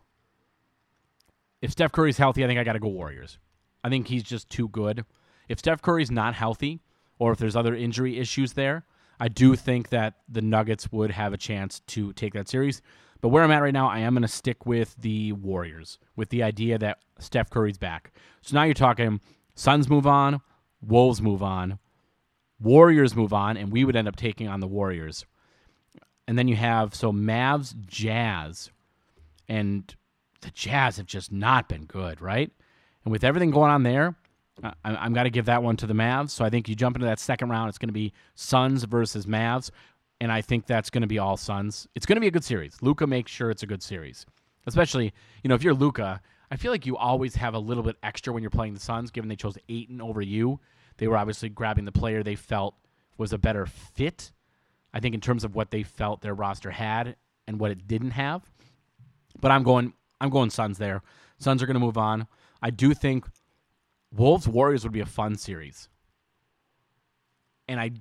if 1.61 1.71
Steph 1.71 1.93
Curry's 1.93 2.17
healthy, 2.17 2.43
I 2.43 2.47
think 2.47 2.59
I 2.59 2.65
got 2.65 2.73
to 2.73 2.79
go 2.79 2.89
Warriors. 2.89 3.37
I 3.81 3.89
think 3.89 4.07
he's 4.07 4.23
just 4.23 4.49
too 4.49 4.67
good. 4.67 5.05
If 5.47 5.59
Steph 5.59 5.81
Curry's 5.81 6.11
not 6.11 6.33
healthy, 6.33 6.81
or 7.17 7.31
if 7.31 7.39
there's 7.39 7.55
other 7.55 7.73
injury 7.73 8.19
issues 8.19 8.53
there, 8.53 8.85
I 9.19 9.29
do 9.29 9.55
think 9.55 9.89
that 9.89 10.15
the 10.27 10.41
Nuggets 10.41 10.91
would 10.91 11.11
have 11.11 11.33
a 11.33 11.37
chance 11.37 11.79
to 11.87 12.11
take 12.13 12.33
that 12.33 12.49
series. 12.49 12.81
But 13.25 13.29
where 13.29 13.43
I'm 13.43 13.49
at 13.49 13.63
right 13.63 13.73
now, 13.73 13.87
I 13.87 14.01
am 14.01 14.13
going 14.13 14.21
to 14.21 14.27
stick 14.27 14.67
with 14.67 14.95
the 14.97 15.31
Warriors, 15.31 15.97
with 16.15 16.29
the 16.29 16.43
idea 16.43 16.77
that 16.77 16.99
Steph 17.17 17.49
Curry's 17.49 17.79
back. 17.79 18.11
So 18.43 18.53
now 18.53 18.61
you're 18.61 18.75
talking 18.75 19.19
Suns 19.55 19.89
move 19.89 20.05
on, 20.05 20.41
Wolves 20.79 21.23
move 21.23 21.41
on, 21.41 21.79
Warriors 22.59 23.15
move 23.15 23.33
on, 23.33 23.57
and 23.57 23.71
we 23.71 23.83
would 23.83 23.95
end 23.95 24.07
up 24.07 24.15
taking 24.15 24.47
on 24.47 24.59
the 24.59 24.67
Warriors. 24.67 25.25
And 26.27 26.37
then 26.37 26.47
you 26.47 26.55
have 26.55 26.93
so 26.93 27.11
Mavs, 27.11 27.73
Jazz, 27.87 28.69
and 29.49 29.95
the 30.41 30.51
Jazz 30.51 30.97
have 30.97 31.07
just 31.07 31.31
not 31.31 31.67
been 31.67 31.85
good, 31.85 32.21
right? 32.21 32.51
And 33.05 33.11
with 33.11 33.23
everything 33.23 33.49
going 33.49 33.71
on 33.71 33.81
there, 33.81 34.13
I, 34.63 34.73
I'm 34.83 35.13
got 35.13 35.23
to 35.23 35.31
give 35.31 35.45
that 35.45 35.63
one 35.63 35.77
to 35.77 35.87
the 35.87 35.95
Mavs. 35.95 36.29
So 36.29 36.45
I 36.45 36.51
think 36.51 36.69
you 36.69 36.75
jump 36.75 36.95
into 36.95 37.07
that 37.07 37.19
second 37.19 37.49
round. 37.49 37.69
It's 37.69 37.79
going 37.79 37.89
to 37.89 37.93
be 37.93 38.13
Suns 38.35 38.83
versus 38.83 39.25
Mavs, 39.25 39.71
and 40.21 40.31
I 40.31 40.41
think 40.41 40.65
that's 40.65 40.89
going 40.89 41.01
to 41.01 41.07
be 41.07 41.19
all 41.19 41.37
Suns. 41.37 41.87
It's 41.95 42.05
going 42.05 42.15
to 42.15 42.21
be 42.21 42.27
a 42.27 42.31
good 42.31 42.43
series. 42.43 42.81
Luka 42.81 43.07
makes 43.07 43.31
sure 43.31 43.49
it's 43.49 43.63
a 43.63 43.67
good 43.67 43.83
series, 43.83 44.25
especially 44.65 45.13
you 45.43 45.47
know 45.49 45.55
if 45.55 45.63
you're 45.63 45.73
Luka. 45.73 46.21
I 46.51 46.57
feel 46.57 46.71
like 46.71 46.85
you 46.85 46.95
always 46.95 47.35
have 47.35 47.53
a 47.55 47.59
little 47.59 47.83
bit 47.83 47.97
extra 48.03 48.31
when 48.31 48.43
you're 48.43 48.51
playing 48.51 48.75
the 48.75 48.79
Suns, 48.79 49.11
given 49.11 49.27
they 49.29 49.35
chose 49.35 49.57
Ayton 49.67 49.99
over 49.99 50.21
you. 50.21 50.59
They 50.97 51.07
were 51.07 51.17
obviously 51.17 51.49
grabbing 51.49 51.85
the 51.85 51.91
player 51.91 52.23
they 52.23 52.35
felt 52.35 52.75
was 53.17 53.33
a 53.33 53.37
better 53.37 53.65
fit. 53.65 54.31
I 54.93 54.99
think 54.99 55.15
in 55.15 55.21
terms 55.21 55.43
of 55.43 55.55
what 55.55 55.71
they 55.71 55.83
felt 55.83 56.21
their 56.21 56.33
roster 56.33 56.71
had 56.71 57.15
and 57.47 57.59
what 57.59 57.71
it 57.71 57.87
didn't 57.87 58.11
have. 58.11 58.43
But 59.41 59.51
I'm 59.51 59.63
going 59.63 59.93
I'm 60.21 60.29
going 60.29 60.49
Suns 60.49 60.77
there. 60.77 61.01
Suns 61.37 61.61
are 61.61 61.65
going 61.65 61.75
to 61.75 61.79
move 61.81 61.97
on. 61.97 62.27
I 62.61 62.69
do 62.69 62.93
think 62.93 63.25
Wolves 64.15 64.47
Warriors 64.47 64.83
would 64.83 64.93
be 64.93 65.01
a 65.01 65.05
fun 65.05 65.35
series. 65.35 65.89
And 67.67 67.79
I 67.79 67.91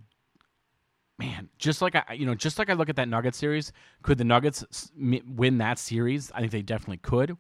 man, 1.19 1.49
just 1.59 1.83
like 1.83 1.95
I 1.95 2.15
you 2.15 2.27
know, 2.27 2.35
just 2.35 2.59
like 2.59 2.71
I 2.71 2.75
look 2.75 2.89
at 2.89 2.97
that 2.97 3.09
Nuggets 3.09 3.39
series, 3.39 3.73
could 4.03 4.19
the 4.19 4.25
Nuggets 4.25 4.91
win 4.97 5.59
that 5.59 5.79
series? 5.79 6.31
I 6.35 6.41
think 6.41 6.53
they 6.53 6.63
definitely 6.63 6.99
could. 6.99 7.37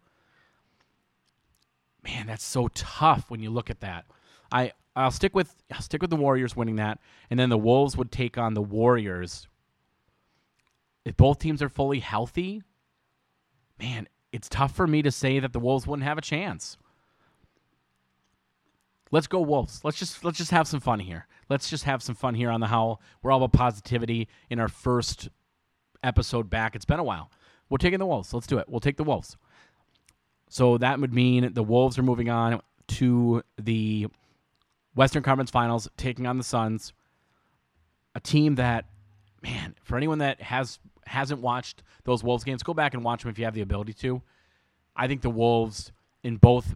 Man, 2.02 2.26
that's 2.26 2.44
so 2.44 2.68
tough 2.68 3.30
when 3.30 3.40
you 3.40 3.50
look 3.50 3.70
at 3.70 3.80
that. 3.80 4.04
I 4.52 4.72
I'll 4.94 5.10
stick 5.10 5.34
with 5.34 5.54
I'll 5.72 5.80
stick 5.80 6.00
with 6.00 6.10
the 6.10 6.16
Warriors 6.16 6.54
winning 6.54 6.76
that, 6.76 6.98
and 7.30 7.38
then 7.38 7.48
the 7.48 7.58
Wolves 7.58 7.96
would 7.96 8.12
take 8.12 8.38
on 8.38 8.54
the 8.54 8.62
Warriors. 8.62 9.48
If 11.04 11.16
both 11.16 11.38
teams 11.38 11.60
are 11.60 11.68
fully 11.68 12.00
healthy, 12.00 12.62
man, 13.78 14.08
it's 14.32 14.48
tough 14.48 14.74
for 14.74 14.86
me 14.86 15.02
to 15.02 15.10
say 15.10 15.38
that 15.38 15.52
the 15.52 15.60
Wolves 15.60 15.86
wouldn't 15.86 16.06
have 16.06 16.18
a 16.18 16.22
chance. 16.22 16.78
Let's 19.14 19.28
go 19.28 19.42
Wolves. 19.42 19.80
Let's 19.84 19.96
just 19.96 20.24
let's 20.24 20.38
just 20.38 20.50
have 20.50 20.66
some 20.66 20.80
fun 20.80 20.98
here. 20.98 21.28
Let's 21.48 21.70
just 21.70 21.84
have 21.84 22.02
some 22.02 22.16
fun 22.16 22.34
here 22.34 22.50
on 22.50 22.58
the 22.58 22.66
Howl. 22.66 23.00
We're 23.22 23.30
all 23.30 23.44
about 23.44 23.56
positivity 23.56 24.26
in 24.50 24.58
our 24.58 24.66
first 24.66 25.28
episode 26.02 26.50
back. 26.50 26.74
It's 26.74 26.84
been 26.84 26.98
a 26.98 27.04
while. 27.04 27.30
We're 27.70 27.78
taking 27.78 28.00
the 28.00 28.06
Wolves. 28.06 28.34
Let's 28.34 28.48
do 28.48 28.58
it. 28.58 28.68
We'll 28.68 28.80
take 28.80 28.96
the 28.96 29.04
Wolves. 29.04 29.36
So 30.48 30.78
that 30.78 30.98
would 30.98 31.14
mean 31.14 31.52
the 31.52 31.62
Wolves 31.62 31.96
are 31.96 32.02
moving 32.02 32.28
on 32.28 32.60
to 32.88 33.44
the 33.56 34.08
Western 34.96 35.22
Conference 35.22 35.52
Finals, 35.52 35.88
taking 35.96 36.26
on 36.26 36.36
the 36.36 36.42
Suns, 36.42 36.92
a 38.16 38.20
team 38.20 38.56
that, 38.56 38.86
man, 39.44 39.76
for 39.84 39.96
anyone 39.96 40.18
that 40.18 40.42
has 40.42 40.80
hasn't 41.06 41.40
watched 41.40 41.84
those 42.02 42.24
Wolves 42.24 42.42
games, 42.42 42.64
go 42.64 42.74
back 42.74 42.94
and 42.94 43.04
watch 43.04 43.22
them 43.22 43.30
if 43.30 43.38
you 43.38 43.44
have 43.44 43.54
the 43.54 43.60
ability 43.60 43.92
to. 43.92 44.22
I 44.96 45.06
think 45.06 45.22
the 45.22 45.30
Wolves 45.30 45.92
in 46.24 46.36
both 46.36 46.74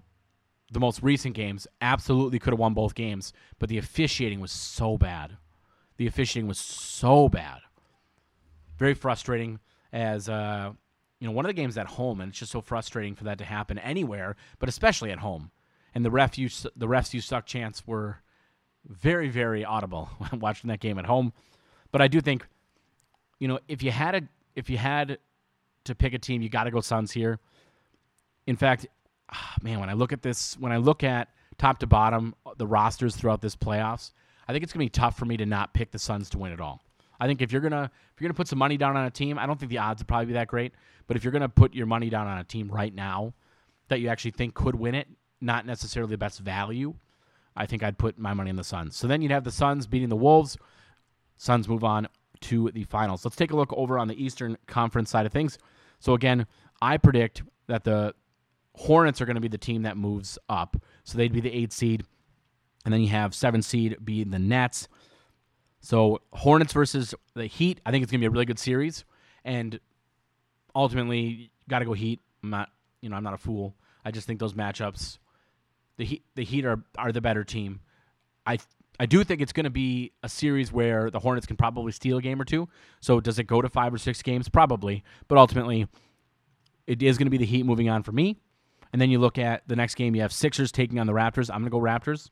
the 0.70 0.80
most 0.80 1.02
recent 1.02 1.34
games 1.34 1.66
absolutely 1.80 2.38
could 2.38 2.52
have 2.52 2.58
won 2.58 2.74
both 2.74 2.94
games, 2.94 3.32
but 3.58 3.68
the 3.68 3.78
officiating 3.78 4.40
was 4.40 4.52
so 4.52 4.98
bad. 4.98 5.36
The 5.96 6.06
officiating 6.06 6.46
was 6.46 6.58
so 6.58 7.28
bad. 7.28 7.60
Very 8.78 8.94
frustrating 8.94 9.60
as 9.92 10.28
uh, 10.28 10.72
you 11.20 11.26
know, 11.26 11.32
one 11.32 11.44
of 11.44 11.48
the 11.48 11.54
games 11.54 11.76
at 11.78 11.86
home, 11.86 12.20
and 12.20 12.30
it's 12.30 12.38
just 12.38 12.52
so 12.52 12.60
frustrating 12.60 13.14
for 13.14 13.24
that 13.24 13.38
to 13.38 13.44
happen 13.44 13.78
anywhere, 13.78 14.36
but 14.58 14.68
especially 14.68 15.10
at 15.10 15.18
home 15.18 15.50
and 15.94 16.04
the 16.04 16.10
ref 16.10 16.38
you 16.38 16.48
the 16.76 16.86
refs 16.86 17.12
you 17.12 17.20
suck 17.20 17.46
chants 17.46 17.86
were 17.86 18.18
very 18.86 19.28
very 19.28 19.64
audible 19.64 20.08
when 20.18 20.40
watching 20.40 20.68
that 20.68 20.80
game 20.80 20.98
at 20.98 21.06
home. 21.06 21.32
But 21.90 22.02
I 22.02 22.08
do 22.08 22.20
think, 22.20 22.46
you 23.38 23.48
know, 23.48 23.58
if 23.68 23.82
you 23.82 23.90
had 23.90 24.14
a 24.14 24.22
if 24.54 24.68
you 24.70 24.78
had 24.78 25.18
to 25.84 25.94
pick 25.94 26.12
a 26.14 26.18
team, 26.18 26.42
you 26.42 26.48
got 26.48 26.64
to 26.64 26.70
go 26.70 26.80
Suns 26.80 27.12
here. 27.12 27.38
In 28.46 28.56
fact, 28.56 28.86
ah, 29.32 29.54
man, 29.62 29.80
when 29.80 29.90
I 29.90 29.94
look 29.94 30.12
at 30.12 30.22
this, 30.22 30.56
when 30.58 30.72
I 30.72 30.76
look 30.76 31.04
at 31.04 31.28
top 31.58 31.78
to 31.78 31.86
bottom 31.86 32.34
the 32.56 32.66
rosters 32.66 33.16
throughout 33.16 33.40
this 33.40 33.56
playoffs, 33.56 34.12
I 34.46 34.52
think 34.52 34.62
it's 34.62 34.72
gonna 34.72 34.84
be 34.84 34.90
tough 34.90 35.18
for 35.18 35.24
me 35.24 35.36
to 35.36 35.46
not 35.46 35.74
pick 35.74 35.90
the 35.90 35.98
Suns 35.98 36.30
to 36.30 36.38
win 36.38 36.52
it 36.52 36.60
all. 36.60 36.82
I 37.20 37.26
think 37.26 37.42
if 37.42 37.52
you're 37.52 37.60
gonna 37.60 37.90
if 38.14 38.20
you're 38.20 38.28
gonna 38.28 38.36
put 38.36 38.48
some 38.48 38.58
money 38.58 38.76
down 38.76 38.96
on 38.96 39.04
a 39.04 39.10
team, 39.10 39.38
I 39.38 39.46
don't 39.46 39.58
think 39.58 39.70
the 39.70 39.78
odds 39.78 40.00
would 40.00 40.08
probably 40.08 40.26
be 40.26 40.32
that 40.34 40.48
great. 40.48 40.72
But 41.06 41.16
if 41.16 41.24
you're 41.24 41.32
gonna 41.32 41.48
put 41.48 41.74
your 41.74 41.86
money 41.86 42.10
down 42.10 42.26
on 42.26 42.38
a 42.38 42.44
team 42.44 42.68
right 42.68 42.94
now 42.94 43.34
that 43.88 44.00
you 44.00 44.08
actually 44.08 44.32
think 44.32 44.54
could 44.54 44.74
win 44.74 44.94
it, 44.94 45.08
not 45.40 45.66
necessarily 45.66 46.10
the 46.10 46.18
best 46.18 46.40
value. 46.40 46.94
I 47.56 47.66
think 47.66 47.82
I'd 47.82 47.98
put 47.98 48.18
my 48.18 48.34
money 48.34 48.50
on 48.50 48.56
the 48.56 48.64
Suns. 48.64 48.96
So 48.96 49.08
then 49.08 49.20
you'd 49.20 49.32
have 49.32 49.44
the 49.44 49.50
Suns 49.50 49.86
beating 49.86 50.08
the 50.08 50.16
Wolves. 50.16 50.56
Suns 51.36 51.68
move 51.68 51.82
on 51.82 52.08
to 52.42 52.70
the 52.70 52.84
finals. 52.84 53.24
Let's 53.24 53.36
take 53.36 53.50
a 53.50 53.56
look 53.56 53.72
over 53.72 53.98
on 53.98 54.06
the 54.06 54.22
Eastern 54.22 54.56
Conference 54.66 55.10
side 55.10 55.26
of 55.26 55.32
things. 55.32 55.58
So 55.98 56.14
again, 56.14 56.46
I 56.80 56.96
predict 56.98 57.42
that 57.66 57.82
the 57.82 58.14
Hornets 58.78 59.20
are 59.20 59.26
going 59.26 59.36
to 59.36 59.40
be 59.40 59.48
the 59.48 59.58
team 59.58 59.82
that 59.82 59.96
moves 59.96 60.38
up. 60.48 60.76
So 61.04 61.18
they'd 61.18 61.32
be 61.32 61.40
the 61.40 61.52
eight 61.52 61.72
seed. 61.72 62.04
And 62.84 62.94
then 62.94 63.00
you 63.00 63.08
have 63.08 63.34
seven 63.34 63.62
seed 63.62 63.96
being 64.04 64.30
the 64.30 64.38
Nets. 64.38 64.88
So 65.80 66.20
Hornets 66.32 66.72
versus 66.72 67.14
the 67.34 67.46
Heat, 67.46 67.80
I 67.84 67.90
think 67.90 68.02
it's 68.02 68.10
going 68.10 68.20
to 68.20 68.22
be 68.22 68.26
a 68.26 68.30
really 68.30 68.44
good 68.44 68.58
series. 68.58 69.04
And 69.44 69.78
ultimately, 70.74 71.50
got 71.68 71.80
to 71.80 71.84
go 71.84 71.92
Heat. 71.92 72.20
I'm 72.42 72.50
not, 72.50 72.70
you 73.00 73.08
know, 73.08 73.16
I'm 73.16 73.24
not 73.24 73.34
a 73.34 73.38
fool. 73.38 73.74
I 74.04 74.10
just 74.10 74.26
think 74.26 74.40
those 74.40 74.54
matchups 74.54 75.18
the 75.98 76.04
Heat, 76.04 76.24
the 76.34 76.44
Heat 76.44 76.64
are, 76.64 76.82
are 76.96 77.12
the 77.12 77.20
better 77.20 77.44
team. 77.44 77.80
I 78.46 78.58
I 79.00 79.06
do 79.06 79.22
think 79.22 79.40
it's 79.40 79.52
going 79.52 79.64
to 79.64 79.70
be 79.70 80.12
a 80.24 80.28
series 80.28 80.72
where 80.72 81.08
the 81.10 81.20
Hornets 81.20 81.46
can 81.46 81.56
probably 81.56 81.92
steal 81.92 82.18
a 82.18 82.22
game 82.22 82.40
or 82.40 82.44
two. 82.44 82.68
So 83.00 83.20
does 83.20 83.38
it 83.38 83.44
go 83.44 83.62
to 83.62 83.68
five 83.68 83.94
or 83.94 83.98
six 83.98 84.22
games? 84.22 84.48
Probably, 84.48 85.04
but 85.28 85.38
ultimately, 85.38 85.86
it 86.86 87.00
is 87.02 87.16
going 87.16 87.26
to 87.26 87.30
be 87.30 87.36
the 87.36 87.46
Heat 87.46 87.64
moving 87.64 87.88
on 87.88 88.02
for 88.02 88.10
me. 88.10 88.38
And 88.92 89.00
then 89.00 89.10
you 89.10 89.18
look 89.18 89.38
at 89.38 89.66
the 89.66 89.76
next 89.76 89.94
game. 89.94 90.14
You 90.14 90.22
have 90.22 90.32
Sixers 90.32 90.72
taking 90.72 90.98
on 90.98 91.06
the 91.06 91.12
Raptors. 91.12 91.50
I'm 91.50 91.60
going 91.62 91.64
to 91.64 91.70
go 91.70 91.80
Raptors. 91.80 92.30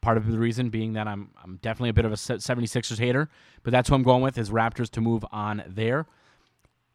Part 0.00 0.16
of 0.16 0.30
the 0.30 0.38
reason 0.38 0.70
being 0.70 0.92
that 0.92 1.08
I'm 1.08 1.30
I'm 1.42 1.56
definitely 1.62 1.88
a 1.90 1.94
bit 1.94 2.04
of 2.04 2.12
a 2.12 2.16
76ers 2.16 2.98
hater, 2.98 3.28
but 3.64 3.72
that's 3.72 3.88
who 3.88 3.94
I'm 3.94 4.04
going 4.04 4.22
with 4.22 4.38
is 4.38 4.50
Raptors 4.50 4.90
to 4.90 5.00
move 5.00 5.24
on 5.32 5.64
there. 5.66 6.06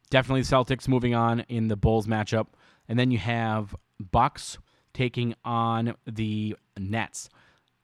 Definitely 0.08 0.42
Celtics 0.42 0.88
moving 0.88 1.14
on 1.14 1.40
in 1.40 1.68
the 1.68 1.76
Bulls 1.76 2.06
matchup. 2.06 2.46
And 2.88 2.98
then 2.98 3.10
you 3.10 3.18
have 3.18 3.74
Bucks 4.00 4.58
taking 4.94 5.34
on 5.44 5.94
the 6.06 6.56
Nets. 6.78 7.28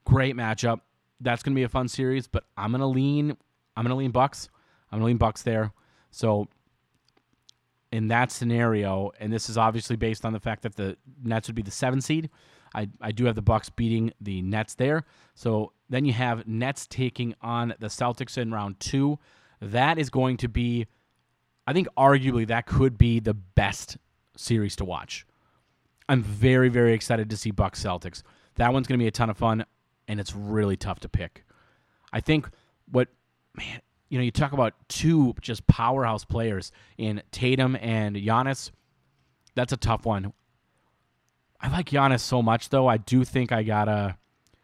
Great 0.05 0.35
matchup. 0.35 0.81
That's 1.21 1.43
going 1.43 1.55
to 1.55 1.59
be 1.59 1.65
a 1.65 1.69
fun 1.69 1.89
series, 1.89 2.27
but 2.27 2.45
I'm 2.57 2.71
going 2.71 2.81
to 2.81 2.87
lean 2.87 3.37
I'm 3.77 3.85
going 3.85 3.91
to 3.91 3.97
lean 3.97 4.11
Bucks. 4.11 4.49
I'm 4.91 4.99
going 4.99 5.03
to 5.03 5.07
lean 5.07 5.17
Bucks 5.19 5.43
there. 5.43 5.73
So 6.11 6.49
in 7.93 8.09
that 8.09 8.31
scenario, 8.31 9.13
and 9.19 9.33
this 9.33 9.49
is 9.49 9.57
obviously 9.57 9.97
based 9.97 10.25
on 10.25 10.33
the 10.33 10.41
fact 10.41 10.63
that 10.63 10.77
the 10.77 10.97
Nets 11.23 11.49
would 11.49 11.55
be 11.55 11.63
the 11.63 11.71
7 11.71 12.01
seed, 12.01 12.31
I, 12.75 12.89
I 13.01 13.13
do 13.13 13.25
have 13.25 13.35
the 13.35 13.43
Bucks 13.43 13.71
beating 13.71 14.13
the 14.21 14.43
Nets 14.43 14.75
there. 14.75 15.05
So 15.35 15.73
then 15.89 16.05
you 16.05 16.13
have 16.13 16.47
Nets 16.47 16.87
taking 16.87 17.35
on 17.41 17.75
the 17.79 17.87
Celtics 17.87 18.37
in 18.37 18.53
round 18.53 18.79
2. 18.81 19.19
That 19.63 19.99
is 19.99 20.11
going 20.11 20.37
to 20.39 20.49
be 20.49 20.87
I 21.69 21.75
think 21.75 21.87
arguably 21.99 22.47
that 22.47 22.65
could 22.65 22.97
be 22.97 23.21
the 23.21 23.35
best 23.35 23.99
series 24.39 24.75
to 24.77 24.87
watch. 24.87 25.27
I'm 26.09 26.23
very, 26.23 26.71
very 26.71 26.95
excited 26.95 27.29
to 27.29 27.37
see 27.37 27.51
Bucks 27.51 27.85
Celtics. 27.85 28.23
That 28.55 28.73
one's 28.73 28.87
going 28.87 28.99
to 28.99 29.03
be 29.03 29.07
a 29.07 29.11
ton 29.11 29.29
of 29.29 29.37
fun, 29.37 29.67
and 30.09 30.19
it's 30.19 30.35
really 30.35 30.79
tough 30.79 30.99
to 31.01 31.11
pick. 31.11 31.45
I 32.11 32.21
think 32.21 32.49
what, 32.91 33.09
man, 33.55 33.83
you 34.09 34.19
know, 34.19 34.25
you 34.25 34.31
talk 34.31 34.53
about 34.53 34.75
two 34.89 35.35
just 35.41 35.67
powerhouse 35.67 36.25
players 36.25 36.73
in 36.97 37.23
Tatum 37.31 37.77
and 37.81 38.17
Giannis. 38.17 38.71
That's 39.55 39.73
a 39.73 39.77
tough 39.77 40.07
one. 40.07 40.33
I 41.61 41.69
like 41.69 41.91
Giannis 41.91 42.21
so 42.21 42.41
much, 42.41 42.69
though. 42.69 42.87
I 42.87 42.97
do 42.97 43.25
think 43.25 43.53
I 43.53 43.63
gotta. 43.63 44.17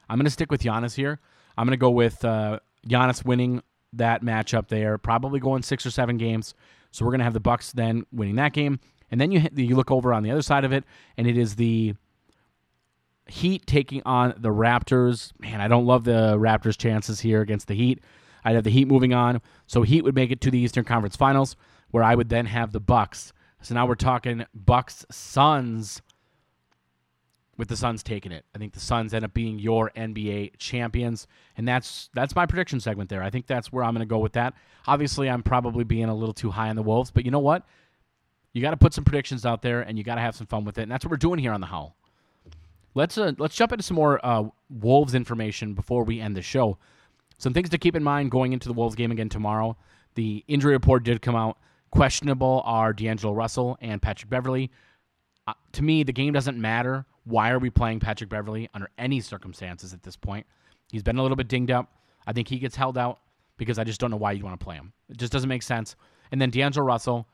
I'm 0.08 0.18
gonna 0.18 0.30
stick 0.30 0.50
with 0.50 0.62
Giannis 0.62 0.94
here. 0.94 1.20
I'm 1.56 1.66
gonna 1.66 1.76
go 1.76 1.90
with 1.90 2.24
uh, 2.24 2.60
Giannis 2.88 3.24
winning 3.24 3.62
that 3.92 4.22
matchup 4.22 4.68
there. 4.68 4.98
Probably 4.98 5.40
going 5.40 5.62
six 5.62 5.84
or 5.84 5.90
seven 5.90 6.16
games. 6.16 6.54
So 6.90 7.04
we're 7.04 7.16
to 7.16 7.24
have 7.24 7.34
the 7.34 7.40
Bucks 7.40 7.72
then 7.72 8.06
winning 8.12 8.36
that 8.36 8.52
game, 8.52 8.78
and 9.10 9.20
then 9.20 9.32
you 9.32 9.48
you 9.54 9.74
look 9.74 9.90
over 9.90 10.14
on 10.14 10.22
the 10.22 10.30
other 10.30 10.42
side 10.42 10.64
of 10.64 10.72
it, 10.72 10.84
and 11.16 11.26
it 11.26 11.36
is 11.36 11.56
the 11.56 11.94
Heat 13.26 13.66
taking 13.66 14.02
on 14.04 14.34
the 14.36 14.50
Raptors. 14.50 15.32
Man, 15.38 15.60
I 15.60 15.66
don't 15.66 15.86
love 15.86 16.04
the 16.04 16.36
Raptors' 16.38 16.76
chances 16.76 17.20
here 17.20 17.40
against 17.40 17.66
the 17.68 17.74
Heat. 17.74 18.00
I'd 18.44 18.54
have 18.54 18.64
the 18.64 18.70
Heat 18.70 18.88
moving 18.88 19.14
on, 19.14 19.40
so 19.66 19.82
Heat 19.82 20.02
would 20.02 20.14
make 20.14 20.30
it 20.30 20.40
to 20.42 20.50
the 20.50 20.58
Eastern 20.58 20.84
Conference 20.84 21.16
Finals, 21.16 21.56
where 21.90 22.04
I 22.04 22.14
would 22.14 22.28
then 22.28 22.46
have 22.46 22.72
the 22.72 22.80
Bucks. 22.80 23.32
So 23.62 23.74
now 23.74 23.86
we're 23.86 23.94
talking 23.94 24.44
Bucks 24.54 25.06
Suns 25.10 26.02
with 27.56 27.68
the 27.68 27.76
Suns 27.76 28.02
taking 28.02 28.32
it. 28.32 28.44
I 28.54 28.58
think 28.58 28.72
the 28.72 28.80
Suns 28.80 29.14
end 29.14 29.24
up 29.24 29.32
being 29.32 29.58
your 29.58 29.90
NBA 29.96 30.58
champions, 30.58 31.26
and 31.56 31.66
that's 31.66 32.10
that's 32.14 32.34
my 32.34 32.46
prediction 32.46 32.80
segment 32.80 33.10
there. 33.10 33.22
I 33.22 33.30
think 33.30 33.46
that's 33.46 33.72
where 33.72 33.84
I'm 33.84 33.94
going 33.94 34.06
to 34.06 34.10
go 34.10 34.18
with 34.18 34.32
that. 34.32 34.54
Obviously, 34.86 35.30
I'm 35.30 35.42
probably 35.42 35.84
being 35.84 36.06
a 36.06 36.14
little 36.14 36.34
too 36.34 36.50
high 36.50 36.68
on 36.68 36.76
the 36.76 36.82
Wolves, 36.82 37.10
but 37.10 37.24
you 37.24 37.30
know 37.30 37.38
what? 37.38 37.64
You 38.52 38.62
got 38.62 38.70
to 38.70 38.76
put 38.76 38.94
some 38.94 39.04
predictions 39.04 39.44
out 39.46 39.62
there, 39.62 39.80
and 39.80 39.98
you 39.98 40.04
got 40.04 40.16
to 40.16 40.20
have 40.20 40.36
some 40.36 40.46
fun 40.46 40.64
with 40.64 40.78
it, 40.78 40.82
and 40.82 40.92
that's 40.92 41.04
what 41.04 41.10
we're 41.10 41.16
doing 41.16 41.38
here 41.38 41.52
on 41.52 41.60
the 41.60 41.66
Howl. 41.66 41.96
Let's 42.94 43.18
uh, 43.18 43.32
let's 43.38 43.56
jump 43.56 43.72
into 43.72 43.82
some 43.82 43.96
more 43.96 44.24
uh, 44.24 44.44
Wolves 44.70 45.14
information 45.14 45.74
before 45.74 46.04
we 46.04 46.20
end 46.20 46.36
the 46.36 46.42
show. 46.42 46.78
Some 47.44 47.52
things 47.52 47.68
to 47.68 47.78
keep 47.78 47.94
in 47.94 48.02
mind 48.02 48.30
going 48.30 48.54
into 48.54 48.68
the 48.68 48.72
Wolves 48.72 48.94
game 48.94 49.10
again 49.10 49.28
tomorrow. 49.28 49.76
The 50.14 50.42
injury 50.48 50.72
report 50.72 51.04
did 51.04 51.20
come 51.20 51.36
out. 51.36 51.58
Questionable 51.90 52.62
are 52.64 52.94
D'Angelo 52.94 53.34
Russell 53.34 53.76
and 53.82 54.00
Patrick 54.00 54.30
Beverley. 54.30 54.70
Uh, 55.46 55.52
to 55.72 55.82
me, 55.82 56.04
the 56.04 56.12
game 56.14 56.32
doesn't 56.32 56.58
matter 56.58 57.04
why 57.24 57.50
are 57.50 57.58
we 57.58 57.68
playing 57.68 58.00
Patrick 58.00 58.30
Beverley 58.30 58.70
under 58.72 58.88
any 58.96 59.20
circumstances 59.20 59.92
at 59.92 60.02
this 60.02 60.16
point? 60.16 60.46
He's 60.90 61.02
been 61.02 61.18
a 61.18 61.22
little 61.22 61.36
bit 61.36 61.48
dinged 61.48 61.70
up. 61.70 61.92
I 62.26 62.32
think 62.32 62.48
he 62.48 62.58
gets 62.58 62.76
held 62.76 62.96
out 62.96 63.20
because 63.58 63.78
I 63.78 63.84
just 63.84 64.00
don't 64.00 64.10
know 64.10 64.16
why 64.16 64.32
you 64.32 64.42
want 64.42 64.58
to 64.58 64.64
play 64.64 64.76
him. 64.76 64.94
It 65.10 65.18
just 65.18 65.30
doesn't 65.30 65.46
make 65.50 65.62
sense. 65.62 65.96
And 66.32 66.40
then 66.40 66.48
D'Angelo 66.48 66.86
Russell, 66.86 67.28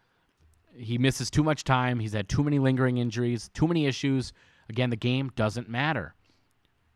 he 0.75 0.99
misses 0.99 1.31
too 1.31 1.45
much 1.45 1.63
time. 1.63 2.01
He's 2.01 2.15
had 2.15 2.29
too 2.29 2.43
many 2.43 2.59
lingering 2.59 2.99
injuries, 2.99 3.49
too 3.55 3.69
many 3.69 3.87
issues. 3.87 4.33
Again, 4.69 4.91
the 4.91 4.97
game 4.97 5.31
doesn't 5.37 5.69
matter. 5.69 6.17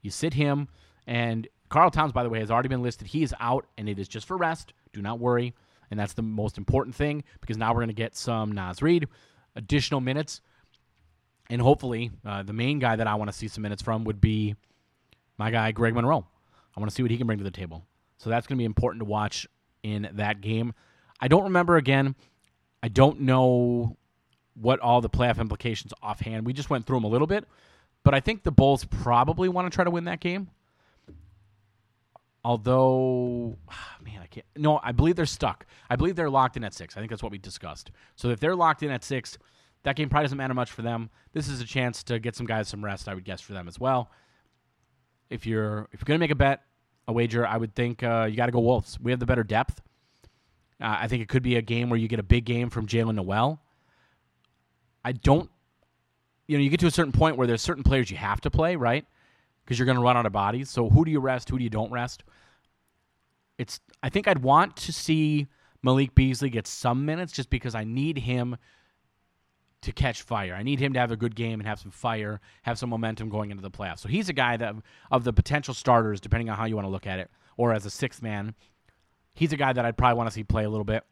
You 0.03 0.11
sit 0.11 0.35
him, 0.35 0.67
and 1.07 1.47
Karl 1.75 1.91
Towns, 1.91 2.13
by 2.13 2.23
the 2.23 2.31
way, 2.31 2.39
has 2.39 2.51
already 2.51 2.69
been 2.69 2.83
listed. 2.83 3.09
He 3.09 3.23
is 3.23 3.35
out, 3.41 3.67
and 3.77 3.89
it 3.89 3.99
is 3.99 4.09
just 4.09 4.27
for 4.27 4.37
rest. 4.37 4.73
Do 4.93 5.03
not 5.03 5.19
worry. 5.19 5.55
And 5.91 6.01
that's 6.01 6.15
the 6.15 6.23
most 6.23 6.57
important 6.57 6.95
thing 6.95 7.25
because 7.41 7.59
now 7.59 7.73
we're 7.73 7.81
going 7.81 7.89
to 7.89 7.95
get 7.95 8.17
some 8.17 8.53
Naz 8.53 8.81
Reid, 8.81 9.09
additional 9.57 10.01
minutes 10.01 10.41
and 11.51 11.61
hopefully 11.61 12.11
uh, 12.25 12.43
the 12.43 12.53
main 12.53 12.79
guy 12.79 12.97
that 12.97 13.07
I 13.07 13.15
want 13.17 13.31
to 13.31 13.37
see 13.37 13.49
some 13.49 13.63
minutes 13.63 13.83
from 13.83 14.05
would 14.05 14.21
be 14.21 14.55
my 15.37 15.51
guy 15.51 15.73
Greg 15.73 15.95
Monroe. 15.95 16.27
I 16.77 16.81
want 16.81 16.91
to 16.91 16.95
see 16.95 17.03
what 17.03 17.11
he 17.11 17.19
can 17.19 17.27
bring 17.27 17.39
to 17.39 17.45
the 17.45 17.51
table. 17.51 17.85
So 18.19 18.31
that's 18.31 18.47
going 18.47 18.57
to 18.57 18.61
be 18.61 18.65
important 18.65 19.01
to 19.01 19.05
watch 19.05 19.47
in 19.83 20.09
that 20.15 20.41
game. 20.41 20.75
I 21.21 21.29
don't 21.29 21.45
remember 21.45 21.77
again. 21.77 22.15
I 22.83 22.89
don't 22.89 23.21
know 23.21 23.97
what 24.55 24.81
all 24.81 25.01
the 25.01 25.11
playoff 25.11 25.39
implications 25.39 25.93
offhand. 26.03 26.47
We 26.47 26.53
just 26.53 26.71
went 26.71 26.87
through 26.87 26.99
them 26.99 27.05
a 27.05 27.09
little 27.09 27.27
bit, 27.27 27.45
but 28.05 28.15
I 28.15 28.21
think 28.21 28.43
the 28.43 28.53
Bulls 28.53 28.85
probably 28.85 29.49
want 29.49 29.71
to 29.71 29.75
try 29.75 29.85
to 29.85 29.91
win 29.91 30.05
that 30.05 30.21
game. 30.21 30.49
Although, 32.45 33.57
man, 34.05 34.21
I 34.23 34.27
can't. 34.27 34.47
No, 34.57 34.79
I 34.83 34.93
believe 34.93 35.17
they're 35.17 35.27
stuck. 35.27 35.67
I 35.89 35.97
believe 35.97 36.15
they're 36.15 36.31
locked 36.31 36.57
in 36.57 36.65
at 36.65 36.75
six. 36.75 36.97
I 36.97 37.01
think 37.01 37.11
that's 37.11 37.23
what 37.23 37.33
we 37.33 37.39
discussed. 37.39 37.91
So 38.17 38.29
if 38.29 38.41
they're 38.41 38.57
locked 38.57 38.83
in 38.83 38.91
at 38.91 39.03
six, 39.03 39.39
that 39.85 39.97
game 39.97 40.09
probably 40.09 40.25
doesn't 40.25 40.39
matter 40.39 40.55
much 40.55 40.71
for 40.71 40.83
them. 40.83 41.11
This 41.33 41.49
is 41.49 41.61
a 41.61 41.65
chance 41.65 42.03
to 42.05 42.19
get 42.19 42.37
some 42.37 42.47
guys 42.47 42.69
some 42.69 42.85
rest, 42.85 43.09
I 43.09 43.15
would 43.15 43.25
guess, 43.25 43.41
for 43.41 43.55
them 43.55 43.67
as 43.67 43.81
well. 43.81 44.11
If 45.31 45.47
you're 45.47 45.89
if 45.93 46.01
you're 46.01 46.07
gonna 46.07 46.19
make 46.19 46.31
a 46.31 46.37
bet, 46.37 46.63
a 47.09 47.13
wager, 47.13 47.47
I 47.47 47.57
would 47.57 47.75
think 47.75 48.03
uh, 48.03 48.27
you 48.31 48.37
got 48.37 48.47
to 48.47 48.53
go 48.53 48.61
Wolves. 48.61 48.99
We 49.01 49.11
have 49.11 49.21
the 49.21 49.27
better 49.27 49.45
depth. 49.45 49.81
Uh, 50.81 50.97
I 51.01 51.09
think 51.09 51.23
it 51.23 51.29
could 51.29 51.43
be 51.43 51.57
a 51.57 51.63
game 51.63 51.89
where 51.89 51.99
you 51.99 52.09
get 52.09 52.19
a 52.19 52.25
big 52.25 52.45
game 52.45 52.69
from 52.69 52.87
Jaylen 52.87 53.15
Nowell. 53.15 53.61
I 55.05 55.13
don't, 55.13 55.51
you 56.47 56.57
know, 56.57 56.65
you 56.65 56.71
get 56.71 56.81
to 56.81 56.87
a 56.87 56.91
certain 56.91 57.13
point 57.13 57.37
where 57.37 57.47
there's 57.47 57.63
certain 57.63 57.85
players 57.85 58.11
you 58.11 58.17
have 58.17 58.41
to 58.43 58.51
play, 58.51 58.77
right? 58.77 59.07
Because 59.65 59.79
you're 59.79 59.87
going 59.87 59.97
to 59.97 60.03
run 60.03 60.17
out 60.17 60.27
of 60.27 60.33
bodies. 60.33 60.71
So 60.71 60.91
who 60.91 61.05
do 61.05 61.11
you 61.11 61.21
rest? 61.21 61.49
Who 61.49 61.59
do 61.59 61.65
you 61.65 61.71
don't 61.71 61.91
rest? 61.91 62.25
It's. 63.59 63.81
I 64.03 64.09
think 64.09 64.29
I'd 64.29 64.43
want 64.43 64.77
to 64.77 64.93
see 64.93 65.47
Malik 65.83 66.15
Beasley 66.15 66.51
get 66.51 66.67
some 66.67 67.05
minutes 67.05 67.33
just 67.33 67.51
because 67.51 67.75
I 67.75 67.85
need 67.85 68.19
him 68.19 68.57
to 69.83 69.93
catch 69.93 70.23
fire. 70.23 70.55
I 70.55 70.63
need 70.63 70.81
him 70.81 70.95
to 70.95 71.01
have 71.01 71.13
a 71.13 71.17
good 71.17 71.37
game 71.37 71.61
and 71.61 71.69
have 71.69 71.79
some 71.79 71.91
fire, 71.91 72.41
have 72.63 72.79
some 72.79 72.89
momentum 72.89 73.29
going 73.29 73.51
into 73.51 73.63
the 73.63 73.71
playoffs. 73.71 73.99
So 73.99 74.09
he's 74.09 74.31
a 74.31 74.33
guy 74.33 74.57
that 74.57 74.75
of 75.11 75.25
the 75.25 75.33
potential 75.33 75.75
starters, 75.75 76.21
depending 76.21 76.49
on 76.49 76.57
how 76.57 76.65
you 76.65 76.75
want 76.75 76.87
to 76.87 76.91
look 76.91 77.07
at 77.07 77.19
it, 77.19 77.31
or 77.59 77.73
as 77.73 77.85
a 77.85 77.91
sixth 77.91 78.23
man, 78.23 78.55
he's 79.35 79.53
a 79.53 79.59
guy 79.59 79.75
that 79.75 79.85
I'd 79.85 79.97
probably 79.99 80.17
want 80.17 80.29
to 80.29 80.35
see 80.35 80.43
play 80.43 80.65
a 80.65 80.71
little 80.71 80.85
bit. 80.85 81.05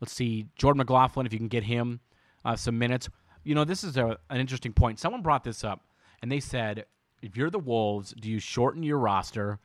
Let's 0.00 0.12
see 0.12 0.46
Jordan 0.56 0.78
McLaughlin 0.78 1.26
if 1.26 1.32
you 1.32 1.38
can 1.40 1.48
get 1.48 1.64
him 1.64 2.00
uh, 2.44 2.56
some 2.56 2.78
minutes. 2.78 3.08
You 3.42 3.56
know, 3.56 3.64
this 3.64 3.82
is 3.82 3.96
a, 3.96 4.16
an 4.30 4.40
interesting 4.40 4.72
point. 4.72 5.00
Someone 5.00 5.22
brought 5.22 5.42
this 5.42 5.64
up, 5.64 5.84
and 6.22 6.30
they 6.30 6.40
said, 6.40 6.86
if 7.22 7.36
you're 7.36 7.50
the 7.50 7.58
Wolves, 7.58 8.14
do 8.20 8.28
you 8.28 8.40
shorten 8.40 8.82
your 8.82 8.98
roster, 8.98 9.58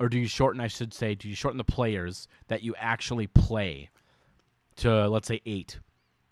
or 0.00 0.08
do 0.08 0.18
you 0.18 0.26
shorten? 0.26 0.60
I 0.60 0.68
should 0.68 0.94
say, 0.94 1.14
do 1.14 1.28
you 1.28 1.34
shorten 1.34 1.58
the 1.58 1.64
players 1.64 2.28
that 2.48 2.62
you 2.62 2.74
actually 2.78 3.26
play 3.26 3.90
to 4.76 5.08
let's 5.08 5.28
say 5.28 5.40
eight? 5.44 5.78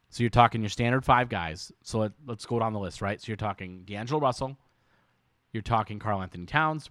So 0.09 0.22
you're 0.22 0.31
talking 0.31 0.61
your 0.61 0.70
standard 0.70 1.05
five 1.05 1.28
guys. 1.28 1.70
So 1.83 2.01
let, 2.01 2.12
us 2.28 2.47
go 2.47 2.59
down 2.59 2.72
the 2.72 2.81
list, 2.81 3.01
right? 3.01 3.20
So 3.20 3.26
you're 3.28 3.37
talking 3.37 3.83
D'Angelo 3.85 4.20
Russell, 4.20 4.57
you're 5.53 5.62
talking 5.62 5.99
Karl-Anthony 5.99 6.47
Towns, 6.47 6.91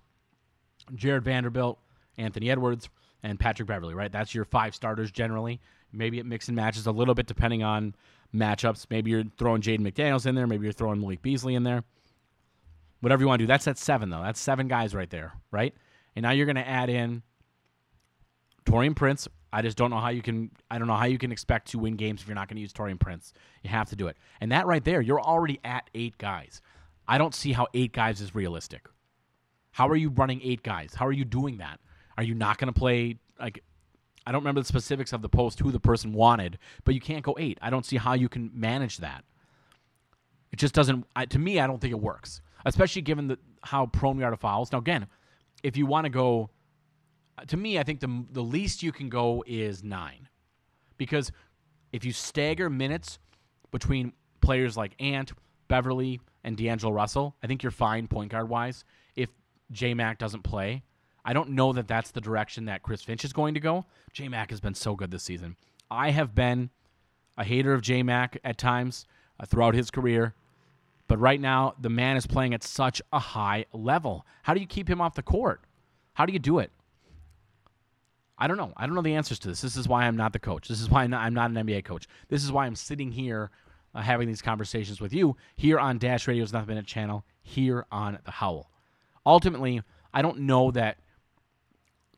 Jared 0.95 1.23
Vanderbilt, 1.23 1.79
Anthony 2.17 2.49
Edwards, 2.49 2.89
and 3.23 3.39
Patrick 3.39 3.67
Beverley, 3.67 3.93
right? 3.93 4.11
That's 4.11 4.33
your 4.33 4.45
five 4.45 4.73
starters 4.73 5.11
generally. 5.11 5.59
Maybe 5.91 6.19
it 6.19 6.25
mix 6.25 6.47
and 6.47 6.55
matches 6.55 6.87
a 6.87 6.91
little 6.91 7.13
bit 7.13 7.27
depending 7.27 7.63
on 7.63 7.95
matchups. 8.33 8.85
Maybe 8.89 9.11
you're 9.11 9.25
throwing 9.37 9.61
Jaden 9.61 9.81
McDaniels 9.81 10.25
in 10.25 10.35
there. 10.35 10.47
Maybe 10.47 10.65
you're 10.65 10.73
throwing 10.73 11.01
Malik 11.01 11.21
Beasley 11.21 11.55
in 11.55 11.63
there. 11.63 11.83
Whatever 13.01 13.21
you 13.21 13.27
want 13.27 13.39
to 13.39 13.43
do. 13.43 13.47
That's 13.47 13.67
at 13.67 13.77
seven, 13.77 14.09
though. 14.09 14.21
That's 14.21 14.39
seven 14.39 14.67
guys 14.67 14.93
right 14.93 15.09
there, 15.09 15.33
right? 15.51 15.73
And 16.15 16.23
now 16.23 16.31
you're 16.31 16.45
going 16.45 16.55
to 16.57 16.67
add 16.67 16.89
in 16.89 17.23
Taurean 18.65 18.95
Prince, 18.95 19.27
I 19.51 19.61
just 19.61 19.77
don't 19.77 19.89
know 19.89 19.99
how 19.99 20.09
you 20.09 20.21
can. 20.21 20.51
I 20.69 20.77
don't 20.77 20.87
know 20.87 20.95
how 20.95 21.05
you 21.05 21.17
can 21.17 21.31
expect 21.31 21.69
to 21.71 21.79
win 21.79 21.95
games 21.95 22.21
if 22.21 22.27
you're 22.27 22.35
not 22.35 22.47
going 22.47 22.57
to 22.57 22.61
use 22.61 22.73
Taurean 22.73 22.99
Prince. 22.99 23.33
You 23.63 23.69
have 23.71 23.89
to 23.89 23.95
do 23.95 24.07
it, 24.07 24.17
and 24.41 24.51
that 24.51 24.67
right 24.67 24.83
there, 24.83 25.01
you're 25.01 25.21
already 25.21 25.59
at 25.63 25.89
eight 25.95 26.17
guys. 26.17 26.61
I 27.07 27.17
don't 27.17 27.33
see 27.33 27.53
how 27.53 27.67
eight 27.73 27.91
guys 27.91 28.21
is 28.21 28.35
realistic. 28.35 28.87
How 29.71 29.87
are 29.87 29.95
you 29.95 30.09
running 30.09 30.41
eight 30.43 30.61
guys? 30.61 30.93
How 30.93 31.07
are 31.07 31.11
you 31.11 31.25
doing 31.25 31.57
that? 31.57 31.79
Are 32.17 32.23
you 32.23 32.35
not 32.35 32.57
going 32.57 32.71
to 32.71 32.77
play 32.79 33.17
like? 33.39 33.63
I 34.27 34.31
don't 34.31 34.41
remember 34.41 34.61
the 34.61 34.67
specifics 34.67 35.13
of 35.13 35.23
the 35.23 35.29
post 35.29 35.59
who 35.59 35.71
the 35.71 35.79
person 35.79 36.13
wanted, 36.13 36.59
but 36.83 36.93
you 36.93 37.01
can't 37.01 37.23
go 37.23 37.35
eight. 37.39 37.57
I 37.61 37.71
don't 37.71 37.85
see 37.85 37.97
how 37.97 38.13
you 38.13 38.29
can 38.29 38.51
manage 38.53 38.97
that. 38.97 39.23
It 40.51 40.59
just 40.59 40.75
doesn't. 40.75 41.07
I, 41.15 41.25
to 41.25 41.39
me, 41.39 41.59
I 41.59 41.65
don't 41.65 41.79
think 41.79 41.91
it 41.91 41.99
works, 41.99 42.41
especially 42.65 43.01
given 43.01 43.27
the 43.27 43.37
how 43.63 43.85
prone 43.85 44.17
we 44.17 44.23
are 44.23 44.31
to 44.31 44.37
fouls. 44.37 44.71
Now, 44.71 44.79
again, 44.79 45.07
if 45.63 45.77
you 45.77 45.85
want 45.85 46.05
to 46.05 46.09
go 46.09 46.49
to 47.47 47.57
me, 47.57 47.79
I 47.79 47.83
think 47.83 47.99
the 47.99 48.25
the 48.31 48.43
least 48.43 48.83
you 48.83 48.91
can 48.91 49.09
go 49.09 49.43
is 49.47 49.83
nine, 49.83 50.27
because 50.97 51.31
if 51.91 52.05
you 52.05 52.11
stagger 52.11 52.69
minutes 52.69 53.19
between 53.71 54.13
players 54.41 54.77
like 54.77 54.93
Ant, 54.99 55.31
Beverley, 55.67 56.21
and 56.43 56.57
D'Angelo 56.57 56.93
Russell, 56.93 57.35
I 57.43 57.47
think 57.47 57.63
you're 57.63 57.71
fine 57.71 58.07
point 58.07 58.31
guard 58.31 58.49
wise. 58.49 58.83
If 59.15 59.29
J 59.71 59.93
Mac 59.93 60.17
doesn't 60.17 60.43
play, 60.43 60.83
I 61.25 61.33
don't 61.33 61.49
know 61.49 61.73
that 61.73 61.87
that's 61.87 62.11
the 62.11 62.21
direction 62.21 62.65
that 62.65 62.83
Chris 62.83 63.03
Finch 63.03 63.25
is 63.25 63.33
going 63.33 63.53
to 63.53 63.59
go. 63.59 63.85
J 64.13 64.27
Mac 64.27 64.49
has 64.49 64.59
been 64.59 64.75
so 64.75 64.95
good 64.95 65.11
this 65.11 65.23
season. 65.23 65.55
I 65.91 66.11
have 66.11 66.33
been 66.35 66.69
a 67.37 67.43
hater 67.43 67.73
of 67.73 67.81
J 67.81 68.03
Mac 68.03 68.37
at 68.43 68.57
times 68.57 69.05
uh, 69.39 69.45
throughout 69.45 69.75
his 69.75 69.91
career, 69.91 70.33
But 71.09 71.19
right 71.19 71.41
now, 71.41 71.73
the 71.81 71.89
man 71.89 72.15
is 72.15 72.27
playing 72.27 72.53
at 72.53 72.63
such 72.63 73.01
a 73.11 73.19
high 73.19 73.65
level. 73.73 74.25
How 74.43 74.53
do 74.53 74.61
you 74.61 74.67
keep 74.67 74.87
him 74.87 75.01
off 75.01 75.15
the 75.15 75.23
court? 75.23 75.61
How 76.13 76.25
do 76.25 76.31
you 76.31 76.39
do 76.39 76.59
it? 76.59 76.71
I 78.37 78.47
don't 78.47 78.57
know. 78.57 78.71
I 78.77 78.85
don't 78.85 78.95
know 78.95 79.01
the 79.01 79.15
answers 79.15 79.39
to 79.39 79.47
this. 79.49 79.59
This 79.59 79.75
is 79.75 79.87
why 79.87 80.05
I'm 80.05 80.15
not 80.15 80.33
the 80.33 80.39
coach. 80.39 80.67
This 80.67 80.79
is 80.79 80.87
why 80.87 81.03
I'm 81.03 81.09
not, 81.09 81.21
I'm 81.21 81.33
not 81.33 81.49
an 81.49 81.57
NBA 81.57 81.83
coach. 81.83 82.07
This 82.29 82.43
is 82.43 82.51
why 82.51 82.67
I'm 82.67 82.75
sitting 82.75 83.11
here 83.11 83.49
uh, 83.95 84.01
having 84.01 84.27
these 84.27 84.41
conversations 84.41 85.01
with 85.01 85.11
you 85.11 85.35
here 85.55 85.79
on 85.79 85.97
Dash 85.97 86.27
Radio's 86.27 86.53
Nothing 86.53 86.67
But 86.67 86.75
Net 86.75 86.85
channel, 86.85 87.25
here 87.41 87.87
on 87.91 88.19
The 88.23 88.31
Howl. 88.31 88.69
Ultimately, 89.25 89.81
I 90.13 90.21
don't 90.21 90.41
know 90.41 90.69
that 90.71 90.99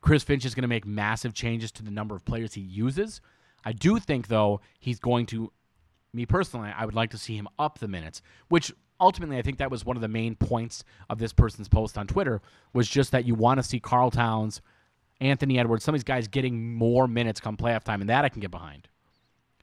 Chris 0.01 0.21
Finch 0.21 0.43
is 0.43 0.53
going 0.53 0.63
to 0.63 0.67
make 0.67 0.85
massive 0.85 1.33
changes 1.33 1.71
to 1.73 1.83
the 1.83 1.91
number 1.91 2.13
of 2.13 2.25
players 2.25 2.55
he 2.55 2.61
uses. 2.61 3.21
I 3.63 3.71
do 3.71 3.99
think, 3.99 4.27
though, 4.27 4.59
he's 4.79 4.99
going 4.99 5.27
to, 5.27 5.53
me 6.13 6.25
personally, 6.25 6.71
I 6.75 6.85
would 6.85 6.95
like 6.95 7.11
to 7.11 7.17
see 7.17 7.35
him 7.35 7.47
up 7.57 7.79
the 7.79 7.87
minutes, 7.87 8.21
which 8.49 8.71
ultimately 8.99 9.37
I 9.37 9.41
think 9.41 9.57
that 9.57 9.71
was 9.71 9.85
one 9.85 9.95
of 9.95 10.01
the 10.01 10.07
main 10.07 10.35
points 10.35 10.83
of 11.09 11.19
this 11.19 11.33
person's 11.33 11.67
post 11.67 11.97
on 11.97 12.07
Twitter, 12.07 12.41
was 12.73 12.87
just 12.87 13.11
that 13.11 13.25
you 13.25 13.35
want 13.35 13.59
to 13.59 13.63
see 13.63 13.79
Karl 13.79 14.11
Towns, 14.11 14.61
Anthony 15.19 15.59
Edwards, 15.59 15.83
some 15.83 15.95
of 15.95 15.99
these 15.99 16.05
guys 16.05 16.27
getting 16.27 16.73
more 16.73 17.07
minutes 17.07 17.39
come 17.39 17.57
playoff 17.57 17.83
time, 17.83 18.01
and 18.01 18.09
that 18.09 18.25
I 18.25 18.29
can 18.29 18.41
get 18.41 18.51
behind. 18.51 18.87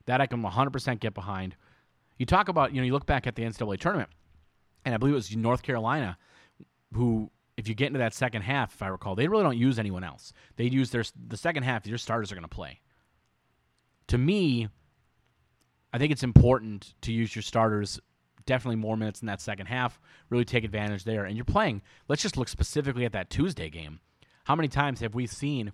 That 0.06 0.20
I 0.20 0.26
can 0.26 0.42
100% 0.42 1.00
get 1.00 1.14
behind. 1.14 1.54
You 2.16 2.26
talk 2.26 2.48
about, 2.48 2.74
you 2.74 2.80
know, 2.80 2.86
you 2.86 2.92
look 2.92 3.06
back 3.06 3.26
at 3.26 3.36
the 3.36 3.42
NCAA 3.42 3.78
tournament, 3.78 4.10
and 4.84 4.94
I 4.94 4.98
believe 4.98 5.12
it 5.12 5.16
was 5.16 5.36
North 5.36 5.62
Carolina 5.62 6.16
who 6.94 7.30
if 7.58 7.66
you 7.66 7.74
get 7.74 7.88
into 7.88 7.98
that 7.98 8.14
second 8.14 8.42
half, 8.42 8.72
if 8.72 8.82
I 8.82 8.86
recall, 8.86 9.16
they 9.16 9.26
really 9.26 9.42
don't 9.42 9.58
use 9.58 9.80
anyone 9.80 10.04
else. 10.04 10.32
They 10.56 10.64
use 10.66 10.90
their 10.90 11.02
the 11.26 11.36
second 11.36 11.64
half. 11.64 11.86
Your 11.86 11.98
starters 11.98 12.30
are 12.30 12.36
going 12.36 12.44
to 12.44 12.48
play. 12.48 12.80
To 14.06 14.16
me, 14.16 14.68
I 15.92 15.98
think 15.98 16.12
it's 16.12 16.22
important 16.22 16.94
to 17.02 17.12
use 17.12 17.34
your 17.34 17.42
starters 17.42 18.00
definitely 18.46 18.76
more 18.76 18.96
minutes 18.96 19.20
in 19.20 19.26
that 19.26 19.40
second 19.40 19.66
half. 19.66 20.00
Really 20.30 20.44
take 20.44 20.64
advantage 20.64 21.04
there. 21.04 21.24
And 21.24 21.36
you're 21.36 21.44
playing. 21.44 21.82
Let's 22.08 22.22
just 22.22 22.36
look 22.36 22.48
specifically 22.48 23.04
at 23.04 23.12
that 23.12 23.30
Tuesday 23.30 23.68
game. 23.70 24.00
How 24.44 24.56
many 24.56 24.68
times 24.68 25.00
have 25.00 25.14
we 25.14 25.26
seen 25.26 25.72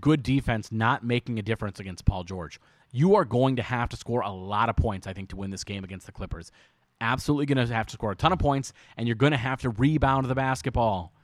good 0.00 0.22
defense 0.22 0.70
not 0.70 1.02
making 1.02 1.38
a 1.38 1.42
difference 1.42 1.80
against 1.80 2.04
Paul 2.04 2.24
George? 2.24 2.60
You 2.92 3.14
are 3.14 3.24
going 3.24 3.56
to 3.56 3.62
have 3.62 3.88
to 3.90 3.96
score 3.96 4.20
a 4.20 4.30
lot 4.30 4.68
of 4.68 4.76
points, 4.76 5.06
I 5.06 5.12
think, 5.12 5.30
to 5.30 5.36
win 5.36 5.50
this 5.50 5.64
game 5.64 5.84
against 5.84 6.06
the 6.06 6.12
Clippers. 6.12 6.52
Absolutely 7.00 7.46
going 7.46 7.66
to 7.66 7.74
have 7.74 7.86
to 7.86 7.92
score 7.92 8.12
a 8.12 8.16
ton 8.16 8.32
of 8.32 8.38
points, 8.38 8.72
and 8.96 9.08
you're 9.08 9.14
going 9.14 9.32
to 9.32 9.38
have 9.38 9.62
to 9.62 9.70
rebound 9.70 10.26
the 10.26 10.34
basketball. 10.34 11.14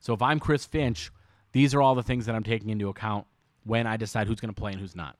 So 0.00 0.14
if 0.14 0.22
I'm 0.22 0.40
Chris 0.40 0.64
Finch, 0.64 1.10
these 1.52 1.74
are 1.74 1.82
all 1.82 1.94
the 1.94 2.02
things 2.02 2.26
that 2.26 2.34
I'm 2.34 2.42
taking 2.42 2.70
into 2.70 2.88
account 2.88 3.26
when 3.64 3.86
I 3.86 3.96
decide 3.96 4.26
who's 4.26 4.40
going 4.40 4.54
to 4.54 4.58
play 4.58 4.72
and 4.72 4.80
who's 4.80 4.96
not. 4.96 5.16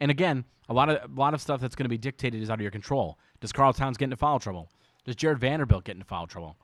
And 0.00 0.10
again, 0.10 0.44
a 0.68 0.74
lot 0.74 0.88
of 0.88 1.10
a 1.10 1.20
lot 1.20 1.34
of 1.34 1.40
stuff 1.40 1.60
that's 1.60 1.74
going 1.74 1.84
to 1.84 1.90
be 1.90 1.98
dictated 1.98 2.42
is 2.42 2.50
out 2.50 2.54
of 2.54 2.60
your 2.62 2.70
control. 2.70 3.18
Does 3.40 3.52
Karl 3.52 3.72
Towns 3.72 3.96
get 3.96 4.04
into 4.04 4.16
foul 4.16 4.38
trouble? 4.38 4.68
Does 5.04 5.16
Jared 5.16 5.38
Vanderbilt 5.38 5.84
get 5.84 5.94
into 5.94 6.06
foul 6.06 6.26
trouble? 6.26 6.56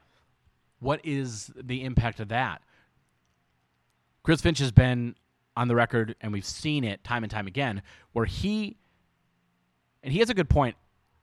What 0.80 1.00
is 1.04 1.50
the 1.56 1.84
impact 1.84 2.20
of 2.20 2.28
that? 2.28 2.62
Chris 4.22 4.40
Finch 4.40 4.58
has 4.58 4.72
been 4.72 5.14
on 5.56 5.68
the 5.68 5.74
record, 5.74 6.16
and 6.20 6.32
we've 6.32 6.44
seen 6.44 6.84
it 6.84 7.02
time 7.04 7.24
and 7.24 7.30
time 7.30 7.46
again, 7.46 7.82
where 8.12 8.26
he 8.26 8.76
and 10.02 10.12
he 10.12 10.18
has 10.20 10.30
a 10.30 10.34
good 10.34 10.50
point 10.50 10.76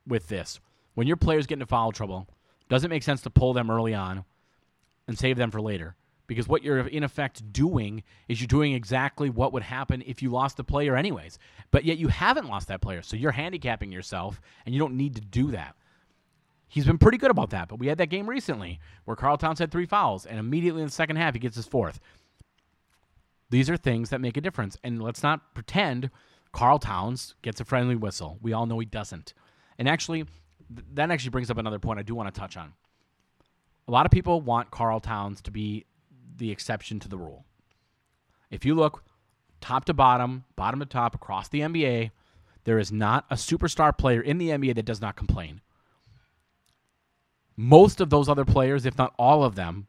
with 0.08 0.28
this. 0.28 0.60
When 0.96 1.08
your 1.08 1.18
players 1.18 1.48
get 1.48 1.56
into 1.56 1.66
foul 1.66 1.92
trouble, 1.92 2.28
does 2.70 2.84
it 2.84 2.90
make 2.90 3.04
sense 3.04 3.22
to 3.22 3.30
pull 3.30 3.54
them 3.54 3.72
early 3.72 3.94
on 3.94 4.26
and 5.08 5.18
save 5.18 5.38
them 5.38 5.52
for 5.52 5.62
later. 5.62 5.96
Because 6.26 6.48
what 6.48 6.64
you're 6.64 6.88
in 6.88 7.04
effect 7.04 7.52
doing 7.52 8.04
is 8.28 8.40
you're 8.40 8.48
doing 8.48 8.74
exactly 8.74 9.30
what 9.30 9.52
would 9.52 9.64
happen 9.64 10.02
if 10.06 10.22
you 10.22 10.32
lost 10.32 10.58
the 10.58 10.64
player, 10.64 10.96
anyways. 10.96 11.38
But 11.72 11.84
yet 11.84 11.98
you 11.98 12.08
haven't 12.08 12.48
lost 12.48 12.70
that 12.70 12.82
player, 12.82 13.02
so 13.02 13.18
you're 13.18 13.32
handicapping 13.32 13.92
yourself, 13.92 14.40
and 14.66 14.74
you 14.74 14.80
don't 14.80 14.96
need 14.96 15.16
to 15.16 15.22
do 15.22 15.52
that. 15.52 15.76
He's 16.70 16.86
been 16.86 16.98
pretty 16.98 17.18
good 17.18 17.30
about 17.30 17.52
that, 17.52 17.68
but 17.68 17.78
we 17.78 17.88
had 17.88 17.98
that 17.98 18.10
game 18.10 18.28
recently 18.28 18.80
where 19.06 19.18
Karl 19.18 19.38
Towns 19.38 19.60
had 19.60 19.72
three 19.72 19.86
fouls, 19.86 20.26
and 20.26 20.40
immediately 20.40 20.82
in 20.82 20.88
the 20.88 20.94
second 20.94 21.18
half, 21.18 21.34
he 21.34 21.40
gets 21.40 21.58
his 21.58 21.68
fourth. 21.68 22.00
These 23.50 23.70
are 23.70 23.78
things 23.78 24.10
that 24.10 24.22
make 24.22 24.38
a 24.38 24.42
difference. 24.42 24.78
And 24.84 25.04
let's 25.04 25.22
not 25.22 25.54
pretend 25.54 26.10
Karl 26.52 26.80
Towns 26.80 27.36
gets 27.42 27.60
a 27.60 27.66
friendly 27.66 27.96
whistle. 27.96 28.40
We 28.42 28.54
all 28.54 28.66
know 28.66 28.80
he 28.80 28.86
doesn't. 28.86 29.34
And 29.78 29.88
actually, 29.88 30.26
that 30.94 31.12
actually 31.12 31.30
brings 31.30 31.52
up 31.52 31.58
another 31.58 31.80
point 31.80 32.00
I 32.00 32.04
do 32.04 32.16
want 32.16 32.34
to 32.34 32.40
touch 32.40 32.58
on 32.58 32.74
a 33.88 33.92
lot 33.92 34.06
of 34.06 34.12
people 34.12 34.42
want 34.42 34.72
Karl 34.72 35.00
Towns 35.00 35.42
to 35.42 35.52
be 35.52 35.86
the 36.38 36.52
exception 36.52 37.00
to 37.00 37.10
the 37.10 37.18
rule. 37.18 37.46
If 38.50 38.66
you 38.66 38.76
look 38.76 39.04
top 39.62 39.86
to 39.86 39.94
bottom, 39.94 40.46
bottom 40.56 40.80
to 40.80 40.86
top 40.86 41.16
across 41.16 41.48
the 41.48 41.62
NBA, 41.62 42.12
there 42.66 42.80
is 42.80 42.92
not 42.92 43.26
a 43.30 43.36
superstar 43.36 43.98
player 43.98 44.22
in 44.22 44.38
the 44.38 44.50
NBA 44.50 44.76
that 44.76 44.86
does 44.86 45.02
not 45.02 45.16
complain. 45.16 45.62
Most 47.56 48.02
of 48.02 48.10
those 48.10 48.30
other 48.30 48.46
players, 48.46 48.86
if 48.86 48.98
not 48.98 49.14
all 49.18 49.44
of 49.44 49.56
them, 49.56 49.88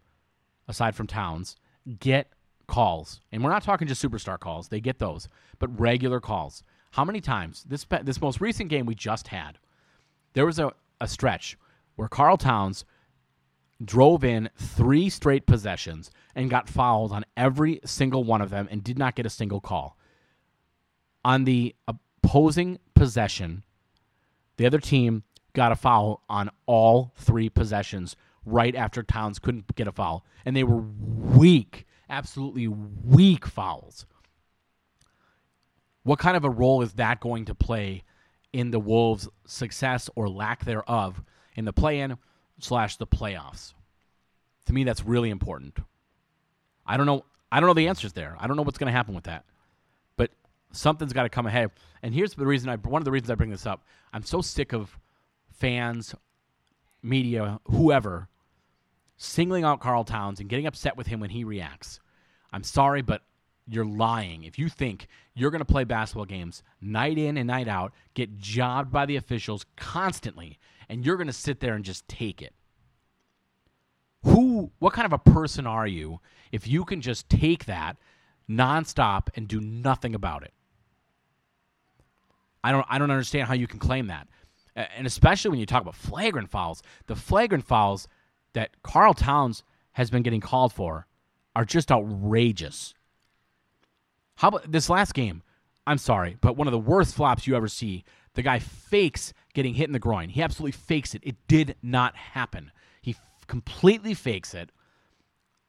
aside 0.68 0.94
from 0.94 1.06
Towns, 1.06 1.56
get 1.98 2.28
calls. 2.66 3.20
And 3.32 3.42
we're 3.42 3.50
not 3.50 3.62
talking 3.62 3.88
just 3.88 4.02
superstar 4.02 4.38
calls, 4.38 4.68
they 4.68 4.80
get 4.80 4.98
those, 4.98 5.28
but 5.58 5.78
regular 5.78 6.20
calls. 6.20 6.62
How 6.92 7.04
many 7.04 7.20
times 7.20 7.64
this 7.64 7.86
this 8.02 8.20
most 8.20 8.40
recent 8.40 8.70
game 8.70 8.86
we 8.86 8.94
just 8.94 9.28
had, 9.28 9.58
there 10.34 10.46
was 10.46 10.58
a, 10.58 10.72
a 11.00 11.08
stretch 11.08 11.56
where 11.96 12.08
Karl 12.08 12.36
Towns 12.36 12.84
drove 13.86 14.24
in 14.24 14.50
three 14.56 15.08
straight 15.08 15.46
possessions 15.46 16.10
and 16.34 16.50
got 16.50 16.68
fouled 16.68 17.12
on 17.12 17.24
every 17.36 17.80
single 17.84 18.24
one 18.24 18.40
of 18.40 18.50
them 18.50 18.68
and 18.70 18.82
did 18.82 18.98
not 18.98 19.14
get 19.14 19.26
a 19.26 19.30
single 19.30 19.60
call. 19.60 19.96
On 21.24 21.44
the 21.44 21.74
opposing 21.88 22.78
possession, 22.94 23.64
the 24.56 24.66
other 24.66 24.80
team 24.80 25.22
got 25.52 25.72
a 25.72 25.76
foul 25.76 26.22
on 26.28 26.50
all 26.66 27.12
three 27.16 27.48
possessions 27.48 28.16
right 28.44 28.74
after 28.74 29.02
Towns 29.02 29.38
couldn't 29.38 29.74
get 29.74 29.88
a 29.88 29.92
foul. 29.92 30.24
And 30.44 30.56
they 30.56 30.64
were 30.64 30.82
weak, 30.82 31.86
absolutely 32.10 32.68
weak 32.68 33.46
fouls. 33.46 34.06
What 36.02 36.18
kind 36.18 36.36
of 36.36 36.44
a 36.44 36.50
role 36.50 36.82
is 36.82 36.94
that 36.94 37.20
going 37.20 37.46
to 37.46 37.54
play 37.54 38.02
in 38.52 38.70
the 38.70 38.78
Wolves' 38.78 39.28
success 39.46 40.10
or 40.14 40.28
lack 40.28 40.64
thereof 40.64 41.22
in 41.56 41.64
the 41.64 41.72
play 41.72 42.00
in? 42.00 42.18
Slash 42.58 42.96
the 42.96 43.06
playoffs. 43.06 43.74
To 44.66 44.72
me, 44.72 44.84
that's 44.84 45.04
really 45.04 45.30
important. 45.30 45.78
I 46.86 46.96
don't 46.96 47.06
know. 47.06 47.24
I 47.52 47.60
don't 47.60 47.68
know 47.68 47.74
the 47.74 47.88
answers 47.88 48.12
there. 48.12 48.36
I 48.38 48.46
don't 48.46 48.56
know 48.56 48.62
what's 48.62 48.78
going 48.78 48.92
to 48.92 48.96
happen 48.96 49.14
with 49.14 49.24
that, 49.24 49.44
but 50.16 50.30
something's 50.72 51.12
got 51.12 51.22
to 51.24 51.28
come 51.28 51.46
ahead. 51.46 51.70
And 52.02 52.14
here's 52.14 52.34
the 52.34 52.46
reason. 52.46 52.68
I 52.68 52.76
one 52.76 53.00
of 53.00 53.04
the 53.04 53.10
reasons 53.10 53.30
I 53.30 53.34
bring 53.34 53.50
this 53.50 53.66
up. 53.66 53.84
I'm 54.12 54.24
so 54.24 54.40
sick 54.40 54.72
of 54.72 54.98
fans, 55.52 56.14
media, 57.02 57.60
whoever, 57.66 58.28
singling 59.16 59.64
out 59.64 59.80
Karl 59.80 60.04
Towns 60.04 60.40
and 60.40 60.48
getting 60.48 60.66
upset 60.66 60.96
with 60.96 61.06
him 61.06 61.20
when 61.20 61.30
he 61.30 61.44
reacts. 61.44 62.00
I'm 62.52 62.64
sorry, 62.64 63.02
but 63.02 63.22
you're 63.66 63.84
lying. 63.84 64.44
If 64.44 64.58
you 64.58 64.68
think 64.68 65.08
you're 65.34 65.50
going 65.50 65.60
to 65.60 65.64
play 65.64 65.84
basketball 65.84 66.26
games 66.26 66.62
night 66.80 67.18
in 67.18 67.36
and 67.36 67.46
night 67.46 67.68
out, 67.68 67.92
get 68.14 68.36
jobbed 68.38 68.92
by 68.92 69.06
the 69.06 69.16
officials 69.16 69.64
constantly, 69.76 70.58
and 70.88 71.04
you're 71.04 71.16
going 71.16 71.26
to 71.26 71.32
sit 71.32 71.60
there 71.60 71.74
and 71.74 71.84
just 71.84 72.06
take 72.08 72.42
it. 72.42 72.54
Who, 74.24 74.70
what 74.78 74.92
kind 74.92 75.06
of 75.06 75.12
a 75.12 75.18
person 75.18 75.66
are 75.66 75.86
you 75.86 76.20
if 76.50 76.66
you 76.66 76.84
can 76.84 77.00
just 77.00 77.28
take 77.28 77.66
that 77.66 77.96
nonstop 78.48 79.28
and 79.34 79.46
do 79.46 79.60
nothing 79.60 80.14
about 80.14 80.42
it? 80.42 80.52
I 82.62 82.72
don't, 82.72 82.86
I 82.88 82.98
don't 82.98 83.10
understand 83.10 83.48
how 83.48 83.54
you 83.54 83.66
can 83.66 83.78
claim 83.78 84.06
that. 84.06 84.26
And 84.74 85.06
especially 85.06 85.50
when 85.50 85.60
you 85.60 85.66
talk 85.66 85.82
about 85.82 85.94
flagrant 85.94 86.50
fouls, 86.50 86.82
the 87.06 87.14
flagrant 87.14 87.64
fouls 87.64 88.08
that 88.54 88.82
Karl 88.82 89.14
Towns 89.14 89.62
has 89.92 90.10
been 90.10 90.22
getting 90.22 90.40
called 90.40 90.72
for 90.72 91.06
are 91.54 91.64
just 91.64 91.92
outrageous. 91.92 92.94
How 94.36 94.48
about 94.48 94.72
this 94.72 94.90
last 94.90 95.14
game? 95.14 95.42
I'm 95.86 95.98
sorry, 95.98 96.36
but 96.40 96.56
one 96.56 96.66
of 96.66 96.72
the 96.72 96.78
worst 96.78 97.14
flops 97.14 97.46
you 97.46 97.54
ever 97.54 97.68
see. 97.68 98.04
The 98.34 98.42
guy 98.42 98.58
fakes 98.58 99.32
getting 99.52 99.74
hit 99.74 99.88
in 99.88 99.92
the 99.92 99.98
groin. 99.98 100.28
He 100.28 100.42
absolutely 100.42 100.72
fakes 100.72 101.14
it. 101.14 101.22
It 101.24 101.36
did 101.46 101.76
not 101.82 102.16
happen. 102.16 102.72
He 103.00 103.12
f- 103.12 103.46
completely 103.46 104.14
fakes 104.14 104.54
it. 104.54 104.70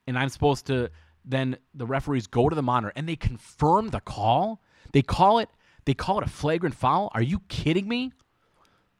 And 0.07 0.18
I'm 0.18 0.30
supposed 0.30 0.66
to 0.68 0.89
then 1.24 1.57
the 1.74 1.86
referees 1.86 2.28
go 2.28 2.49
to 2.49 2.55
the 2.55 2.61
monitor 2.61 2.93
and 2.95 3.09
they 3.09 3.16
confirm 3.16 3.89
the 3.89 3.99
call. 3.99 4.61
They 4.93 5.01
call 5.01 5.39
it 5.39 5.49
they 5.86 5.93
call 5.93 6.18
it 6.20 6.26
a 6.26 6.30
flagrant 6.30 6.76
foul. 6.76 7.11
Are 7.13 7.22
you 7.22 7.41
kidding 7.47 7.88
me? 7.88 8.11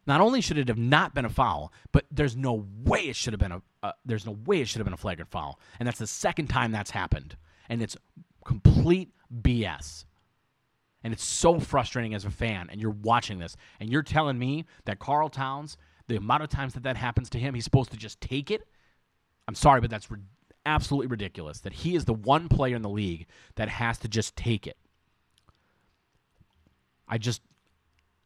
Not 0.08 0.22
only 0.22 0.40
should 0.42 0.60
it 0.60 0.68
have 0.68 0.78
not 0.78 1.16
been 1.16 1.26
a 1.26 1.30
foul, 1.30 1.74
but 1.92 2.06
there's 2.12 2.36
no 2.36 2.68
way 2.84 3.02
it 3.02 3.16
should 3.16 3.34
have 3.34 3.40
been 3.40 3.52
a 3.52 3.62
uh, 3.82 3.92
there's 4.06 4.26
no 4.26 4.38
way 4.46 4.62
it 4.62 4.68
should 4.68 4.80
have 4.80 4.86
been 4.86 4.94
a 4.94 4.98
flagrant 4.98 5.32
foul. 5.32 5.60
And 5.80 5.88
that's 5.88 6.00
the 6.00 6.08
second 6.08 6.48
time 6.48 6.72
that's 6.72 6.92
happened. 6.92 7.38
And 7.70 7.82
it's 7.82 7.98
complete 8.46 9.12
BS. 9.42 10.06
And 11.06 11.14
it's 11.14 11.24
so 11.24 11.60
frustrating 11.60 12.16
as 12.16 12.26
a 12.26 12.32
fan, 12.32 12.68
and 12.72 12.82
you're 12.82 12.90
watching 12.90 13.38
this, 13.38 13.56
and 13.80 13.92
you're 13.92 14.02
telling 14.02 14.40
me 14.40 14.66
that 14.86 14.98
Karl 14.98 15.30
Towns, 15.30 15.78
the 16.08 16.16
amount 16.16 16.42
of 16.42 16.50
times 16.50 16.74
that 16.74 16.82
that 16.82 16.98
happens 16.98 17.30
to 17.30 17.38
him, 17.38 17.54
he's 17.54 17.64
supposed 17.64 17.92
to 17.92 17.98
just 17.98 18.20
take 18.20 18.50
it. 18.50 18.68
I'm 19.48 19.54
sorry, 19.54 19.82
but 19.82 19.92
that's 19.92 20.10
absolutely 20.66 21.06
ridiculous 21.06 21.60
that 21.60 21.74
he 21.74 21.94
is 21.94 22.06
the 22.06 22.14
one 22.16 22.50
player 22.50 22.76
in 22.76 22.82
the 22.82 22.90
league 22.90 23.28
that 23.54 23.70
has 23.70 24.00
to 24.00 24.08
just 24.08 24.36
take 24.36 24.66
it. 24.66 24.78
I 27.08 27.20
just, 27.20 27.44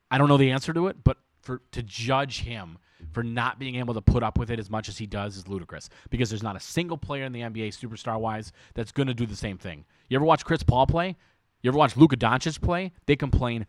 I 0.09 0.17
don't 0.17 0.29
know 0.29 0.37
the 0.37 0.51
answer 0.51 0.71
to 0.71 0.87
it, 0.87 1.03
but 1.03 1.17
for 1.41 1.61
to 1.73 1.83
judge 1.83 2.43
him 2.43 2.77
for 3.11 3.23
not 3.23 3.59
being 3.59 3.75
able 3.75 3.93
to 3.93 4.01
put 4.01 4.23
up 4.23 4.37
with 4.37 4.51
it 4.51 4.57
as 4.57 4.69
much 4.69 4.87
as 4.87 4.97
he 4.97 5.05
does 5.05 5.35
is 5.35 5.49
ludicrous 5.49 5.89
because 6.09 6.29
there's 6.29 6.43
not 6.43 6.55
a 6.55 6.61
single 6.61 6.97
player 6.97 7.25
in 7.25 7.33
the 7.33 7.41
NBA 7.41 7.77
superstar 7.77 8.17
wise 8.17 8.53
that's 8.73 8.93
going 8.93 9.07
to 9.07 9.13
do 9.13 9.25
the 9.25 9.35
same 9.35 9.57
thing. 9.57 9.83
You 10.07 10.15
ever 10.15 10.23
watch 10.23 10.45
Chris 10.45 10.63
Paul 10.63 10.87
play? 10.87 11.17
You 11.61 11.69
ever 11.69 11.77
watch 11.77 11.97
Luka 11.97 12.15
Doncic 12.15 12.61
play? 12.61 12.91
They 13.05 13.15
complain 13.15 13.65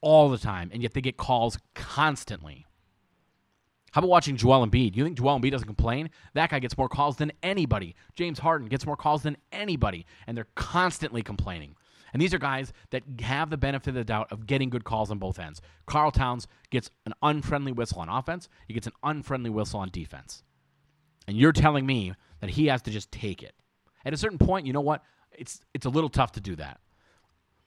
all 0.00 0.28
the 0.28 0.38
time, 0.38 0.70
and 0.72 0.82
yet 0.82 0.94
they 0.94 1.00
get 1.00 1.16
calls 1.16 1.58
constantly. 1.74 2.66
How 3.92 3.98
about 3.98 4.10
watching 4.10 4.36
Joel 4.36 4.66
Embiid? 4.66 4.92
Do 4.92 4.98
you 4.98 5.04
think 5.04 5.18
Joel 5.18 5.38
Embiid 5.38 5.50
doesn't 5.50 5.66
complain? 5.66 6.08
That 6.34 6.50
guy 6.50 6.60
gets 6.60 6.78
more 6.78 6.88
calls 6.88 7.16
than 7.16 7.30
anybody. 7.42 7.94
James 8.14 8.38
Harden 8.38 8.68
gets 8.68 8.86
more 8.86 8.96
calls 8.96 9.22
than 9.22 9.36
anybody, 9.52 10.06
and 10.26 10.36
they're 10.36 10.48
constantly 10.54 11.22
complaining. 11.22 11.76
And 12.12 12.20
these 12.20 12.32
are 12.32 12.38
guys 12.38 12.72
that 12.90 13.02
have 13.20 13.50
the 13.50 13.56
benefit 13.56 13.88
of 13.90 13.94
the 13.94 14.04
doubt 14.04 14.32
of 14.32 14.46
getting 14.46 14.70
good 14.70 14.84
calls 14.84 15.10
on 15.10 15.18
both 15.18 15.38
ends. 15.38 15.60
Karl 15.86 16.10
Towns 16.10 16.46
gets 16.70 16.90
an 17.06 17.12
unfriendly 17.22 17.72
whistle 17.72 18.00
on 18.00 18.08
offense, 18.08 18.48
he 18.66 18.74
gets 18.74 18.86
an 18.86 18.92
unfriendly 19.02 19.50
whistle 19.50 19.80
on 19.80 19.90
defense. 19.90 20.42
And 21.26 21.36
you're 21.36 21.52
telling 21.52 21.86
me 21.86 22.14
that 22.40 22.50
he 22.50 22.66
has 22.66 22.82
to 22.82 22.90
just 22.90 23.12
take 23.12 23.42
it. 23.42 23.54
At 24.04 24.12
a 24.12 24.16
certain 24.16 24.38
point, 24.38 24.66
you 24.66 24.72
know 24.72 24.80
what? 24.80 25.02
It's 25.32 25.60
it's 25.72 25.86
a 25.86 25.90
little 25.90 26.10
tough 26.10 26.32
to 26.32 26.40
do 26.40 26.56
that. 26.56 26.80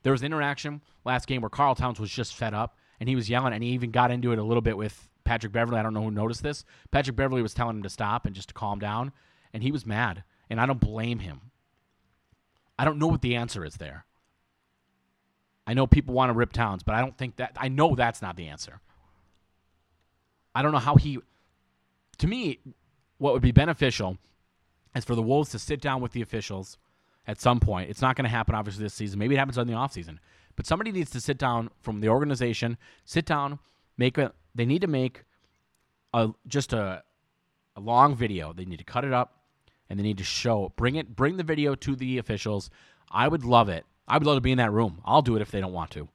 There 0.05 0.11
was 0.11 0.21
an 0.21 0.27
interaction 0.27 0.81
last 1.03 1.25
game 1.25 1.41
where 1.41 1.49
Karl 1.49 1.73
Towns 1.73 1.99
was 1.99 2.11
just 2.11 2.35
fed 2.35 2.53
up 2.53 2.77
and 2.99 3.09
he 3.09 3.15
was 3.15 3.27
yelling 3.27 3.53
and 3.53 3.63
he 3.63 3.71
even 3.71 3.89
got 3.89 4.11
into 4.11 4.31
it 4.33 4.37
a 4.37 4.43
little 4.43 4.61
bit 4.61 4.77
with 4.77 5.09
Patrick 5.23 5.51
Beverley. 5.51 5.79
I 5.79 5.81
don't 5.81 5.95
know 5.95 6.03
who 6.03 6.11
noticed 6.11 6.43
this. 6.43 6.63
Patrick 6.91 7.15
Beverley 7.15 7.41
was 7.41 7.55
telling 7.55 7.77
him 7.77 7.81
to 7.81 7.89
stop 7.89 8.27
and 8.27 8.35
just 8.35 8.49
to 8.49 8.53
calm 8.53 8.77
down 8.77 9.11
and 9.51 9.63
he 9.63 9.71
was 9.71 9.83
mad 9.83 10.23
and 10.47 10.61
I 10.61 10.67
don't 10.67 10.79
blame 10.79 11.17
him. 11.17 11.41
I 12.77 12.85
don't 12.85 12.99
know 12.99 13.07
what 13.07 13.23
the 13.23 13.35
answer 13.35 13.65
is 13.65 13.77
there. 13.77 14.05
I 15.65 15.73
know 15.73 15.87
people 15.87 16.13
want 16.13 16.29
to 16.29 16.35
rip 16.35 16.53
Towns, 16.53 16.83
but 16.83 16.93
I 16.93 17.01
don't 17.01 17.17
think 17.17 17.37
that 17.37 17.53
I 17.57 17.67
know 17.67 17.95
that's 17.95 18.21
not 18.21 18.35
the 18.35 18.45
answer. 18.45 18.81
I 20.53 20.61
don't 20.61 20.71
know 20.71 20.77
how 20.77 20.97
he 20.97 21.17
to 22.19 22.27
me 22.27 22.59
what 23.17 23.33
would 23.33 23.41
be 23.41 23.51
beneficial 23.51 24.19
is 24.95 25.03
for 25.03 25.15
the 25.15 25.23
Wolves 25.23 25.49
to 25.49 25.57
sit 25.57 25.81
down 25.81 25.99
with 25.99 26.11
the 26.11 26.21
officials 26.21 26.77
at 27.27 27.41
some 27.41 27.59
point. 27.59 27.89
It's 27.89 28.01
not 28.01 28.15
going 28.15 28.25
to 28.25 28.29
happen 28.29 28.55
obviously 28.55 28.83
this 28.83 28.93
season. 28.93 29.19
Maybe 29.19 29.35
it 29.35 29.39
happens 29.39 29.57
in 29.57 29.67
the 29.67 29.73
offseason. 29.73 30.17
But 30.55 30.65
somebody 30.65 30.91
needs 30.91 31.11
to 31.11 31.21
sit 31.21 31.37
down 31.37 31.69
from 31.81 31.99
the 31.99 32.09
organization, 32.09 32.77
sit 33.03 33.25
down, 33.25 33.59
make 33.97 34.17
a 34.17 34.33
they 34.53 34.65
need 34.65 34.81
to 34.81 34.87
make 34.87 35.23
a 36.13 36.29
just 36.47 36.73
a 36.73 37.03
a 37.75 37.79
long 37.81 38.15
video. 38.15 38.53
They 38.53 38.65
need 38.65 38.79
to 38.79 38.85
cut 38.85 39.03
it 39.03 39.13
up 39.13 39.43
and 39.89 39.99
they 39.99 40.03
need 40.03 40.17
to 40.17 40.23
show 40.23 40.71
bring 40.77 40.95
it 40.95 41.15
bring 41.15 41.37
the 41.37 41.43
video 41.43 41.75
to 41.75 41.95
the 41.95 42.17
officials. 42.17 42.69
I 43.11 43.27
would 43.27 43.43
love 43.43 43.69
it. 43.69 43.85
I 44.07 44.17
would 44.17 44.25
love 44.25 44.37
to 44.37 44.41
be 44.41 44.51
in 44.51 44.57
that 44.59 44.71
room. 44.71 45.01
I'll 45.03 45.21
do 45.21 45.35
it 45.35 45.41
if 45.41 45.51
they 45.51 45.59
don't 45.59 45.73
want 45.73 45.91
to. 45.91 46.07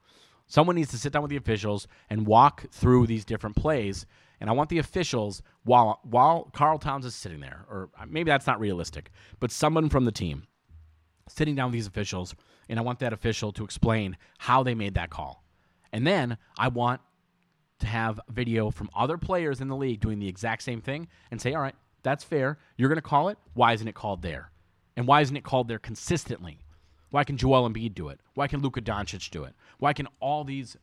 Someone 0.47 0.77
needs 0.77 0.91
to 0.91 0.99
sit 0.99 1.13
down 1.13 1.23
with 1.23 1.31
the 1.31 1.37
officials 1.37 1.87
and 2.09 2.27
walk 2.27 2.65
through 2.73 3.07
these 3.07 3.25
different 3.25 3.57
plays. 3.57 4.07
And 4.41 4.49
I 4.49 4.53
want 4.55 4.71
the 4.71 4.79
officials 4.79 5.43
while 5.65 6.01
while 6.03 6.51
Karl 6.53 6.79
Towns 6.79 7.05
is 7.05 7.15
sitting 7.15 7.41
there, 7.41 7.67
or 7.69 7.91
uh, 8.01 8.07
maybe 8.09 8.31
that's 8.31 8.47
not 8.47 8.59
realistic, 8.59 9.11
but 9.39 9.53
someone 9.53 9.91
from 9.91 10.07
the 10.07 10.13
team 10.13 10.47
sitting 11.31 11.55
down 11.55 11.67
with 11.67 11.75
these 11.75 11.87
officials, 11.87 12.35
and 12.69 12.79
I 12.79 12.83
want 12.83 12.99
that 13.01 13.13
official 13.13 13.53
to 13.53 13.65
explain 13.65 14.17
how 14.39 14.63
they 14.63 14.75
made 14.75 14.95
that 14.95 15.11
call. 15.11 15.45
And 15.93 16.07
then 16.07 16.39
I 16.59 16.69
want 16.69 17.01
to 17.81 17.87
have 17.87 18.21
video 18.29 18.71
from 18.71 18.91
other 18.95 19.19
players 19.19 19.61
in 19.61 19.69
the 19.69 19.77
league 19.77 20.01
doing 20.01 20.19
the 20.19 20.29
exact 20.29 20.63
same 20.63 20.81
thing 20.81 21.09
and 21.31 21.41
say, 21.41 21.55
all 21.55 21.63
right, 21.63 21.75
that's 22.03 22.25
fair. 22.25 22.59
You're 22.77 22.89
going 22.89 22.97
to 22.97 23.03
call 23.03 23.29
it. 23.29 23.39
Why 23.55 23.73
isn't 23.73 23.89
it 23.89 23.95
called 23.95 24.23
there? 24.23 24.51
And 24.97 25.07
why 25.07 25.21
isn't 25.23 25.37
it 25.37 25.45
called 25.45 25.69
there 25.69 25.79
consistently? 25.79 26.61
Why 27.11 27.25
can 27.25 27.37
Joel 27.37 27.69
Embiid 27.69 27.95
do 27.95 28.09
it? 28.09 28.21
Why 28.35 28.47
can 28.47 28.61
Luka 28.61 28.81
Doncic 28.81 29.31
do 29.31 29.45
it? 29.45 29.55
Why 29.79 29.93
can 29.93 30.07
all 30.21 30.45
these 30.45 30.77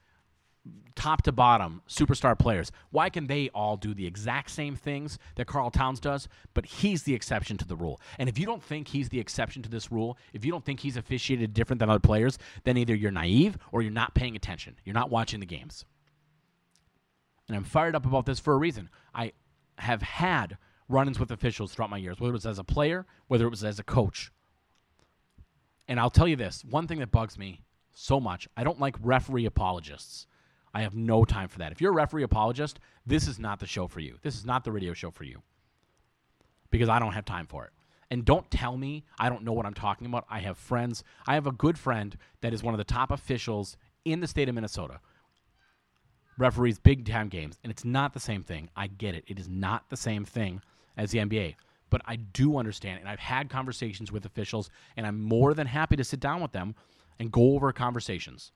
top 0.96 1.22
to 1.22 1.32
bottom 1.32 1.82
superstar 1.88 2.38
players, 2.38 2.72
why 2.90 3.10
can 3.10 3.28
they 3.28 3.50
all 3.50 3.78
do 3.78 3.94
the 3.94 4.06
exact 4.06 4.50
same 4.50 4.76
things 4.76 5.20
that 5.36 5.48
Karl 5.48 5.70
Towns 5.70 6.00
does, 6.00 6.28
but 6.54 6.66
he's 6.66 7.04
the 7.04 7.14
exception 7.14 7.58
to 7.58 7.68
the 7.68 7.76
rule? 7.76 8.02
And 8.18 8.28
if 8.28 8.40
you 8.40 8.46
don't 8.46 8.64
think 8.64 8.88
he's 8.88 9.10
the 9.10 9.20
exception 9.20 9.62
to 9.64 9.70
this 9.70 9.92
rule, 9.92 10.18
if 10.34 10.44
you 10.44 10.52
don't 10.52 10.66
think 10.66 10.80
he's 10.80 10.98
officiated 10.98 11.54
different 11.54 11.80
than 11.80 11.90
other 11.90 12.00
players, 12.00 12.38
then 12.64 12.78
either 12.78 12.96
you're 12.96 13.12
naive 13.12 13.58
or 13.72 13.82
you're 13.82 13.92
not 13.92 14.16
paying 14.16 14.36
attention. 14.36 14.76
You're 14.84 14.96
not 14.96 15.12
watching 15.12 15.40
the 15.40 15.46
games. 15.46 15.86
And 17.48 17.56
I'm 17.56 17.64
fired 17.64 17.96
up 17.96 18.06
about 18.06 18.26
this 18.26 18.40
for 18.40 18.54
a 18.54 18.58
reason. 18.58 18.90
I 19.14 19.34
have 19.78 20.02
had 20.02 20.58
run 20.90 21.08
ins 21.08 21.20
with 21.20 21.32
officials 21.32 21.74
throughout 21.74 21.90
my 21.90 21.98
years, 21.98 22.20
whether 22.20 22.32
it 22.32 22.34
was 22.34 22.46
as 22.46 22.60
a 22.60 22.64
player, 22.64 23.06
whether 23.28 23.46
it 23.46 23.52
was 23.52 23.64
as 23.64 23.80
a 23.80 23.84
coach. 23.84 24.32
And 25.88 26.00
I'll 26.00 26.10
tell 26.10 26.28
you 26.28 26.36
this 26.36 26.64
one 26.66 26.88
thing 26.88 27.00
that 27.00 27.12
bugs 27.12 27.38
me 27.38 27.62
so 27.94 28.20
much 28.20 28.48
I 28.56 28.64
don't 28.64 28.80
like 28.80 28.96
referee 29.02 29.46
apologists. 29.46 30.28
I 30.74 30.82
have 30.82 30.96
no 30.96 31.26
time 31.26 31.48
for 31.48 31.60
that. 31.60 31.72
If 31.72 31.82
you're 31.82 31.92
a 31.92 31.96
referee 31.96 32.24
apologist, 32.24 32.80
this 33.06 33.28
is 33.28 33.40
not 33.40 33.60
the 33.60 33.66
show 33.66 33.88
for 33.88 34.00
you. 34.00 34.18
This 34.22 34.36
is 34.36 34.46
not 34.46 34.64
the 34.64 34.72
radio 34.72 34.94
show 34.94 35.12
for 35.12 35.24
you. 35.24 35.42
Because 36.70 36.90
I 36.90 37.00
don't 37.00 37.14
have 37.14 37.26
time 37.26 37.48
for 37.48 37.66
it. 37.66 37.72
And 38.10 38.24
don't 38.24 38.50
tell 38.52 38.78
me 38.78 39.04
I 39.20 39.30
don't 39.30 39.44
know 39.44 39.54
what 39.54 39.66
I'm 39.66 39.74
talking 39.74 40.08
about. 40.08 40.26
I 40.30 40.40
have 40.40 40.58
friends. 40.58 41.04
I 41.26 41.34
have 41.34 41.48
a 41.48 41.52
good 41.52 41.78
friend 41.78 42.18
that 42.42 42.54
is 42.54 42.64
one 42.64 42.74
of 42.74 42.78
the 42.78 42.84
top 42.84 43.12
officials 43.12 43.78
in 44.06 44.20
the 44.20 44.28
state 44.28 44.50
of 44.50 44.56
Minnesota. 44.56 45.00
Referees 46.38 46.80
big 46.80 47.06
time 47.06 47.30
games. 47.30 47.58
And 47.64 47.72
it's 47.72 47.84
not 47.84 48.14
the 48.14 48.20
same 48.20 48.44
thing. 48.44 48.70
I 48.76 48.88
get 48.88 49.16
it. 49.16 49.24
It 49.28 49.40
is 49.40 49.50
not 49.50 49.90
the 49.90 49.98
same 49.98 50.24
thing 50.26 50.62
as 50.96 51.12
the 51.12 51.20
NBA. 51.20 51.56
But 51.90 52.02
I 52.06 52.18
do 52.18 52.58
understand. 52.58 53.00
And 53.00 53.10
I've 53.10 53.20
had 53.20 53.50
conversations 53.50 54.12
with 54.12 54.26
officials, 54.26 54.70
and 54.96 55.08
I'm 55.08 55.22
more 55.22 55.54
than 55.54 55.68
happy 55.68 55.96
to 55.96 56.04
sit 56.04 56.20
down 56.20 56.42
with 56.42 56.52
them 56.52 56.76
and 57.20 57.32
go 57.32 57.56
over 57.56 57.72
conversations. 57.72 58.52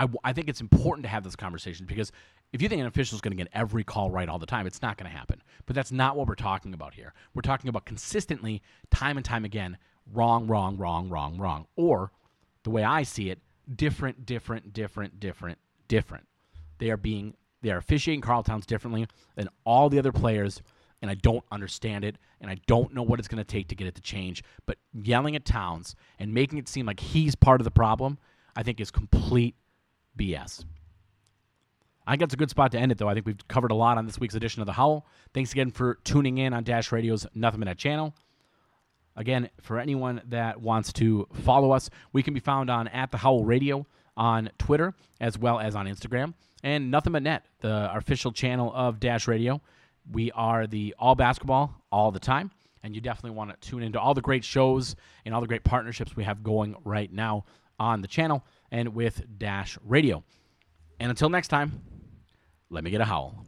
I, 0.00 0.08
I 0.24 0.32
think 0.32 0.48
it's 0.48 0.62
important 0.62 1.04
to 1.04 1.10
have 1.10 1.24
this 1.24 1.36
conversation 1.36 1.84
because 1.84 2.10
if 2.54 2.62
you 2.62 2.70
think 2.70 2.80
an 2.80 2.86
official 2.86 3.16
is 3.16 3.20
going 3.20 3.36
to 3.36 3.36
get 3.36 3.52
every 3.52 3.84
call 3.84 4.10
right 4.10 4.30
all 4.30 4.38
the 4.38 4.46
time, 4.46 4.66
it's 4.66 4.80
not 4.80 4.96
going 4.96 5.10
to 5.10 5.16
happen. 5.16 5.42
But 5.66 5.76
that's 5.76 5.92
not 5.92 6.16
what 6.16 6.26
we're 6.26 6.36
talking 6.36 6.72
about 6.72 6.94
here. 6.94 7.12
We're 7.34 7.42
talking 7.42 7.68
about 7.68 7.84
consistently, 7.84 8.62
time 8.90 9.18
and 9.18 9.26
time 9.26 9.44
again, 9.44 9.76
wrong, 10.10 10.46
wrong, 10.46 10.78
wrong, 10.78 11.10
wrong, 11.10 11.36
wrong. 11.36 11.66
Or 11.76 12.12
the 12.62 12.70
way 12.70 12.82
I 12.82 13.02
see 13.02 13.28
it, 13.28 13.40
different, 13.76 14.24
different, 14.24 14.72
different, 14.72 15.20
different, 15.20 15.58
different. 15.86 16.26
They 16.78 16.90
are 16.90 16.96
being 16.96 17.34
they 17.60 17.70
are 17.70 17.76
officiating 17.76 18.22
Karl 18.22 18.42
Towns 18.42 18.64
differently 18.64 19.06
than 19.34 19.50
all 19.64 19.90
the 19.90 19.98
other 19.98 20.12
players, 20.12 20.62
and 21.02 21.10
I 21.10 21.14
don't 21.14 21.44
understand 21.52 22.06
it, 22.06 22.16
and 22.40 22.50
I 22.50 22.56
don't 22.66 22.94
know 22.94 23.02
what 23.02 23.18
it's 23.18 23.28
going 23.28 23.36
to 23.36 23.44
take 23.44 23.68
to 23.68 23.74
get 23.74 23.86
it 23.86 23.96
to 23.96 24.00
change. 24.00 24.42
But 24.64 24.78
yelling 24.94 25.36
at 25.36 25.44
Towns 25.44 25.94
and 26.18 26.32
making 26.32 26.58
it 26.58 26.68
seem 26.68 26.86
like 26.86 27.00
he's 27.00 27.34
part 27.34 27.60
of 27.60 27.66
the 27.66 27.70
problem, 27.70 28.16
I 28.56 28.62
think 28.62 28.80
is 28.80 28.90
complete 28.90 29.56
BS. 30.18 30.64
I 32.06 32.12
think 32.12 32.20
that's 32.20 32.34
a 32.34 32.38
good 32.38 32.50
spot 32.50 32.72
to 32.72 32.78
end 32.78 32.90
it, 32.90 32.98
though. 32.98 33.08
I 33.08 33.14
think 33.14 33.26
we've 33.26 33.48
covered 33.48 33.70
a 33.70 33.74
lot 33.74 33.98
on 33.98 34.06
this 34.06 34.18
week's 34.18 34.34
edition 34.34 34.62
of 34.62 34.66
The 34.66 34.72
Howl. 34.72 35.06
Thanks 35.32 35.52
again 35.52 35.70
for 35.70 35.98
tuning 36.02 36.38
in 36.38 36.52
on 36.52 36.64
Dash 36.64 36.90
Radio's 36.90 37.26
Nothing 37.34 37.60
But 37.60 37.66
Net 37.66 37.78
channel. 37.78 38.14
Again, 39.16 39.50
for 39.60 39.78
anyone 39.78 40.22
that 40.28 40.60
wants 40.60 40.92
to 40.94 41.28
follow 41.32 41.72
us, 41.72 41.90
we 42.12 42.22
can 42.22 42.34
be 42.34 42.40
found 42.40 42.70
on 42.70 42.88
at 42.88 43.10
The 43.10 43.18
Howl 43.18 43.44
Radio 43.44 43.86
on 44.16 44.50
Twitter 44.58 44.94
as 45.20 45.38
well 45.38 45.60
as 45.60 45.76
on 45.76 45.86
Instagram. 45.86 46.34
And 46.62 46.90
Nothing 46.90 47.12
But 47.12 47.22
Net, 47.22 47.44
the 47.60 47.94
official 47.94 48.32
channel 48.32 48.72
of 48.74 48.98
Dash 48.98 49.28
Radio. 49.28 49.60
We 50.10 50.32
are 50.32 50.66
the 50.66 50.94
all 50.98 51.14
basketball 51.14 51.74
all 51.92 52.10
the 52.10 52.18
time. 52.18 52.50
And 52.82 52.94
you 52.94 53.00
definitely 53.00 53.36
want 53.36 53.50
to 53.50 53.68
tune 53.68 53.82
into 53.82 54.00
all 54.00 54.14
the 54.14 54.22
great 54.22 54.42
shows 54.42 54.96
and 55.24 55.34
all 55.34 55.40
the 55.40 55.46
great 55.46 55.64
partnerships 55.64 56.16
we 56.16 56.24
have 56.24 56.42
going 56.42 56.74
right 56.84 57.12
now 57.12 57.44
on 57.78 58.02
the 58.02 58.08
channel 58.08 58.44
and 58.70 58.94
with 58.94 59.38
Dash 59.38 59.78
Radio. 59.84 60.24
And 60.98 61.10
until 61.10 61.28
next 61.28 61.48
time, 61.48 61.82
let 62.68 62.84
me 62.84 62.90
get 62.90 63.00
a 63.00 63.04
howl. 63.04 63.46